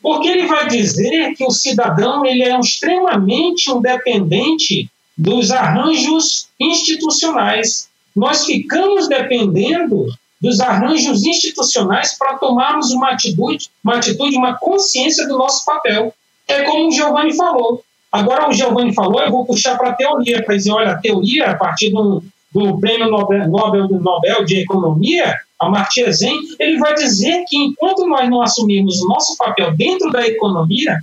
Porque 0.00 0.28
ele 0.28 0.46
vai 0.46 0.68
dizer 0.68 1.34
que 1.34 1.44
o 1.44 1.50
cidadão 1.50 2.24
ele 2.24 2.42
é 2.42 2.56
um 2.56 2.60
extremamente 2.60 3.70
um 3.70 3.80
dependente 3.80 4.88
dos 5.16 5.50
arranjos 5.50 6.48
institucionais. 6.58 7.88
Nós 8.14 8.44
ficamos 8.44 9.08
dependendo 9.08 10.06
dos 10.40 10.60
arranjos 10.60 11.24
institucionais 11.24 12.18
para 12.18 12.36
tomarmos 12.36 12.90
uma 12.90 13.10
atitude, 13.10 13.70
uma 13.82 13.96
atitude, 13.96 14.36
uma 14.36 14.58
consciência 14.58 15.26
do 15.26 15.38
nosso 15.38 15.64
papel. 15.64 16.14
É 16.46 16.62
como 16.64 16.88
o 16.88 16.90
Giovanni 16.90 17.34
falou. 17.34 17.82
Agora, 18.12 18.48
o 18.48 18.52
Giovanni 18.52 18.94
falou, 18.94 19.20
eu 19.20 19.30
vou 19.30 19.44
puxar 19.44 19.76
para 19.76 19.90
a 19.90 19.94
teoria, 19.94 20.42
para 20.44 20.54
dizer, 20.54 20.70
olha, 20.70 20.92
a 20.92 20.98
teoria, 20.98 21.50
a 21.50 21.56
partir 21.56 21.90
do, 21.90 22.22
do 22.54 22.78
prêmio 22.78 23.10
Nobel, 23.10 23.48
Nobel, 23.48 23.88
Nobel 23.88 24.44
de 24.44 24.60
Economia, 24.60 25.36
a 25.58 25.68
Martia 25.68 26.10
Zen, 26.12 26.38
ele 26.60 26.78
vai 26.78 26.94
dizer 26.94 27.44
que 27.48 27.56
enquanto 27.56 28.06
nós 28.06 28.30
não 28.30 28.40
assumirmos 28.40 29.04
nosso 29.04 29.36
papel 29.36 29.74
dentro 29.74 30.10
da 30.12 30.24
economia, 30.24 31.00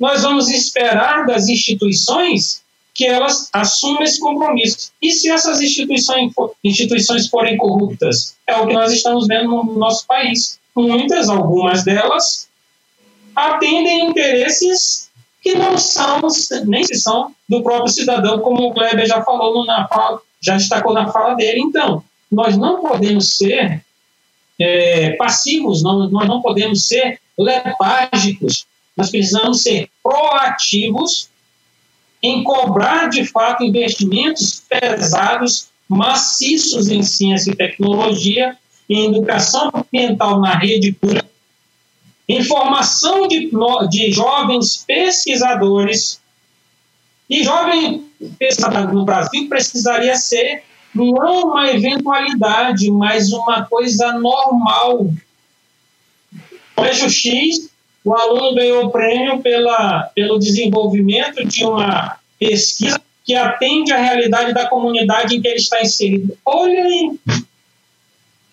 nós 0.00 0.22
vamos 0.22 0.50
esperar 0.50 1.24
das 1.26 1.48
instituições 1.48 2.60
que 2.92 3.06
elas 3.06 3.48
assumam 3.52 4.02
esse 4.02 4.18
compromisso. 4.18 4.90
E 5.00 5.12
se 5.12 5.30
essas 5.30 5.60
instituições, 5.60 6.32
instituições 6.62 7.28
forem 7.28 7.56
corruptas? 7.56 8.36
É 8.46 8.56
o 8.56 8.66
que 8.66 8.74
nós 8.74 8.92
estamos 8.92 9.26
vendo 9.28 9.48
no 9.48 9.78
nosso 9.78 10.06
país. 10.06 10.58
Muitas, 10.74 11.28
algumas 11.28 11.84
delas, 11.84 12.48
atendem 13.34 14.08
interesses 14.08 15.10
que 15.40 15.54
não 15.54 15.78
são, 15.78 16.20
nem 16.66 16.84
são, 16.84 17.34
do 17.48 17.62
próprio 17.62 17.92
cidadão, 17.92 18.40
como 18.40 18.68
o 18.68 18.74
Kleber 18.74 19.06
já 19.06 19.22
falou 19.22 19.64
na 19.66 19.88
fala, 19.88 20.20
já 20.42 20.56
destacou 20.56 20.92
na 20.92 21.10
fala 21.10 21.34
dele. 21.34 21.60
Então, 21.60 22.02
nós 22.30 22.56
não 22.56 22.80
podemos 22.80 23.36
ser 23.36 23.84
é, 24.58 25.10
passivos, 25.12 25.82
não, 25.82 26.10
nós 26.10 26.28
não 26.28 26.42
podemos 26.42 26.86
ser 26.86 27.20
letárgicos, 27.38 28.66
nós 28.96 29.10
precisamos 29.10 29.62
ser 29.62 29.88
proativos 30.02 31.28
em 32.22 32.44
cobrar 32.44 33.08
de 33.08 33.24
fato 33.24 33.64
investimentos 33.64 34.62
pesados, 34.68 35.68
maciços 35.88 36.88
em 36.88 37.02
ciência 37.02 37.50
e 37.50 37.56
tecnologia, 37.56 38.56
em 38.88 39.06
educação 39.06 39.70
ambiental 39.74 40.40
na 40.40 40.56
rede 40.56 40.92
pública, 40.92 41.28
em 42.28 42.42
formação 42.44 43.26
de, 43.26 43.50
de 43.90 44.12
jovens 44.12 44.84
pesquisadores. 44.86 46.20
E 47.32 47.42
jovem 47.42 48.04
pesquisador 48.38 48.92
no 48.92 49.06
Brasil 49.06 49.48
precisaria 49.48 50.14
ser 50.16 50.64
não 50.94 51.44
uma 51.44 51.70
eventualidade, 51.70 52.90
mas 52.90 53.32
uma 53.32 53.64
coisa 53.64 54.12
normal. 54.18 55.10
Colégio 56.76 57.08
X 57.08 57.70
o 58.04 58.12
aluno 58.14 58.54
ganhou 58.54 58.84
o 58.84 58.90
prêmio 58.90 59.40
pela, 59.40 60.10
pelo 60.14 60.38
desenvolvimento 60.38 61.42
de 61.46 61.64
uma 61.64 62.18
pesquisa 62.38 63.00
que 63.24 63.34
atende 63.34 63.92
à 63.92 63.96
realidade 63.96 64.52
da 64.52 64.66
comunidade 64.66 65.34
em 65.34 65.40
que 65.40 65.48
ele 65.48 65.56
está 65.56 65.80
inserido. 65.80 66.36
Olha 66.44 66.84
aí! 66.84 67.18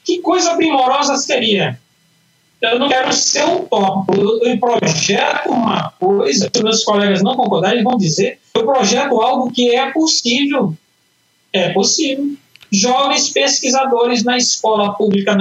Que 0.05 0.19
coisa 0.19 0.55
primorosa 0.55 1.17
seria 1.17 1.77
eu 2.61 2.79
não 2.79 2.89
quero 2.89 3.13
ser 3.13 3.45
um 3.45 3.65
tópico. 3.65 4.15
Eu, 4.45 4.59
projeto 4.59 5.49
uma 5.49 5.91
coisa, 5.99 6.49
se 6.53 6.63
meus 6.63 6.83
colegas 6.83 7.23
não 7.23 7.35
concordarem, 7.35 7.83
vão 7.83 7.97
dizer, 7.97 8.39
eu 8.53 8.65
projeto 8.65 9.21
algo 9.21 9.51
que 9.51 9.73
é 9.73 9.91
possível. 9.91 10.73
É 11.53 11.69
possível. 11.69 12.33
Jovens 12.71 13.29
pesquisadores 13.29 14.23
na 14.23 14.37
escola 14.37 14.93
pública, 14.93 15.35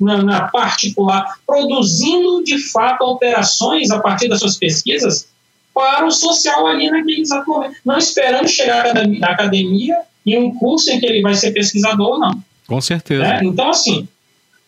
na, 0.00 0.22
na 0.22 0.48
particular, 0.48 1.38
produzindo 1.46 2.42
de 2.42 2.58
fato 2.58 3.04
alterações 3.04 3.90
a 3.90 4.00
partir 4.00 4.28
das 4.28 4.40
suas 4.40 4.56
pesquisas 4.56 5.28
para 5.74 6.06
o 6.06 6.10
social 6.10 6.66
ali 6.66 6.90
naquele 6.90 7.20
exato 7.20 7.48
momento. 7.48 7.76
Não 7.84 7.98
esperando 7.98 8.48
chegar 8.48 8.94
na 8.94 9.28
academia 9.28 9.98
em 10.24 10.38
um 10.38 10.54
curso 10.54 10.90
em 10.90 10.98
que 10.98 11.06
ele 11.06 11.22
vai 11.22 11.34
ser 11.34 11.52
pesquisador, 11.52 12.18
não. 12.18 12.42
Com 12.66 12.80
certeza. 12.80 13.24
É? 13.24 13.44
Então, 13.44 13.70
assim, 13.70 14.08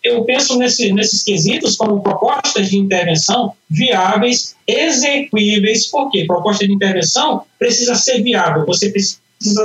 eu 0.05 0.23
penso 0.25 0.59
nesse, 0.59 0.93
nesses 0.93 1.23
quesitos 1.23 1.77
como 1.77 2.03
propostas 2.03 2.69
de 2.69 2.77
intervenção 2.77 3.55
viáveis, 3.71 4.55
execuíveis, 4.69 5.87
porque 5.91 6.27
proposta 6.27 6.67
de 6.67 6.73
intervenção 6.73 7.43
precisa 7.59 7.95
ser 7.95 8.23
viável, 8.23 8.67
você 8.67 8.91
precisa 8.91 9.19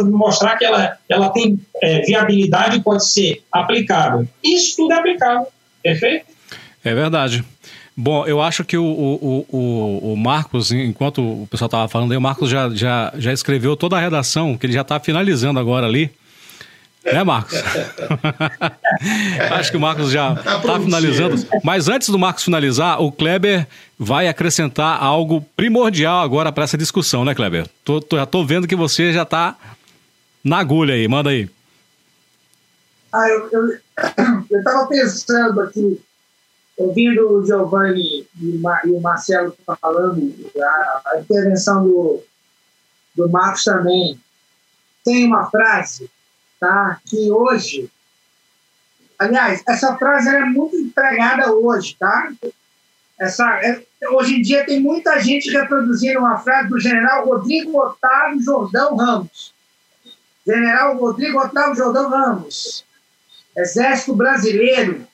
mostrar 0.05 0.57
que 0.57 0.63
ela, 0.63 0.97
ela 1.09 1.29
tem 1.29 1.59
é, 1.83 2.01
viabilidade 2.01 2.77
e 2.77 2.81
pode 2.81 3.05
ser 3.05 3.43
aplicável. 3.51 4.25
Isso 4.43 4.77
tudo 4.77 4.93
é 4.93 4.97
aplicável, 4.97 5.47
perfeito? 5.83 6.25
É 6.83 6.95
verdade. 6.95 7.43
Bom, 7.95 8.25
eu 8.25 8.41
acho 8.41 8.63
que 8.63 8.77
o, 8.77 8.85
o, 8.85 9.45
o, 9.49 10.13
o 10.13 10.15
Marcos, 10.15 10.71
enquanto 10.71 11.21
o 11.21 11.47
pessoal 11.47 11.67
estava 11.67 11.87
falando 11.89 12.11
aí, 12.11 12.17
o 12.17 12.21
Marcos 12.21 12.49
já, 12.49 12.69
já, 12.69 13.13
já 13.17 13.33
escreveu 13.33 13.75
toda 13.75 13.97
a 13.97 13.99
redação, 13.99 14.57
que 14.57 14.65
ele 14.65 14.71
já 14.71 14.81
está 14.81 15.01
finalizando 15.01 15.59
agora 15.59 15.85
ali. 15.85 16.09
Né, 17.03 17.23
Marcos? 17.23 17.55
Acho 19.51 19.71
que 19.71 19.77
o 19.77 19.79
Marcos 19.79 20.11
já 20.11 20.33
está 20.33 20.59
tá 20.59 20.79
finalizando. 20.79 21.47
Mas 21.63 21.87
antes 21.87 22.09
do 22.09 22.19
Marcos 22.19 22.43
finalizar, 22.43 23.01
o 23.01 23.11
Kleber 23.11 23.67
vai 23.97 24.27
acrescentar 24.27 25.01
algo 25.01 25.41
primordial 25.55 26.21
agora 26.21 26.51
para 26.51 26.65
essa 26.65 26.77
discussão, 26.77 27.23
né, 27.23 27.33
Kleber? 27.33 27.67
Tô, 27.83 28.01
tô, 28.01 28.17
já 28.17 28.23
estou 28.23 28.45
vendo 28.45 28.67
que 28.67 28.75
você 28.75 29.13
já 29.13 29.23
está 29.23 29.55
na 30.43 30.59
agulha 30.59 30.93
aí. 30.93 31.07
Manda 31.07 31.29
aí. 31.29 31.49
Ah, 33.11 33.27
eu 33.29 34.59
estava 34.59 34.85
pensando 34.87 35.61
aqui, 35.61 35.99
ouvindo 36.77 37.39
o 37.39 37.45
Giovanni 37.45 38.27
e, 38.39 38.61
o 38.87 39.01
Marcelo 39.01 39.55
falando, 39.81 40.35
a, 40.61 41.01
a 41.13 41.19
intervenção 41.21 41.83
do, 41.83 42.21
do 43.15 43.29
Marcos 43.29 43.63
também. 43.63 44.19
Tem 45.03 45.25
uma 45.25 45.49
frase 45.49 46.09
tá? 46.59 46.99
que 47.05 47.31
hoje, 47.31 47.89
aliás, 49.17 49.63
essa 49.67 49.97
frase 49.97 50.29
é 50.29 50.45
muito 50.45 50.75
empregada 50.75 51.51
hoje, 51.53 51.95
tá? 51.97 52.31
Essa, 53.19 53.45
é, 53.61 53.83
hoje 54.11 54.35
em 54.35 54.41
dia 54.41 54.65
tem 54.65 54.79
muita 54.79 55.19
gente 55.19 55.49
reproduzindo 55.49 56.19
uma 56.19 56.39
frase 56.39 56.69
do 56.69 56.79
general 56.79 57.25
Rodrigo 57.25 57.77
Otávio 57.77 58.41
Jordão 58.41 58.95
Ramos. 58.95 59.53
General 60.45 60.97
Rodrigo 60.97 61.39
Otávio 61.39 61.75
Jordão 61.75 62.09
Ramos, 62.09 62.83
Exército 63.55 64.15
Brasileiro, 64.15 65.05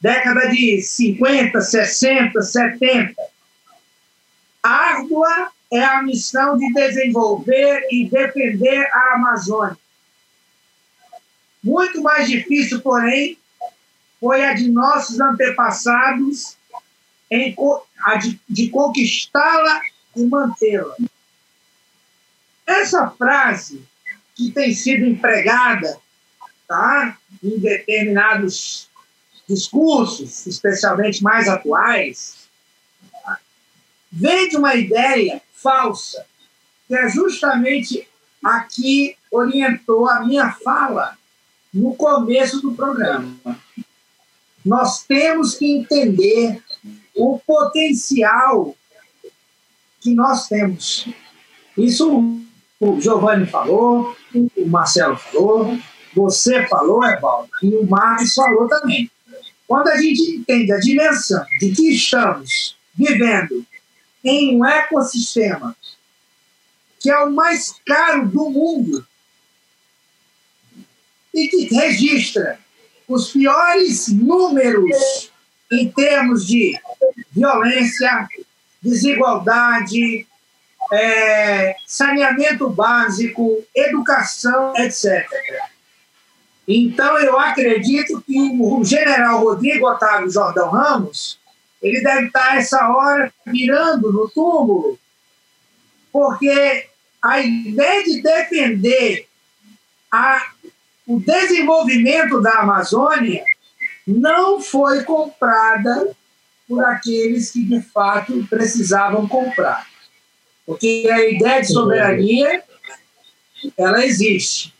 década 0.00 0.48
de 0.48 0.80
50, 0.82 1.60
60, 1.60 2.42
70. 2.42 3.14
Árdua 4.62 5.50
é 5.72 5.84
a 5.84 6.02
missão 6.02 6.56
de 6.58 6.72
desenvolver 6.72 7.86
e 7.90 8.08
defender 8.08 8.88
a 8.92 9.14
Amazônia. 9.14 9.76
Muito 11.66 12.00
mais 12.00 12.28
difícil, 12.28 12.80
porém, 12.80 13.36
foi 14.20 14.44
a 14.44 14.54
de 14.54 14.70
nossos 14.70 15.18
antepassados 15.18 16.56
em, 17.28 17.56
a 18.04 18.14
de, 18.14 18.40
de 18.48 18.68
conquistá-la 18.70 19.80
e 20.14 20.24
mantê-la. 20.26 20.94
Essa 22.64 23.10
frase 23.10 23.82
que 24.36 24.52
tem 24.52 24.72
sido 24.72 25.06
empregada 25.06 25.98
tá, 26.68 27.18
em 27.42 27.58
determinados 27.58 28.88
discursos, 29.48 30.46
especialmente 30.46 31.20
mais 31.20 31.48
atuais, 31.48 32.48
vem 34.12 34.48
de 34.48 34.56
uma 34.56 34.76
ideia 34.76 35.42
falsa, 35.52 36.24
que 36.86 36.94
é 36.94 37.08
justamente 37.08 38.08
a 38.44 38.60
que 38.60 39.16
orientou 39.32 40.08
a 40.08 40.20
minha 40.24 40.52
fala 40.52 41.18
no 41.76 41.94
começo 41.94 42.60
do 42.60 42.72
programa. 42.72 43.36
Nós 44.64 45.04
temos 45.04 45.54
que 45.54 45.70
entender 45.70 46.62
o 47.14 47.38
potencial 47.46 48.74
que 50.00 50.14
nós 50.14 50.48
temos. 50.48 51.06
Isso 51.76 52.40
o 52.80 53.00
Giovanni 53.00 53.46
falou, 53.46 54.16
o 54.34 54.66
Marcelo 54.66 55.16
falou, 55.16 55.78
você 56.14 56.66
falou, 56.66 57.04
Evaldo, 57.04 57.50
e 57.62 57.74
o 57.74 57.86
Marcos 57.86 58.34
falou 58.34 58.68
também. 58.68 59.10
Quando 59.68 59.88
a 59.88 59.96
gente 59.96 60.36
entende 60.36 60.72
a 60.72 60.78
dimensão 60.78 61.44
de 61.60 61.72
que 61.72 61.94
estamos 61.94 62.76
vivendo 62.94 63.64
em 64.24 64.56
um 64.56 64.64
ecossistema 64.64 65.76
que 66.98 67.10
é 67.10 67.18
o 67.18 67.32
mais 67.32 67.74
caro 67.86 68.26
do 68.28 68.50
mundo, 68.50 69.06
e 71.36 71.48
que 71.48 71.74
registra 71.74 72.58
os 73.06 73.30
piores 73.30 74.08
números 74.08 75.30
em 75.70 75.90
termos 75.90 76.46
de 76.46 76.74
violência, 77.30 78.26
desigualdade, 78.82 80.26
é, 80.92 81.76
saneamento 81.86 82.70
básico, 82.70 83.62
educação, 83.74 84.72
etc. 84.76 85.28
Então, 86.66 87.18
eu 87.18 87.38
acredito 87.38 88.22
que 88.22 88.38
o 88.58 88.82
general 88.84 89.44
Rodrigo 89.44 89.86
Otávio 89.86 90.30
Jordão 90.30 90.70
Ramos 90.70 91.38
ele 91.82 92.00
deve 92.00 92.26
estar 92.26 92.56
essa 92.56 92.88
hora 92.88 93.32
mirando 93.46 94.12
no 94.12 94.28
túmulo, 94.28 94.98
porque 96.10 96.88
a 97.22 97.40
ideia 97.40 98.02
de 98.02 98.22
defender 98.22 99.28
a 100.10 100.52
o 101.06 101.20
desenvolvimento 101.20 102.40
da 102.40 102.60
Amazônia 102.60 103.44
não 104.06 104.60
foi 104.60 105.04
comprada 105.04 106.14
por 106.68 106.84
aqueles 106.84 107.52
que 107.52 107.62
de 107.62 107.80
fato 107.80 108.44
precisavam 108.48 109.26
comprar. 109.28 109.86
Porque 110.66 111.08
a 111.10 111.28
ideia 111.28 111.60
de 111.60 111.72
soberania 111.72 112.62
ela 113.78 114.04
existe. 114.04 114.74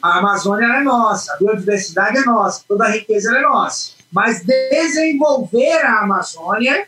A 0.00 0.18
Amazônia 0.18 0.66
é 0.66 0.82
nossa, 0.82 1.34
a 1.34 1.36
biodiversidade 1.36 2.18
é 2.18 2.24
nossa, 2.24 2.64
toda 2.66 2.84
a 2.84 2.90
riqueza 2.90 3.36
é 3.36 3.42
nossa. 3.42 3.92
Mas 4.10 4.44
desenvolver 4.44 5.78
a 5.82 6.00
Amazônia, 6.00 6.86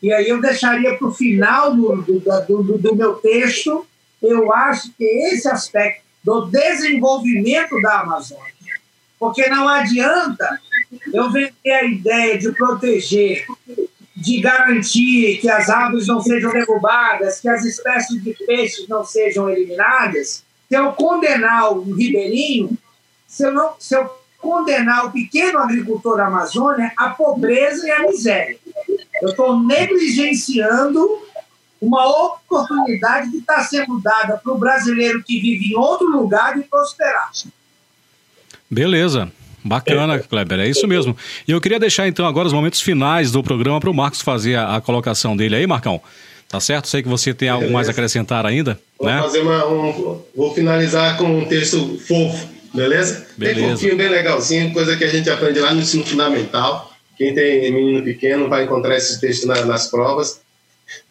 e 0.00 0.12
aí 0.12 0.28
eu 0.28 0.40
deixaria 0.40 0.96
para 0.96 1.08
o 1.08 1.14
final 1.14 1.74
do, 1.74 2.02
do, 2.02 2.20
do, 2.20 2.78
do 2.78 2.94
meu 2.94 3.14
texto, 3.14 3.84
eu 4.22 4.52
acho 4.52 4.92
que 4.96 5.04
esse 5.04 5.48
aspecto 5.48 6.07
do 6.28 6.42
desenvolvimento 6.42 7.80
da 7.80 8.00
Amazônia. 8.00 8.52
Porque 9.18 9.48
não 9.48 9.66
adianta 9.66 10.60
eu 11.10 11.30
vender 11.30 11.72
a 11.72 11.84
ideia 11.84 12.38
de 12.38 12.52
proteger, 12.52 13.46
de 14.14 14.38
garantir 14.38 15.38
que 15.38 15.48
as 15.48 15.70
árvores 15.70 16.06
não 16.06 16.20
sejam 16.20 16.52
derrubadas, 16.52 17.40
que 17.40 17.48
as 17.48 17.64
espécies 17.64 18.22
de 18.22 18.34
peixes 18.44 18.86
não 18.88 19.06
sejam 19.06 19.48
eliminadas, 19.48 20.44
se 20.68 20.74
eu 20.76 20.92
condenar 20.92 21.72
o 21.72 21.94
ribeirinho, 21.94 22.76
se 23.26 23.44
eu, 23.44 23.52
não, 23.52 23.72
se 23.78 23.96
eu 23.96 24.10
condenar 24.38 25.06
o 25.06 25.12
pequeno 25.12 25.58
agricultor 25.60 26.18
da 26.18 26.26
Amazônia 26.26 26.92
à 26.98 27.08
pobreza 27.08 27.86
e 27.86 27.90
à 27.90 28.00
miséria. 28.00 28.58
Eu 29.22 29.30
estou 29.30 29.58
negligenciando 29.58 31.22
uma 31.80 32.06
oportunidade 32.06 33.30
que 33.30 33.38
está 33.38 33.62
sendo 33.62 34.00
dada 34.00 34.36
para 34.36 34.52
o 34.52 34.58
brasileiro 34.58 35.22
que 35.22 35.40
vive 35.40 35.72
em 35.72 35.76
outro 35.76 36.06
lugar 36.08 36.56
de 36.56 36.62
prosperar. 36.62 37.30
Beleza. 38.70 39.30
Bacana, 39.64 40.14
é. 40.14 40.18
Kleber, 40.18 40.60
é 40.60 40.68
isso 40.68 40.86
mesmo. 40.86 41.16
E 41.46 41.50
eu 41.50 41.60
queria 41.60 41.78
deixar 41.78 42.08
então 42.08 42.26
agora 42.26 42.46
os 42.46 42.52
momentos 42.52 42.80
finais 42.80 43.30
do 43.30 43.42
programa 43.42 43.80
para 43.80 43.90
o 43.90 43.94
Marcos 43.94 44.22
fazer 44.22 44.54
a, 44.54 44.76
a, 44.76 44.80
colocação 44.80 45.36
dele 45.36 45.56
aí, 45.56 45.66
Marcão. 45.66 46.00
Tá 46.48 46.60
certo? 46.60 46.88
Sei 46.88 47.02
que 47.02 47.08
você 47.08 47.34
tem 47.34 47.48
algo 47.48 47.70
mais 47.70 47.88
a 47.88 47.90
acrescentar 47.90 48.46
ainda. 48.46 48.80
Vou 48.98 49.08
né? 49.08 49.20
fazer 49.20 49.40
uma, 49.40 49.66
um, 49.66 50.22
vou 50.34 50.54
finalizar 50.54 51.18
com 51.18 51.24
um 51.24 51.44
texto 51.44 51.98
fofo, 52.06 52.48
beleza? 52.72 53.26
beleza? 53.36 53.60
Bem 53.60 53.70
fofinho, 53.72 53.96
bem 53.96 54.08
legalzinho, 54.08 54.72
coisa 54.72 54.96
que 54.96 55.04
a 55.04 55.08
gente 55.08 55.28
aprende 55.28 55.60
lá 55.60 55.74
no 55.74 55.82
ensino 55.82 56.06
fundamental. 56.06 56.90
Quem 57.18 57.34
tem 57.34 57.70
menino 57.70 58.02
pequeno 58.02 58.48
vai 58.48 58.64
encontrar 58.64 58.96
esse 58.96 59.20
texto 59.20 59.46
na, 59.46 59.62
nas 59.66 59.90
provas. 59.90 60.40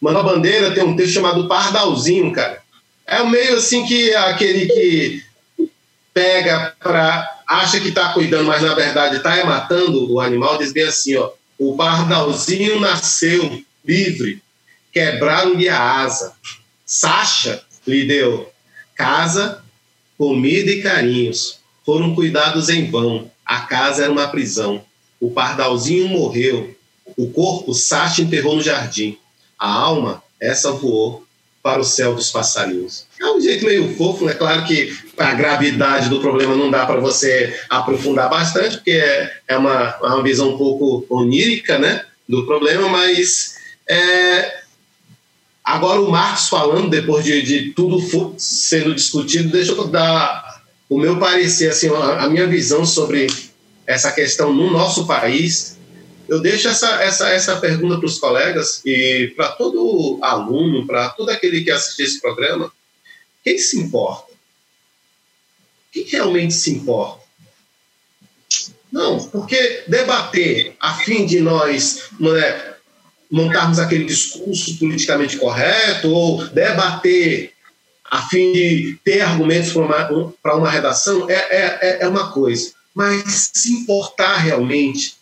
Mano 0.00 0.22
Bandeira 0.22 0.72
tem 0.72 0.84
um 0.84 0.96
texto 0.96 1.14
chamado 1.14 1.48
Pardalzinho, 1.48 2.32
cara. 2.32 2.60
É 3.06 3.22
meio 3.22 3.56
assim 3.56 3.86
que 3.86 4.14
aquele 4.14 4.66
que 4.66 5.22
pega 6.12 6.74
para 6.78 7.38
acha 7.46 7.80
que 7.80 7.88
está 7.88 8.12
cuidando, 8.12 8.46
mas 8.46 8.62
na 8.62 8.74
verdade 8.74 9.16
está 9.16 9.42
matando 9.44 10.12
o 10.12 10.20
animal, 10.20 10.58
diz 10.58 10.72
bem 10.72 10.84
assim, 10.84 11.16
ó, 11.16 11.30
o 11.58 11.74
pardalzinho 11.76 12.78
nasceu 12.78 13.64
livre, 13.84 14.42
quebraram-lhe 14.92 15.68
a 15.68 16.02
asa. 16.02 16.34
Sacha 16.84 17.62
lhe 17.86 18.04
deu 18.04 18.50
casa, 18.94 19.62
comida 20.16 20.70
e 20.70 20.82
carinhos. 20.82 21.60
Foram 21.84 22.14
cuidados 22.14 22.68
em 22.68 22.90
vão. 22.90 23.30
A 23.44 23.60
casa 23.60 24.04
era 24.04 24.12
uma 24.12 24.28
prisão. 24.28 24.84
O 25.20 25.30
pardalzinho 25.30 26.08
morreu. 26.08 26.76
O 27.16 27.30
corpo 27.30 27.72
Sacha 27.72 28.20
enterrou 28.20 28.56
no 28.56 28.62
jardim. 28.62 29.16
A 29.58 29.70
alma, 29.70 30.22
essa 30.40 30.70
voou 30.72 31.26
para 31.62 31.80
o 31.80 31.84
céu 31.84 32.14
dos 32.14 32.30
passarinhos. 32.30 33.06
É 33.20 33.26
um 33.26 33.40
jeito 33.40 33.64
meio 33.64 33.94
fofo, 33.96 34.24
né? 34.24 34.34
Claro 34.34 34.64
que 34.64 34.96
a 35.16 35.34
gravidade 35.34 36.08
do 36.08 36.20
problema 36.20 36.54
não 36.54 36.70
dá 36.70 36.86
para 36.86 37.00
você 37.00 37.58
aprofundar 37.68 38.30
bastante, 38.30 38.76
porque 38.76 38.92
é, 38.92 39.32
é 39.48 39.56
uma, 39.56 39.98
é 40.02 40.06
uma 40.06 40.22
visão 40.22 40.54
um 40.54 40.58
pouco 40.58 41.04
onírica, 41.10 41.78
né? 41.78 42.04
Do 42.28 42.46
problema, 42.46 42.88
mas 42.88 43.56
é, 43.88 44.60
agora 45.64 46.00
o 46.00 46.10
Marcos 46.10 46.48
falando, 46.48 46.90
depois 46.90 47.24
de, 47.24 47.42
de 47.42 47.70
tudo 47.72 48.34
sendo 48.38 48.94
discutido, 48.94 49.50
deixa 49.50 49.72
eu 49.72 49.88
dar 49.88 50.62
o 50.88 50.98
meu 50.98 51.18
parecer, 51.18 51.70
assim, 51.70 51.88
a, 51.88 52.24
a 52.24 52.28
minha 52.28 52.46
visão 52.46 52.86
sobre 52.86 53.26
essa 53.86 54.12
questão 54.12 54.52
no 54.52 54.70
nosso 54.70 55.06
país 55.06 55.77
eu 56.28 56.40
deixo 56.40 56.68
essa, 56.68 57.02
essa, 57.02 57.30
essa 57.30 57.56
pergunta 57.56 57.96
para 57.96 58.06
os 58.06 58.18
colegas 58.18 58.82
e 58.84 59.32
para 59.34 59.48
todo 59.52 60.18
aluno, 60.22 60.86
para 60.86 61.08
todo 61.10 61.30
aquele 61.30 61.64
que 61.64 61.70
assiste 61.70 62.02
esse 62.02 62.20
programa: 62.20 62.70
quem 63.42 63.58
se 63.58 63.78
importa? 63.80 64.32
Quem 65.90 66.04
realmente 66.04 66.52
se 66.52 66.70
importa? 66.70 67.26
Não, 68.92 69.22
porque 69.28 69.84
debater 69.86 70.76
a 70.78 70.94
fim 70.94 71.26
de 71.26 71.40
nós 71.40 72.10
não 72.18 72.36
é, 72.36 72.76
montarmos 73.30 73.78
aquele 73.78 74.04
discurso 74.04 74.78
politicamente 74.78 75.36
correto 75.36 76.10
ou 76.10 76.46
debater 76.48 77.52
a 78.04 78.22
fim 78.28 78.52
de 78.52 78.98
ter 79.04 79.20
argumentos 79.20 79.72
para 79.72 79.82
uma, 79.82 80.54
uma 80.56 80.70
redação 80.70 81.28
é, 81.28 81.34
é, 81.34 81.98
é 82.02 82.08
uma 82.08 82.32
coisa. 82.32 82.72
Mas 82.94 83.50
se 83.54 83.72
importar 83.72 84.38
realmente 84.38 85.17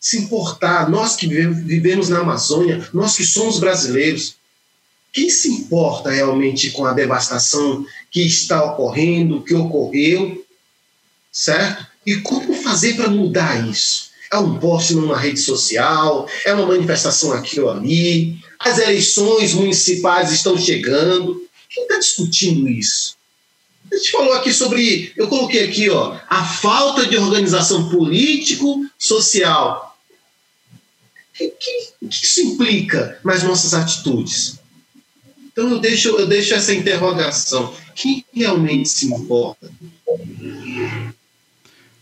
se 0.00 0.18
importar, 0.18 0.88
nós 0.88 1.16
que 1.16 1.26
vivemos 1.26 2.08
na 2.08 2.20
Amazônia, 2.20 2.88
nós 2.92 3.16
que 3.16 3.24
somos 3.24 3.58
brasileiros, 3.58 4.36
quem 5.12 5.28
se 5.28 5.48
importa 5.48 6.10
realmente 6.10 6.70
com 6.70 6.84
a 6.84 6.92
devastação 6.92 7.84
que 8.10 8.22
está 8.22 8.64
ocorrendo, 8.64 9.42
que 9.42 9.54
ocorreu, 9.54 10.44
certo? 11.32 11.86
E 12.06 12.16
como 12.16 12.54
fazer 12.54 12.94
para 12.94 13.08
mudar 13.08 13.68
isso? 13.68 14.08
É 14.30 14.38
um 14.38 14.58
post 14.58 14.94
numa 14.94 15.18
rede 15.18 15.40
social, 15.40 16.28
é 16.44 16.52
uma 16.52 16.66
manifestação 16.66 17.32
aqui 17.32 17.58
ou 17.58 17.70
ali, 17.70 18.38
as 18.58 18.78
eleições 18.78 19.54
municipais 19.54 20.30
estão 20.30 20.58
chegando. 20.58 21.42
Quem 21.68 21.84
está 21.84 21.98
discutindo 21.98 22.68
isso? 22.68 23.16
A 23.90 23.96
gente 23.96 24.10
falou 24.10 24.34
aqui 24.34 24.52
sobre, 24.52 25.14
eu 25.16 25.28
coloquei 25.28 25.64
aqui, 25.64 25.88
ó, 25.88 26.18
a 26.28 26.44
falta 26.44 27.06
de 27.06 27.16
organização 27.16 27.88
político-social 27.88 29.87
que, 31.38 31.48
que, 31.50 32.08
que 32.08 32.26
isso 32.26 32.40
implica 32.40 33.20
nas 33.24 33.44
nossas 33.44 33.72
atitudes? 33.72 34.58
Então 35.52 35.70
eu 35.70 35.78
deixo, 35.78 36.08
eu 36.08 36.26
deixo 36.26 36.54
essa 36.54 36.74
interrogação. 36.74 37.72
Quem 37.94 38.24
realmente 38.32 38.88
se 38.88 39.06
importa? 39.06 39.70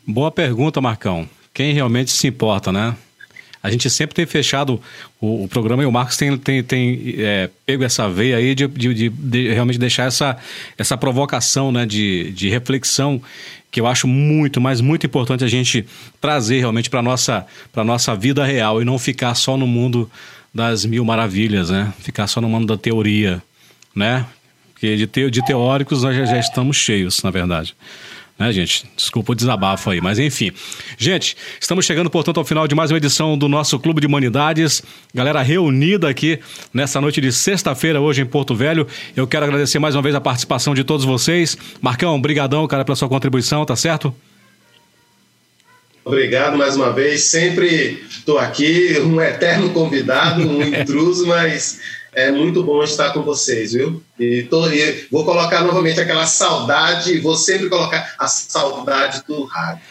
Boa 0.07 0.31
pergunta, 0.31 0.81
Marcão. 0.81 1.29
Quem 1.53 1.73
realmente 1.73 2.11
se 2.11 2.27
importa, 2.27 2.73
né? 2.73 2.97
A 3.67 3.71
gente 3.71 3.91
sempre 3.91 4.15
tem 4.15 4.25
fechado 4.25 4.81
o, 5.21 5.45
o 5.45 5.49
programa 5.49 5.83
e 5.83 5.87
o 5.87 5.91
Marcos 5.91 6.17
tem, 6.17 6.39
tem, 6.39 6.63
tem 6.63 7.15
é, 7.19 7.51
pego 7.67 7.83
essa 7.83 8.09
veia 8.09 8.37
aí 8.37 8.55
de, 8.55 8.69
de, 8.69 8.95
de, 8.95 9.09
de, 9.09 9.49
realmente 9.53 9.79
deixar 9.79 10.05
essa, 10.05 10.37
essa 10.79 10.97
provocação 10.97 11.73
né, 11.73 11.85
de, 11.85 12.31
de 12.31 12.49
reflexão 12.49 13.21
que 13.71 13.81
eu 13.81 13.87
acho 13.89 14.07
muito, 14.07 14.61
mas 14.61 14.81
muito 14.81 15.05
importante 15.05 15.43
a 15.43 15.49
gente 15.49 15.85
trazer 16.21 16.61
realmente 16.61 16.89
para 16.89 17.01
a 17.01 17.03
nossa, 17.03 17.45
nossa 17.75 18.15
vida 18.15 18.45
real 18.45 18.81
e 18.81 18.85
não 18.85 18.99
ficar 18.99 19.35
só 19.35 19.57
no 19.57 19.67
mundo 19.67 20.09
das 20.55 20.85
mil 20.87 21.05
maravilhas, 21.05 21.69
né? 21.69 21.93
Ficar 21.99 22.27
só 22.29 22.41
no 22.41 22.49
mundo 22.49 22.67
da 22.67 22.79
teoria, 22.79 23.43
né? 23.95 24.25
Porque 24.73 24.97
de, 24.97 25.07
te, 25.07 25.29
de 25.29 25.45
teóricos 25.45 26.05
nós 26.05 26.17
já, 26.17 26.25
já 26.25 26.39
estamos 26.39 26.77
cheios, 26.77 27.23
na 27.23 27.31
verdade 27.31 27.75
né, 28.39 28.53
gente? 28.53 28.85
Desculpa 28.95 29.33
o 29.33 29.35
desabafo 29.35 29.91
aí, 29.91 30.01
mas 30.01 30.19
enfim. 30.19 30.53
Gente, 30.99 31.37
estamos 31.61 31.85
chegando, 31.85 32.11
portanto, 32.11 32.39
ao 32.39 32.45
final 32.45 32.69
de 32.69 32.75
mais 32.75 32.91
uma 32.91 32.99
edição 32.99 33.37
do 33.37 33.49
nosso 33.49 33.79
Clube 33.79 34.01
de 34.01 34.07
Humanidades. 34.07 34.83
Galera 35.15 35.41
reunida 35.43 36.09
aqui 36.09 36.39
nessa 36.73 37.01
noite 37.01 37.21
de 37.21 37.33
sexta-feira, 37.33 38.01
hoje 38.01 38.23
em 38.23 38.27
Porto 38.27 38.55
Velho. 38.55 38.87
Eu 39.17 39.27
quero 39.27 39.45
agradecer 39.45 39.79
mais 39.79 39.95
uma 39.95 40.03
vez 40.03 40.15
a 40.15 40.21
participação 40.21 40.75
de 40.75 40.85
todos 40.85 41.05
vocês. 41.05 41.57
Marcão, 41.81 42.21
brigadão, 42.21 42.67
cara, 42.67 42.85
pela 42.85 42.97
sua 42.97 43.09
contribuição, 43.09 43.65
tá 43.65 43.75
certo? 43.75 44.15
Obrigado 46.05 46.57
mais 46.57 46.77
uma 46.77 46.93
vez. 46.93 47.25
Sempre 47.25 48.05
estou 48.09 48.39
aqui, 48.39 49.01
um 49.01 49.21
eterno 49.21 49.71
convidado, 49.71 50.49
um 50.49 50.63
intruso, 50.63 51.27
mas 51.27 51.81
é 52.17 52.33
muito 52.33 52.65
bom 52.65 52.83
estar 52.83 53.13
com 53.13 53.21
vocês, 53.21 53.75
viu? 53.75 54.03
E, 54.19 54.45
tô, 54.45 54.67
e 54.71 55.07
vou 55.13 55.23
colocar 55.23 55.63
novamente 55.63 56.01
aquela 56.01 56.27
saudade, 56.27 57.21
vou 57.21 57.37
sempre 57.37 57.69
colocar 57.69 58.15
a 58.19 58.27
saudade 58.27 59.23
do 59.29 59.45
rádio. 59.45 59.83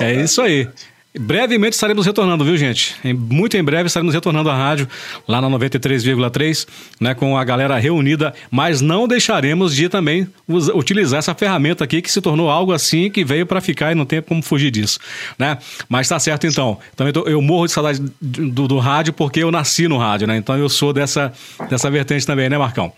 É 0.00 0.14
isso 0.14 0.40
aí. 0.40 0.68
Brevemente 1.16 1.72
estaremos 1.72 2.04
retornando, 2.04 2.44
viu, 2.44 2.56
gente? 2.56 2.94
Muito 3.14 3.56
em 3.56 3.64
breve 3.64 3.86
estaremos 3.86 4.14
retornando 4.14 4.50
à 4.50 4.54
rádio, 4.54 4.86
lá 5.26 5.40
na 5.40 5.48
93,3, 5.48 6.68
né, 7.00 7.14
com 7.14 7.36
a 7.36 7.42
galera 7.44 7.78
reunida, 7.78 8.34
mas 8.50 8.82
não 8.82 9.08
deixaremos 9.08 9.74
de 9.74 9.88
também 9.88 10.28
utilizar 10.46 11.18
essa 11.18 11.34
ferramenta 11.34 11.82
aqui 11.82 12.02
que 12.02 12.12
se 12.12 12.20
tornou 12.20 12.50
algo 12.50 12.72
assim 12.72 13.10
que 13.10 13.24
veio 13.24 13.46
para 13.46 13.60
ficar 13.60 13.90
e 13.90 13.94
não 13.94 14.04
tem 14.04 14.20
como 14.20 14.42
fugir 14.42 14.70
disso, 14.70 15.00
né? 15.38 15.56
Mas 15.88 16.08
tá 16.08 16.18
certo 16.20 16.46
então. 16.46 16.78
Também 16.94 17.12
tô, 17.12 17.22
eu 17.22 17.40
morro 17.40 17.66
de 17.66 17.72
saudade 17.72 18.02
do, 18.20 18.68
do, 18.68 18.78
rádio 18.78 19.14
porque 19.14 19.42
eu 19.42 19.50
nasci 19.50 19.88
no 19.88 19.96
rádio, 19.96 20.26
né? 20.26 20.36
Então 20.36 20.58
eu 20.58 20.68
sou 20.68 20.92
dessa, 20.92 21.32
dessa 21.70 21.90
vertente 21.90 22.26
também, 22.26 22.50
né, 22.50 22.58
Marcão? 22.58 22.92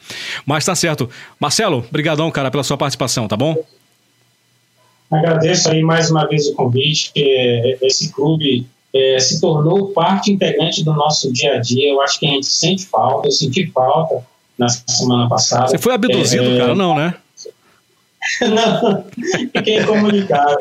Mas 0.45 0.65
tá 0.65 0.75
certo. 0.75 1.09
Marcelo, 1.39 1.87
brigadão, 1.93 2.29
cara, 2.31 2.51
pela 2.51 2.65
sua 2.65 2.77
participação, 2.77 3.29
tá 3.29 3.37
bom? 3.37 3.65
Agradeço 5.11 5.71
aí 5.71 5.83
mais 5.83 6.11
uma 6.11 6.27
vez 6.27 6.47
o 6.47 6.55
convite, 6.55 7.11
que 7.13 7.79
esse 7.83 8.13
clube 8.13 8.67
é, 8.95 9.19
se 9.19 9.41
tornou 9.41 9.89
parte 9.89 10.31
integrante 10.33 10.85
do 10.85 10.93
nosso 10.93 11.33
dia 11.33 11.55
a 11.55 11.59
dia. 11.59 11.91
Eu 11.91 12.01
acho 12.01 12.21
que 12.21 12.27
a 12.27 12.31
gente 12.31 12.47
sente 12.47 12.87
falta, 12.87 13.29
eu 13.29 13.33
senti 13.33 13.67
falta 13.73 14.25
na 14.57 14.69
semana 14.69 15.29
passada. 15.29 15.69
Você 15.69 15.79
foi 15.79 15.95
abduzido, 15.95 16.45
é, 16.45 16.59
cara? 16.59 16.75
Não, 16.75 16.95
né? 16.95 17.15
não, 18.43 19.05
fiquei 19.53 19.83
comunicado. 19.85 20.59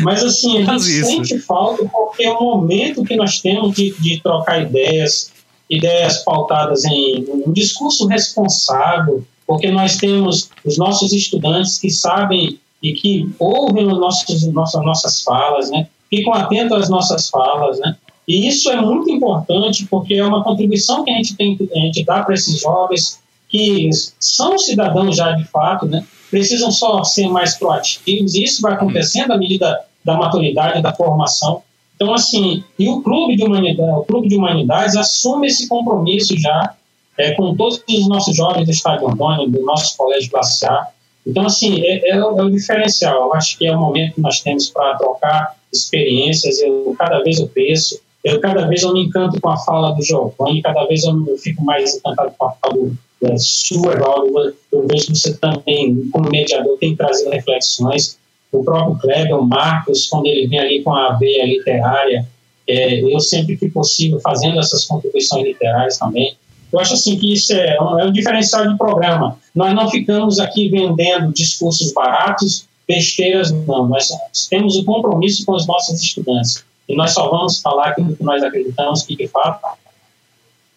Mas 0.00 0.22
assim, 0.22 0.62
a 0.62 0.78
gente 0.78 1.04
sente 1.04 1.38
falta 1.38 1.84
porque 1.92 2.24
é 2.24 2.30
o 2.30 2.40
momento 2.40 3.04
que 3.04 3.16
nós 3.16 3.40
temos 3.40 3.74
de, 3.74 3.92
de 3.98 4.20
trocar 4.22 4.62
ideias, 4.62 5.32
ideias 5.68 6.18
pautadas 6.18 6.84
em 6.84 7.24
um 7.28 7.52
discurso 7.52 8.06
responsável, 8.06 9.24
porque 9.46 9.70
nós 9.70 9.96
temos 9.96 10.48
os 10.64 10.78
nossos 10.78 11.12
estudantes 11.12 11.78
que 11.78 11.90
sabem 11.90 12.58
e 12.82 12.92
que 12.94 13.30
ouvem 13.38 13.86
os 13.86 13.98
nossos, 13.98 14.46
nossas, 14.48 14.84
nossas 14.84 15.22
falas, 15.22 15.70
né? 15.70 15.86
ficam 16.10 16.34
atentos 16.34 16.76
às 16.76 16.90
nossas 16.90 17.28
falas. 17.30 17.78
Né? 17.78 17.96
E 18.26 18.48
isso 18.48 18.70
é 18.70 18.80
muito 18.80 19.10
importante 19.10 19.86
porque 19.86 20.14
é 20.14 20.24
uma 20.24 20.42
contribuição 20.42 21.04
que 21.04 21.10
a 21.10 21.14
gente, 21.14 21.36
tem, 21.36 21.58
a 21.72 21.78
gente 21.78 22.04
dá 22.04 22.22
para 22.22 22.34
esses 22.34 22.60
jovens 22.60 23.20
que 23.48 23.90
são 24.18 24.58
cidadãos 24.58 25.16
já 25.16 25.32
de 25.32 25.44
fato, 25.44 25.86
né? 25.86 26.04
precisam 26.30 26.72
só 26.72 27.04
ser 27.04 27.28
mais 27.28 27.56
proativos, 27.56 28.34
e 28.34 28.42
isso 28.42 28.62
vai 28.62 28.72
acontecendo 28.72 29.32
à 29.32 29.36
medida 29.36 29.84
da 30.02 30.16
maturidade, 30.16 30.80
da 30.80 30.94
formação. 30.94 31.62
Então, 31.94 32.14
assim, 32.14 32.64
e 32.78 32.88
o 32.88 33.02
Clube 33.02 33.36
de 33.36 33.44
Humanidades, 33.44 33.94
o 33.94 34.04
Clube 34.04 34.28
de 34.28 34.36
Humanidades 34.36 34.96
assume 34.96 35.48
esse 35.48 35.68
compromisso 35.68 36.36
já 36.38 36.74
é, 37.18 37.32
com 37.32 37.54
todos 37.54 37.82
os 37.86 38.08
nossos 38.08 38.34
jovens 38.34 38.64
do 38.64 38.70
Estado 38.70 39.06
Antônio, 39.06 39.48
do 39.48 39.62
nosso 39.62 39.96
colégio 39.96 40.30
A, 40.36 40.88
então, 41.26 41.46
assim, 41.46 41.80
é, 41.82 42.10
é, 42.10 42.16
é, 42.16 42.24
o 42.24 42.50
diferencial. 42.50 43.26
Eu 43.26 43.34
acho 43.34 43.56
que 43.56 43.66
é 43.66 43.74
o 43.74 43.80
momento 43.80 44.14
que 44.14 44.20
nós 44.20 44.40
temos 44.40 44.70
para 44.70 44.96
trocar 44.96 45.56
experiências. 45.72 46.60
Eu 46.60 46.94
cada 46.98 47.22
vez 47.22 47.38
eu 47.38 47.48
penso, 47.48 48.00
eu 48.24 48.40
cada 48.40 48.66
vez 48.66 48.82
eu 48.82 48.92
me 48.92 49.04
encanto 49.04 49.40
com 49.40 49.48
a 49.48 49.56
fala 49.58 49.92
do 49.92 50.02
Giovanni, 50.02 50.62
cada 50.62 50.84
vez 50.86 51.04
eu, 51.04 51.26
eu 51.26 51.38
fico 51.38 51.64
mais 51.64 51.96
encantado 51.96 52.32
com 52.36 52.46
a 52.46 52.50
fala 52.52 52.74
do, 52.74 52.98
da 53.20 53.36
sua, 53.36 53.92
Evaldo. 53.92 54.54
Eu 54.72 54.86
vejo 54.86 55.06
que 55.06 55.16
você 55.16 55.36
também, 55.38 56.08
como 56.12 56.28
mediador, 56.28 56.76
tem 56.78 56.96
trazido 56.96 57.30
reflexões. 57.30 58.18
O 58.50 58.62
próprio 58.62 58.98
Kleber, 58.98 59.38
o 59.38 59.46
Marcos, 59.46 60.08
quando 60.08 60.26
ele 60.26 60.46
vem 60.46 60.58
ali 60.58 60.82
com 60.82 60.94
a 60.94 61.14
veia 61.14 61.46
literária, 61.46 62.26
é, 62.66 63.00
eu 63.00 63.18
sempre 63.20 63.56
que 63.56 63.70
possível 63.70 64.20
fazendo 64.20 64.58
essas 64.58 64.84
contribuições 64.84 65.44
literárias 65.44 65.98
também. 65.98 66.36
Eu 66.72 66.80
acho 66.80 66.94
assim 66.94 67.18
que 67.18 67.32
isso 67.32 67.52
é 67.52 67.80
um, 67.80 68.00
é 68.00 68.06
um 68.06 68.12
diferencial 68.12 68.66
de 68.66 68.76
programa. 68.78 69.38
Nós 69.54 69.74
não 69.74 69.90
ficamos 69.90 70.40
aqui 70.40 70.68
vendendo 70.68 71.32
discursos 71.32 71.92
baratos, 71.92 72.66
besteiras, 72.88 73.50
não. 73.50 73.88
Nós 73.88 74.08
temos 74.48 74.76
um 74.76 74.84
compromisso 74.84 75.44
com 75.44 75.52
os 75.52 75.66
nossos 75.66 76.02
estudantes. 76.02 76.64
E 76.88 76.96
nós 76.96 77.12
só 77.12 77.28
vamos 77.28 77.60
falar 77.60 77.88
aquilo 77.88 78.16
que 78.16 78.24
nós 78.24 78.42
acreditamos 78.42 79.02
que, 79.02 79.14
de 79.14 79.28
fato, 79.28 79.60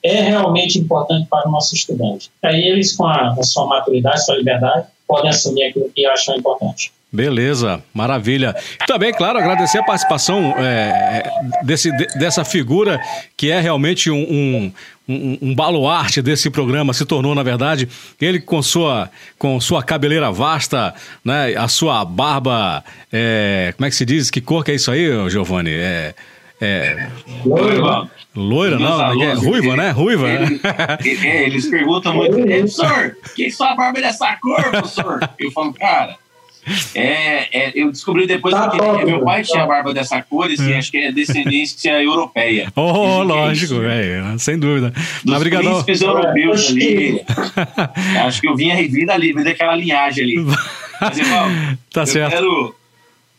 é 0.03 0.21
realmente 0.21 0.77
importante 0.77 1.27
para 1.27 1.47
o 1.47 1.51
nosso 1.51 1.73
estudante. 1.73 2.29
Aí 2.43 2.61
eles, 2.61 2.95
com 2.95 3.05
a, 3.05 3.33
a 3.33 3.43
sua 3.43 3.65
maturidade, 3.65 4.23
sua 4.23 4.35
liberdade, 4.35 4.87
podem 5.07 5.29
assumir 5.29 5.63
aquilo 5.63 5.89
que 5.89 6.05
acham 6.05 6.35
importante. 6.35 6.91
Beleza, 7.15 7.81
maravilha. 7.93 8.53
Também, 8.85 9.13
claro, 9.13 9.39
agradecer 9.39 9.77
a 9.77 9.83
participação 9.83 10.53
é, 10.57 11.23
desse, 11.63 11.89
dessa 12.17 12.43
figura 12.43 12.99
que 13.37 13.49
é 13.49 13.61
realmente 13.61 14.11
um, 14.11 14.17
um, 14.17 14.73
um, 15.07 15.37
um, 15.41 15.55
baluarte 15.55 16.21
desse 16.21 16.49
programa, 16.49 16.93
se 16.93 17.05
tornou, 17.05 17.33
na 17.33 17.41
verdade, 17.41 17.87
ele 18.19 18.41
com 18.41 18.61
sua, 18.61 19.09
com 19.39 19.61
sua 19.61 19.81
cabeleira 19.81 20.29
vasta, 20.29 20.93
né, 21.23 21.55
a 21.55 21.69
sua 21.69 22.03
barba, 22.03 22.83
é, 23.13 23.73
como 23.77 23.87
é 23.87 23.89
que 23.89 23.95
se 23.95 24.05
diz? 24.05 24.29
Que 24.29 24.41
cor 24.41 24.65
que 24.65 24.71
é 24.71 24.75
isso 24.75 24.91
aí, 24.91 25.07
Giovanni? 25.29 25.71
É, 25.71 26.13
é... 26.59 27.07
Loira. 27.45 28.09
Loira, 28.35 28.77
não, 28.77 29.23
é, 29.23 29.33
ruiva, 29.33 29.77
né? 29.77 29.91
Ruiva. 29.91 30.27
Ele, 30.29 30.59
é, 31.25 31.45
eles 31.45 31.67
perguntam 31.67 32.13
muito, 32.13 32.35
professor, 32.35 33.15
que 33.33 33.49
sua 33.49 33.73
barba 33.75 33.99
é 33.99 34.01
dessa 34.01 34.35
cor, 34.41 34.61
professor? 34.61 35.19
Eu 35.39 35.51
falo, 35.51 35.73
cara 35.73 36.17
é, 36.95 37.47
é, 37.51 37.71
eu 37.75 37.91
descobri 37.91 38.25
depois 38.25 38.53
tá 38.53 38.69
que 38.69 38.77
top, 38.77 39.05
meu 39.05 39.23
pai 39.23 39.43
tá. 39.43 39.51
tinha 39.51 39.65
barba 39.65 39.93
dessa 39.93 40.21
cor, 40.21 40.49
e 40.49 40.55
é. 40.71 40.77
acho 40.77 40.91
que 40.91 40.97
é 40.97 41.11
descendência 41.11 41.91
europeia. 42.01 42.71
Oh, 42.75 43.21
lógico, 43.23 43.79
velho, 43.79 44.39
sem 44.39 44.57
dúvida. 44.57 44.93
Dos 45.23 45.43
príncipes 45.43 46.01
europeus 46.01 46.69
ali. 46.69 47.21
acho 48.25 48.41
que 48.41 48.47
eu 48.47 48.55
vinha 48.55 48.75
vida 48.87 49.13
ali, 49.13 49.33
vim 49.33 49.43
daquela 49.43 49.75
linhagem 49.75 50.23
ali. 50.23 50.35
Mas, 50.99 51.17
irmão, 51.17 51.49
tá 51.91 52.01
eu 52.01 52.07
certo. 52.07 52.31
Quero, 52.31 52.75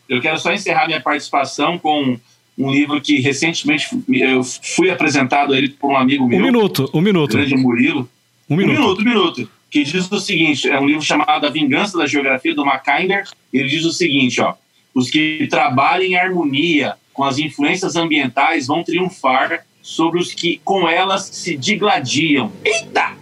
eu 0.07 0.21
quero 0.21 0.39
só 0.39 0.53
encerrar 0.53 0.85
minha 0.85 1.01
participação 1.01 1.77
com 1.77 2.17
um 2.57 2.71
livro 2.71 3.01
que 3.01 3.19
recentemente 3.19 3.87
eu 4.09 4.43
fui 4.43 4.89
apresentado 4.89 5.53
a 5.53 5.57
ele 5.57 5.69
por 5.69 5.91
um 5.91 5.97
amigo 5.97 6.27
meu. 6.27 6.39
Um 6.39 6.43
minuto, 6.43 6.89
um 6.93 7.01
minuto. 7.01 7.35
Grande 7.35 7.55
Murilo. 7.55 8.09
Um 8.49 8.55
minuto. 8.55 8.77
Um 8.77 8.83
minuto, 8.83 9.01
um 9.01 9.03
minuto 9.03 9.56
que 9.69 9.83
diz 9.83 10.11
o 10.11 10.19
seguinte: 10.19 10.69
é 10.69 10.79
um 10.79 10.85
livro 10.85 11.01
chamado 11.01 11.45
A 11.45 11.49
Vingança 11.49 11.97
da 11.97 12.07
Geografia, 12.07 12.55
do 12.55 12.65
Mackinder. 12.65 13.23
Ele 13.51 13.67
diz 13.67 13.85
o 13.85 13.91
seguinte: 13.91 14.41
ó, 14.41 14.53
os 14.93 15.09
que 15.09 15.47
trabalham 15.49 16.05
em 16.05 16.15
harmonia 16.15 16.95
com 17.13 17.23
as 17.23 17.37
influências 17.37 17.95
ambientais 17.95 18.67
vão 18.67 18.83
triunfar 18.83 19.65
sobre 19.81 20.19
os 20.19 20.33
que 20.33 20.61
com 20.63 20.87
elas 20.87 21.23
se 21.23 21.55
digladiam. 21.55 22.51
Eita! 22.63 23.13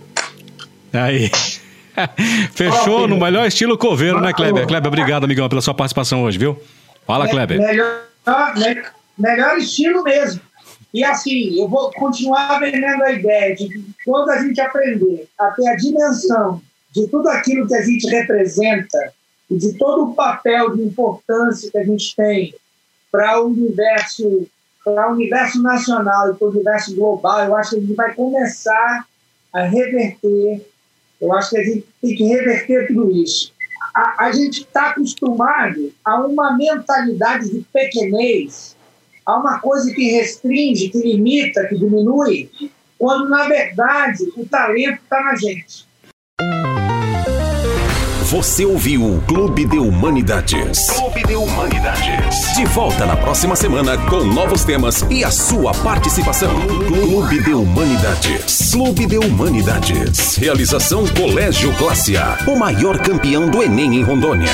Aí. 0.93 1.29
Fechou 2.53 3.07
no 3.07 3.17
melhor 3.17 3.47
estilo 3.47 3.77
coveiro, 3.77 4.19
né, 4.19 4.33
Kleber? 4.33 4.67
Kleber, 4.67 4.87
obrigado, 4.87 5.23
amigão, 5.23 5.47
pela 5.47 5.61
sua 5.61 5.73
participação 5.73 6.23
hoje, 6.23 6.37
viu? 6.37 6.61
Fala, 7.07 7.27
Kleber. 7.27 7.57
Melhor, 7.57 8.01
melhor 9.17 9.57
estilo 9.57 10.03
mesmo. 10.03 10.41
E 10.95 11.03
assim, 11.03 11.59
eu 11.59 11.67
vou 11.67 11.91
continuar 11.91 12.57
vendendo 12.57 13.03
a 13.03 13.11
ideia 13.11 13.53
de 13.53 13.67
que 13.67 13.85
quando 14.05 14.29
a 14.29 14.41
gente 14.41 14.61
aprender 14.61 15.27
a 15.37 15.51
ter 15.51 15.67
a 15.67 15.75
dimensão 15.75 16.61
de 16.93 17.05
tudo 17.09 17.27
aquilo 17.27 17.67
que 17.67 17.75
a 17.75 17.81
gente 17.81 18.07
representa 18.07 19.13
e 19.51 19.57
de 19.57 19.77
todo 19.77 20.05
o 20.05 20.15
papel 20.15 20.73
de 20.73 20.83
importância 20.83 21.69
que 21.69 21.77
a 21.77 21.83
gente 21.83 22.15
tem 22.15 22.55
para 23.11 23.41
o 23.41 23.47
universo, 23.47 24.47
para 24.85 25.09
o 25.09 25.15
universo 25.15 25.61
nacional 25.61 26.31
e 26.31 26.35
para 26.35 26.47
o 26.47 26.51
universo 26.51 26.95
global, 26.95 27.43
eu 27.43 27.55
acho 27.57 27.71
que 27.71 27.75
a 27.75 27.79
gente 27.81 27.93
vai 27.93 28.13
começar 28.13 29.05
a 29.51 29.63
reverter. 29.63 30.65
Eu 31.19 31.33
acho 31.33 31.49
que 31.49 31.57
a 31.57 31.63
gente 31.65 31.85
tem 32.01 32.15
que 32.15 32.23
reverter 32.23 32.87
tudo 32.87 33.11
isso. 33.11 33.51
A, 33.93 34.27
a 34.27 34.31
gente 34.31 34.61
está 34.61 34.91
acostumado 34.91 35.91
a 36.05 36.21
uma 36.21 36.55
mentalidade 36.55 37.49
de 37.49 37.65
pequenez 37.73 38.74
há 39.25 39.37
uma 39.37 39.59
coisa 39.59 39.91
que 39.93 40.11
restringe, 40.11 40.89
que 40.89 40.99
limita, 40.99 41.65
que 41.67 41.75
diminui, 41.75 42.49
quando 42.97 43.27
na 43.29 43.47
verdade 43.47 44.23
o 44.37 44.45
talento 44.45 44.99
está 45.03 45.21
na 45.21 45.35
gente. 45.35 45.85
Você 48.25 48.65
ouviu 48.65 49.05
o 49.05 49.21
Clube 49.21 49.65
de 49.65 49.77
Humanidades. 49.77 50.87
Clube 50.89 51.23
de 51.25 51.35
Humanidades. 51.35 52.55
De 52.55 52.65
volta 52.65 53.05
na 53.05 53.15
próxima 53.15 53.55
semana 53.55 53.97
com 54.09 54.23
novos 54.23 54.65
temas 54.65 55.05
e 55.11 55.23
a 55.23 55.29
sua 55.29 55.71
participação. 55.75 56.49
Clube 56.87 57.43
de 57.43 57.53
Humanidades. 57.53 58.71
Clube 58.71 59.05
de 59.05 59.19
Humanidades. 59.19 60.37
Realização 60.37 61.05
Colégio 61.07 61.71
Classe 61.77 62.17
A. 62.17 62.39
O 62.47 62.57
maior 62.57 62.97
campeão 62.99 63.47
do 63.47 63.61
Enem 63.61 63.97
em 63.97 64.03
Rondônia. 64.03 64.49